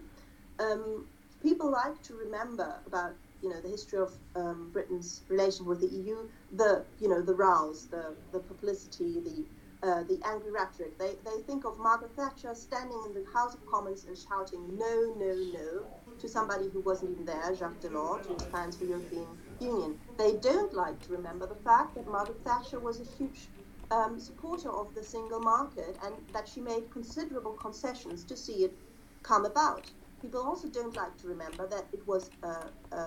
Um, 0.58 1.06
people 1.42 1.70
like 1.70 2.02
to 2.02 2.14
remember 2.14 2.80
about 2.86 3.12
you 3.42 3.50
know 3.50 3.60
the 3.60 3.68
history 3.68 3.98
of 3.98 4.12
um, 4.36 4.70
Britain's 4.72 5.22
relation 5.28 5.66
with 5.66 5.80
the 5.80 5.88
EU, 5.88 6.28
the 6.52 6.86
you 6.98 7.08
know 7.08 7.22
the 7.22 7.34
rows, 7.34 7.88
the 7.88 8.18
the 8.32 8.40
publicity, 8.40 9.20
the 9.20 9.46
uh, 9.82 10.04
the 10.04 10.20
angry 10.26 10.52
rhetoric. 10.52 10.98
They 10.98 11.16
they 11.24 11.42
think 11.46 11.64
of 11.64 11.78
Margaret 11.78 12.16
Thatcher 12.16 12.54
standing 12.54 13.02
in 13.06 13.14
the 13.14 13.24
House 13.32 13.54
of 13.54 13.66
Commons 13.66 14.04
and 14.06 14.16
shouting 14.18 14.76
no, 14.78 15.14
no, 15.16 15.34
no 15.52 15.86
to 16.18 16.28
somebody 16.28 16.68
who 16.70 16.80
wasn't 16.82 17.12
even 17.12 17.26
there, 17.26 17.54
Jacques 17.54 17.80
Delors, 17.80 18.26
who 18.26 18.40
plans 18.50 18.76
for 18.76 18.84
the 18.84 18.90
European 18.90 19.38
Union. 19.60 19.98
They 20.18 20.36
don't 20.38 20.74
like 20.74 21.00
to 21.02 21.12
remember 21.12 21.46
the 21.46 21.56
fact 21.56 21.94
that 21.96 22.06
Margaret 22.06 22.42
Thatcher 22.44 22.80
was 22.80 23.00
a 23.00 23.04
huge 23.04 23.50
um, 23.90 24.20
supporter 24.20 24.70
of 24.70 24.94
the 24.94 25.04
single 25.04 25.40
market 25.40 25.98
and 26.02 26.16
that 26.32 26.48
she 26.48 26.60
made 26.60 26.90
considerable 26.90 27.54
concessions 27.54 28.24
to 28.26 28.36
see 28.36 28.64
it 28.64 28.78
come 29.22 29.44
about. 29.46 29.92
People 30.22 30.42
also 30.42 30.68
don't 30.68 30.94
like 30.96 31.16
to 31.18 31.28
remember 31.28 31.66
that 31.66 31.84
it 31.92 32.06
was 32.06 32.30
a, 32.42 32.94
a, 32.94 33.06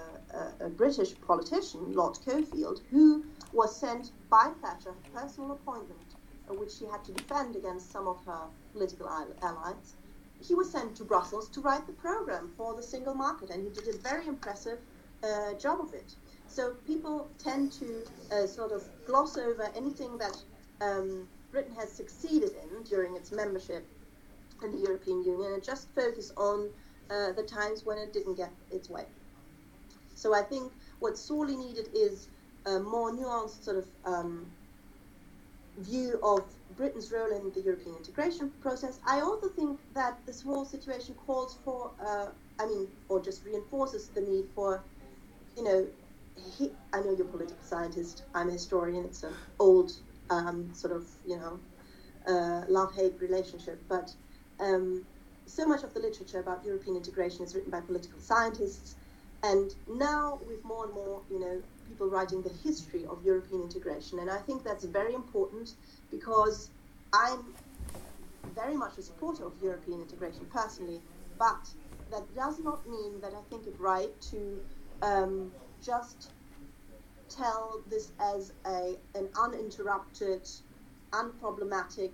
a, 0.61 0.69
British 0.69 1.13
politician, 1.21 1.93
Lord 1.93 2.17
Cockfield, 2.25 2.81
who 2.89 3.23
was 3.51 3.75
sent 3.75 4.11
by 4.29 4.51
Thatcher, 4.61 4.91
her 4.91 5.21
personal 5.21 5.51
appointment, 5.51 6.15
uh, 6.49 6.55
which 6.55 6.71
she 6.71 6.85
had 6.85 7.03
to 7.03 7.11
defend 7.11 7.55
against 7.55 7.91
some 7.91 8.07
of 8.07 8.23
her 8.25 8.47
political 8.73 9.07
allies. 9.43 9.95
He 10.41 10.55
was 10.55 10.71
sent 10.71 10.95
to 10.95 11.03
Brussels 11.03 11.49
to 11.49 11.61
write 11.61 11.85
the 11.85 11.93
program 11.93 12.51
for 12.57 12.73
the 12.73 12.81
single 12.81 13.13
market, 13.13 13.51
and 13.51 13.63
he 13.63 13.69
did 13.69 13.93
a 13.93 13.97
very 13.99 14.27
impressive 14.27 14.79
uh, 15.23 15.53
job 15.53 15.81
of 15.81 15.93
it. 15.93 16.15
So 16.47 16.73
people 16.87 17.29
tend 17.37 17.71
to 17.73 18.03
uh, 18.31 18.47
sort 18.47 18.71
of 18.71 18.83
gloss 19.05 19.37
over 19.37 19.69
anything 19.75 20.17
that 20.17 20.41
um, 20.81 21.27
Britain 21.51 21.75
has 21.75 21.91
succeeded 21.91 22.51
in 22.63 22.83
during 22.83 23.15
its 23.15 23.31
membership 23.31 23.85
in 24.63 24.71
the 24.71 24.79
European 24.79 25.23
Union 25.23 25.53
and 25.53 25.63
just 25.63 25.87
focus 25.93 26.31
on 26.37 26.69
uh, 27.09 27.31
the 27.33 27.43
times 27.43 27.81
when 27.85 27.97
it 27.97 28.13
didn't 28.13 28.35
get 28.35 28.51
its 28.71 28.89
way. 28.89 29.05
So 30.15 30.33
I 30.33 30.41
think 30.41 30.71
what's 30.99 31.21
sorely 31.21 31.55
needed 31.55 31.87
is 31.93 32.29
a 32.65 32.79
more 32.79 33.11
nuanced 33.11 33.63
sort 33.63 33.77
of 33.77 33.85
um, 34.05 34.47
view 35.77 36.19
of 36.23 36.43
Britain's 36.77 37.11
role 37.11 37.31
in 37.35 37.51
the 37.53 37.61
European 37.61 37.95
integration 37.97 38.51
process. 38.61 38.99
I 39.07 39.21
also 39.21 39.49
think 39.49 39.79
that 39.95 40.19
this 40.25 40.41
whole 40.41 40.65
situation 40.65 41.15
calls 41.15 41.57
for, 41.63 41.91
uh, 42.05 42.27
I 42.59 42.65
mean, 42.65 42.87
or 43.09 43.21
just 43.21 43.43
reinforces 43.45 44.09
the 44.09 44.21
need 44.21 44.45
for, 44.55 44.85
you 45.57 45.63
know, 45.63 45.87
he, 46.57 46.71
I 46.93 47.01
know 47.01 47.15
you're 47.15 47.27
a 47.27 47.31
political 47.31 47.63
scientist, 47.63 48.23
I'm 48.33 48.49
a 48.49 48.53
historian, 48.53 49.05
it's 49.05 49.23
an 49.23 49.33
old 49.59 49.91
um, 50.29 50.73
sort 50.73 50.93
of, 50.95 51.05
you 51.25 51.37
know, 51.37 51.59
uh, 52.27 52.63
love 52.69 52.93
hate 52.95 53.19
relationship, 53.19 53.83
but 53.89 54.09
um, 54.59 55.05
so 55.45 55.65
much 55.65 55.83
of 55.83 55.93
the 55.93 55.99
literature 55.99 56.39
about 56.39 56.63
European 56.65 56.95
integration 56.95 57.43
is 57.43 57.55
written 57.55 57.71
by 57.71 57.81
political 57.81 58.19
scientists, 58.19 58.95
and 59.43 59.75
now 59.87 60.39
with 60.47 60.63
more 60.63 60.85
and 60.85 60.93
more, 60.93 61.21
you 61.29 61.39
know, 61.39 61.61
people 61.87 62.09
writing 62.09 62.41
the 62.41 62.53
history 62.63 63.05
of 63.05 63.23
European 63.25 63.61
integration, 63.61 64.19
and 64.19 64.29
I 64.29 64.37
think 64.39 64.63
that's 64.63 64.85
very 64.85 65.13
important 65.13 65.75
because 66.09 66.69
I'm 67.13 67.53
very 68.55 68.75
much 68.75 68.97
a 68.97 69.01
supporter 69.01 69.45
of 69.45 69.53
European 69.61 70.01
integration 70.01 70.45
personally, 70.45 71.01
but 71.37 71.69
that 72.11 72.23
does 72.35 72.59
not 72.59 72.87
mean 72.87 73.19
that 73.21 73.33
I 73.33 73.41
think 73.49 73.67
it 73.67 73.75
right 73.79 74.09
to 74.31 74.61
um, 75.01 75.51
just 75.83 76.31
tell 77.29 77.81
this 77.89 78.11
as 78.19 78.53
a, 78.65 78.95
an 79.15 79.29
uninterrupted, 79.39 80.47
unproblematic, 81.11 82.11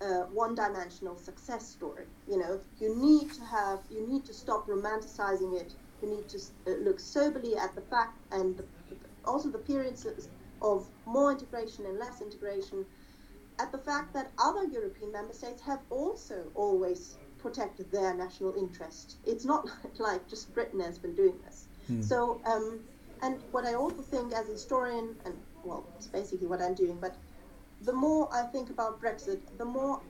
uh, 0.00 0.24
one-dimensional 0.32 1.16
success 1.16 1.66
story. 1.68 2.06
You 2.28 2.38
know, 2.38 2.60
you 2.78 2.94
need 2.96 3.32
to 3.34 3.44
have, 3.44 3.80
you 3.90 4.06
need 4.06 4.24
to 4.26 4.34
stop 4.34 4.66
romanticizing 4.66 5.58
it. 5.60 5.72
You 6.02 6.10
need 6.10 6.28
to 6.28 6.38
uh, 6.66 6.70
look 6.84 7.00
soberly 7.00 7.56
at 7.56 7.74
the 7.74 7.80
fact 7.80 8.18
and 8.32 8.56
the, 8.56 8.64
also 9.24 9.48
the 9.48 9.58
periods 9.58 10.06
of 10.62 10.86
more 11.06 11.32
integration 11.32 11.86
and 11.86 11.98
less 11.98 12.20
integration, 12.20 12.84
at 13.58 13.72
the 13.72 13.78
fact 13.78 14.12
that 14.14 14.32
other 14.38 14.64
European 14.64 15.12
member 15.12 15.32
states 15.32 15.62
have 15.62 15.80
also 15.90 16.44
always 16.54 17.16
protected 17.38 17.90
their 17.90 18.14
national 18.14 18.54
interest. 18.56 19.16
It's 19.24 19.44
not 19.44 19.66
like 19.98 20.28
just 20.28 20.52
Britain 20.54 20.80
has 20.80 20.98
been 20.98 21.14
doing 21.14 21.38
this. 21.44 21.68
Hmm. 21.86 22.02
So, 22.02 22.40
um, 22.44 22.80
and 23.22 23.38
what 23.50 23.64
I 23.64 23.74
also 23.74 24.02
think 24.02 24.32
as 24.34 24.48
a 24.48 24.52
historian, 24.52 25.16
and 25.24 25.34
well, 25.64 25.88
it's 25.96 26.06
basically 26.06 26.46
what 26.46 26.60
I'm 26.60 26.74
doing, 26.74 26.98
but 27.00 27.16
the 27.86 27.92
more 27.92 28.28
I 28.32 28.42
think 28.42 28.68
about 28.70 29.00
Brexit, 29.00 29.40
the 29.58 29.64
more 29.64 30.00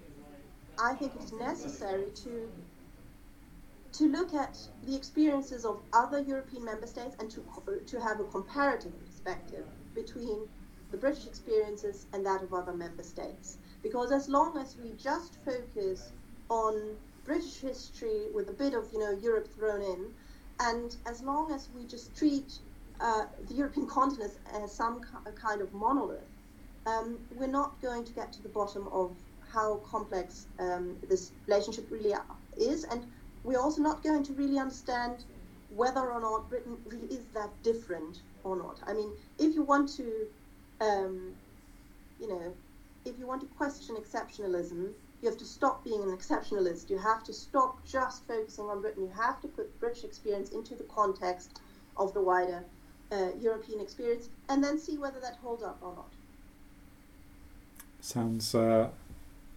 I 0.78 0.94
think 0.94 1.12
it's 1.14 1.32
necessary 1.32 2.10
to 2.24 2.50
to 3.92 4.08
look 4.10 4.34
at 4.34 4.58
the 4.84 4.94
experiences 4.94 5.64
of 5.64 5.80
other 5.92 6.20
European 6.20 6.64
member 6.64 6.86
states 6.86 7.14
and 7.20 7.30
to 7.30 7.40
to 7.86 8.00
have 8.00 8.18
a 8.20 8.24
comparative 8.24 8.92
perspective 9.04 9.66
between 9.94 10.48
the 10.90 10.96
British 10.96 11.26
experiences 11.26 12.06
and 12.12 12.24
that 12.24 12.42
of 12.42 12.52
other 12.54 12.72
member 12.72 13.02
states. 13.02 13.58
Because 13.82 14.10
as 14.10 14.28
long 14.28 14.56
as 14.58 14.76
we 14.82 14.92
just 14.92 15.36
focus 15.44 16.12
on 16.48 16.96
British 17.24 17.56
history 17.60 18.26
with 18.34 18.48
a 18.48 18.52
bit 18.52 18.72
of 18.72 18.84
you 18.92 19.00
know 19.00 19.10
Europe 19.10 19.48
thrown 19.54 19.82
in, 19.82 20.06
and 20.60 20.96
as 21.06 21.22
long 21.22 21.52
as 21.52 21.68
we 21.76 21.84
just 21.84 22.16
treat 22.16 22.58
uh, 23.00 23.26
the 23.48 23.54
European 23.54 23.86
continent 23.86 24.32
as 24.54 24.72
some 24.72 25.02
kind 25.34 25.60
of 25.60 25.72
monolith, 25.74 26.35
um, 26.86 27.18
we're 27.36 27.46
not 27.46 27.80
going 27.82 28.04
to 28.04 28.12
get 28.12 28.32
to 28.32 28.42
the 28.42 28.48
bottom 28.48 28.88
of 28.88 29.12
how 29.52 29.76
complex 29.90 30.46
um, 30.58 30.96
this 31.08 31.32
relationship 31.46 31.86
really 31.90 32.14
is, 32.56 32.84
and 32.84 33.04
we're 33.44 33.60
also 33.60 33.82
not 33.82 34.02
going 34.02 34.22
to 34.24 34.32
really 34.34 34.58
understand 34.58 35.24
whether 35.74 36.00
or 36.00 36.20
not 36.20 36.48
Britain 36.48 36.76
really 36.86 37.06
is 37.08 37.24
that 37.34 37.50
different 37.62 38.20
or 38.44 38.56
not. 38.56 38.80
I 38.86 38.92
mean, 38.92 39.12
if 39.38 39.54
you 39.54 39.62
want 39.62 39.88
to, 39.96 40.26
um, 40.80 41.32
you 42.20 42.28
know, 42.28 42.54
if 43.04 43.18
you 43.18 43.26
want 43.26 43.40
to 43.42 43.46
question 43.56 43.96
exceptionalism, 43.96 44.92
you 45.22 45.28
have 45.28 45.38
to 45.38 45.44
stop 45.44 45.82
being 45.84 46.02
an 46.02 46.10
exceptionalist. 46.16 46.90
You 46.90 46.98
have 46.98 47.24
to 47.24 47.32
stop 47.32 47.84
just 47.84 48.26
focusing 48.26 48.66
on 48.66 48.80
Britain. 48.80 49.04
You 49.04 49.12
have 49.16 49.40
to 49.42 49.48
put 49.48 49.80
British 49.80 50.04
experience 50.04 50.50
into 50.50 50.74
the 50.74 50.84
context 50.84 51.60
of 51.96 52.12
the 52.14 52.20
wider 52.20 52.64
uh, 53.10 53.30
European 53.40 53.80
experience 53.80 54.28
and 54.48 54.62
then 54.62 54.78
see 54.78 54.98
whether 54.98 55.20
that 55.20 55.36
holds 55.42 55.62
up 55.62 55.78
or 55.80 55.94
not. 55.94 56.15
Sounds 58.06 58.54
uh, 58.54 58.90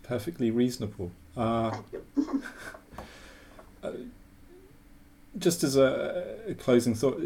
perfectly 0.01 0.49
reasonable. 0.49 1.11
Uh. 1.37 1.77
Uh, 3.81 3.91
just 5.37 5.63
as 5.63 5.77
a, 5.77 6.35
a, 6.49 6.53
closing 6.53 6.93
thought, 6.93 7.23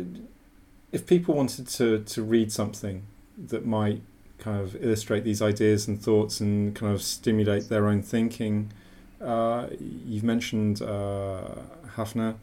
if 0.91 1.07
people 1.07 1.33
wanted 1.33 1.67
to, 1.67 2.03
to 2.03 2.21
read 2.21 2.51
something 2.51 3.01
that 3.47 3.65
might 3.65 4.03
kind 4.37 4.61
of 4.61 4.75
illustrate 4.75 5.23
these 5.23 5.41
ideas 5.41 5.87
and 5.87 5.99
thoughts 5.99 6.39
and 6.39 6.75
kind 6.75 6.93
of 6.93 7.01
stimulate 7.01 7.69
their 7.69 7.87
own 7.87 8.03
thinking, 8.03 8.71
uh, 9.19 9.65
you've 9.79 10.23
mentioned 10.23 10.83
uh, 10.83 11.55
Haffner. 11.95 12.35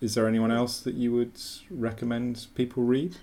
Is 0.00 0.14
there 0.14 0.26
anyone 0.26 0.50
else 0.50 0.80
that 0.80 0.94
you 0.94 1.12
would 1.12 1.38
recommend 1.70 2.46
people 2.54 2.84
read? 2.84 3.18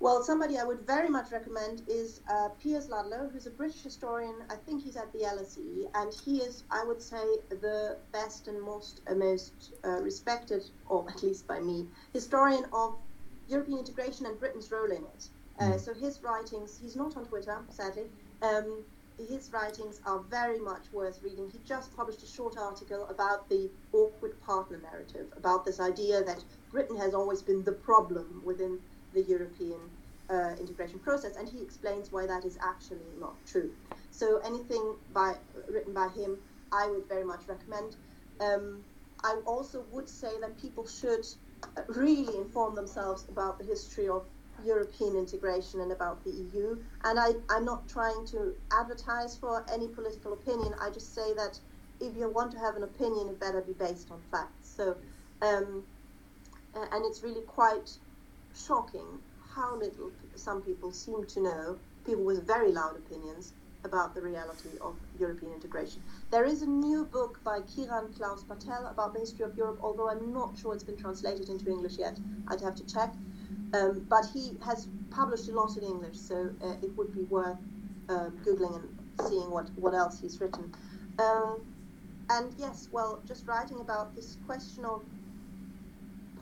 Well, 0.00 0.22
somebody 0.22 0.56
I 0.56 0.64
would 0.64 0.86
very 0.86 1.10
much 1.10 1.30
recommend 1.30 1.82
is 1.86 2.22
uh, 2.30 2.48
Piers 2.58 2.88
Ludlow, 2.88 3.28
who's 3.30 3.46
a 3.46 3.50
British 3.50 3.82
historian. 3.82 4.34
I 4.48 4.56
think 4.56 4.82
he's 4.82 4.96
at 4.96 5.12
the 5.12 5.18
LSE, 5.18 5.90
and 5.94 6.10
he 6.24 6.38
is, 6.38 6.64
I 6.70 6.82
would 6.84 7.02
say, 7.02 7.22
the 7.50 7.98
best 8.10 8.48
and 8.48 8.62
most 8.62 9.02
uh, 9.06 9.14
most 9.14 9.74
uh, 9.84 10.00
respected, 10.00 10.64
or 10.88 11.06
at 11.10 11.22
least 11.22 11.46
by 11.46 11.60
me, 11.60 11.86
historian 12.14 12.64
of 12.72 12.96
European 13.46 13.78
integration 13.78 14.24
and 14.24 14.40
Britain's 14.40 14.70
role 14.72 14.90
in 14.90 15.04
it. 15.04 15.28
Uh, 15.58 15.72
hmm. 15.72 15.78
so 15.78 15.92
his 15.92 16.22
writings, 16.22 16.78
he's 16.80 16.96
not 16.96 17.14
on 17.18 17.26
Twitter, 17.26 17.58
sadly. 17.68 18.06
Um, 18.40 18.82
his 19.28 19.52
writings 19.52 20.00
are 20.06 20.20
very 20.20 20.58
much 20.58 20.90
worth 20.92 21.22
reading. 21.22 21.50
He 21.50 21.58
just 21.66 21.94
published 21.94 22.22
a 22.22 22.26
short 22.26 22.56
article 22.56 23.06
about 23.08 23.50
the 23.50 23.70
awkward 23.92 24.40
partner 24.40 24.80
narrative, 24.82 25.26
about 25.36 25.66
this 25.66 25.78
idea 25.78 26.24
that 26.24 26.42
Britain 26.70 26.96
has 26.96 27.12
always 27.12 27.42
been 27.42 27.62
the 27.64 27.72
problem 27.72 28.40
within 28.46 28.78
the 29.14 29.22
European 29.22 29.80
uh, 30.28 30.54
integration 30.60 30.98
process, 30.98 31.36
and 31.36 31.48
he 31.48 31.60
explains 31.60 32.12
why 32.12 32.26
that 32.26 32.44
is 32.44 32.58
actually 32.62 32.98
not 33.18 33.34
true. 33.46 33.70
So 34.10 34.38
anything 34.44 34.94
by 35.12 35.34
written 35.68 35.92
by 35.92 36.08
him, 36.08 36.38
I 36.72 36.88
would 36.88 37.06
very 37.08 37.24
much 37.24 37.40
recommend. 37.46 37.96
Um, 38.40 38.84
I 39.22 39.36
also 39.44 39.84
would 39.90 40.08
say 40.08 40.30
that 40.40 40.60
people 40.60 40.86
should 40.86 41.26
really 41.88 42.36
inform 42.36 42.74
themselves 42.74 43.26
about 43.28 43.58
the 43.58 43.64
history 43.64 44.08
of 44.08 44.24
European 44.64 45.16
integration 45.16 45.80
and 45.80 45.92
about 45.92 46.22
the 46.24 46.30
EU. 46.30 46.78
And 47.04 47.18
I, 47.18 47.32
I'm 47.48 47.64
not 47.64 47.88
trying 47.88 48.26
to 48.28 48.54
advertise 48.72 49.36
for 49.36 49.64
any 49.72 49.88
political 49.88 50.32
opinion. 50.32 50.74
I 50.80 50.90
just 50.90 51.14
say 51.14 51.34
that 51.34 51.58
if 52.00 52.16
you 52.16 52.30
want 52.30 52.52
to 52.52 52.58
have 52.58 52.76
an 52.76 52.82
opinion, 52.82 53.28
it 53.28 53.38
better 53.40 53.60
be 53.60 53.72
based 53.72 54.10
on 54.10 54.20
facts. 54.30 54.68
So, 54.76 54.96
um, 55.42 55.84
and 56.74 57.04
it's 57.04 57.22
really 57.22 57.42
quite 57.42 57.90
shocking 58.54 59.18
how 59.54 59.76
little 59.76 60.10
some 60.34 60.62
people 60.62 60.92
seem 60.92 61.24
to 61.26 61.40
know, 61.42 61.78
people 62.06 62.24
with 62.24 62.46
very 62.46 62.72
loud 62.72 62.96
opinions, 62.96 63.52
about 63.84 64.14
the 64.14 64.20
reality 64.20 64.68
of 64.80 64.94
European 65.18 65.52
integration. 65.52 66.02
There 66.30 66.44
is 66.44 66.62
a 66.62 66.66
new 66.66 67.04
book 67.04 67.40
by 67.42 67.60
Kiran 67.60 68.14
Klaus 68.16 68.44
Patel 68.44 68.86
about 68.86 69.14
the 69.14 69.20
history 69.20 69.44
of 69.44 69.56
Europe, 69.56 69.78
although 69.82 70.10
I'm 70.10 70.32
not 70.32 70.56
sure 70.58 70.74
it's 70.74 70.84
been 70.84 70.96
translated 70.96 71.48
into 71.48 71.70
English 71.70 71.96
yet. 71.98 72.18
I'd 72.48 72.60
have 72.60 72.74
to 72.76 72.86
check. 72.86 73.14
Um, 73.72 74.04
but 74.08 74.26
he 74.32 74.52
has 74.64 74.88
published 75.10 75.48
a 75.48 75.52
lot 75.52 75.76
in 75.76 75.84
English, 75.84 76.18
so 76.18 76.50
uh, 76.62 76.74
it 76.82 76.94
would 76.96 77.14
be 77.14 77.22
worth 77.22 77.56
uh, 78.08 78.30
Googling 78.44 78.74
and 78.76 79.28
seeing 79.28 79.50
what, 79.50 79.70
what 79.76 79.94
else 79.94 80.20
he's 80.20 80.40
written. 80.40 80.74
Um, 81.18 81.60
and 82.28 82.52
yes, 82.58 82.88
well, 82.92 83.20
just 83.26 83.46
writing 83.46 83.80
about 83.80 84.14
this 84.14 84.36
question 84.46 84.84
of 84.84 85.02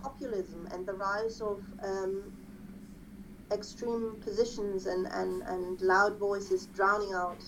populism 0.02 0.68
and 0.72 0.86
the 0.86 0.92
rise 0.92 1.40
of 1.40 1.62
um, 1.82 2.32
extreme 3.52 4.16
positions 4.20 4.86
and, 4.86 5.06
and, 5.06 5.42
and 5.42 5.80
loud 5.80 6.18
voices 6.18 6.66
drowning 6.74 7.14
out 7.14 7.42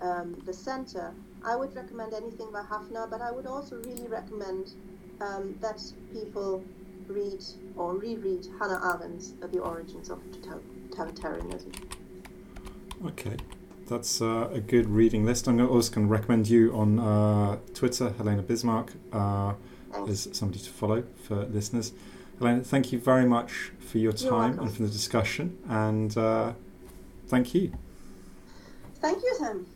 um, 0.00 0.40
the 0.46 0.52
center, 0.52 1.12
I 1.44 1.56
would 1.56 1.74
recommend 1.74 2.14
anything 2.14 2.50
by 2.52 2.62
Haffner, 2.62 3.08
but 3.10 3.20
I 3.20 3.30
would 3.30 3.46
also 3.46 3.76
really 3.76 4.06
recommend 4.08 4.72
um, 5.20 5.56
that 5.60 5.80
people 6.12 6.64
read 7.06 7.44
or 7.76 7.96
reread 7.96 8.46
Hannah 8.58 8.80
Arendt's 8.82 9.34
The 9.40 9.58
Origins 9.58 10.10
of 10.10 10.20
Totalitarianism. 10.90 11.74
Okay, 13.06 13.36
that's 13.86 14.20
uh, 14.20 14.48
a 14.52 14.60
good 14.60 14.88
reading 14.88 15.24
list. 15.24 15.48
I'm 15.48 15.60
also 15.60 15.92
going 15.92 16.06
to 16.06 16.12
recommend 16.12 16.48
you 16.48 16.74
on 16.74 16.98
uh, 16.98 17.56
Twitter, 17.74 18.10
Helene 18.10 18.42
Bismarck. 18.42 18.92
Uh, 19.12 19.54
as 20.08 20.28
somebody 20.32 20.60
to 20.60 20.70
follow 20.70 21.04
for 21.24 21.44
listeners. 21.46 21.92
Helene, 22.38 22.62
thank 22.62 22.92
you 22.92 22.98
very 22.98 23.26
much 23.26 23.72
for 23.78 23.98
your 23.98 24.12
time 24.12 24.58
and 24.58 24.72
for 24.72 24.82
the 24.82 24.88
discussion, 24.88 25.58
and 25.68 26.16
uh, 26.16 26.52
thank 27.28 27.54
you. 27.54 27.72
Thank 29.00 29.22
you, 29.22 29.34
Sam. 29.38 29.66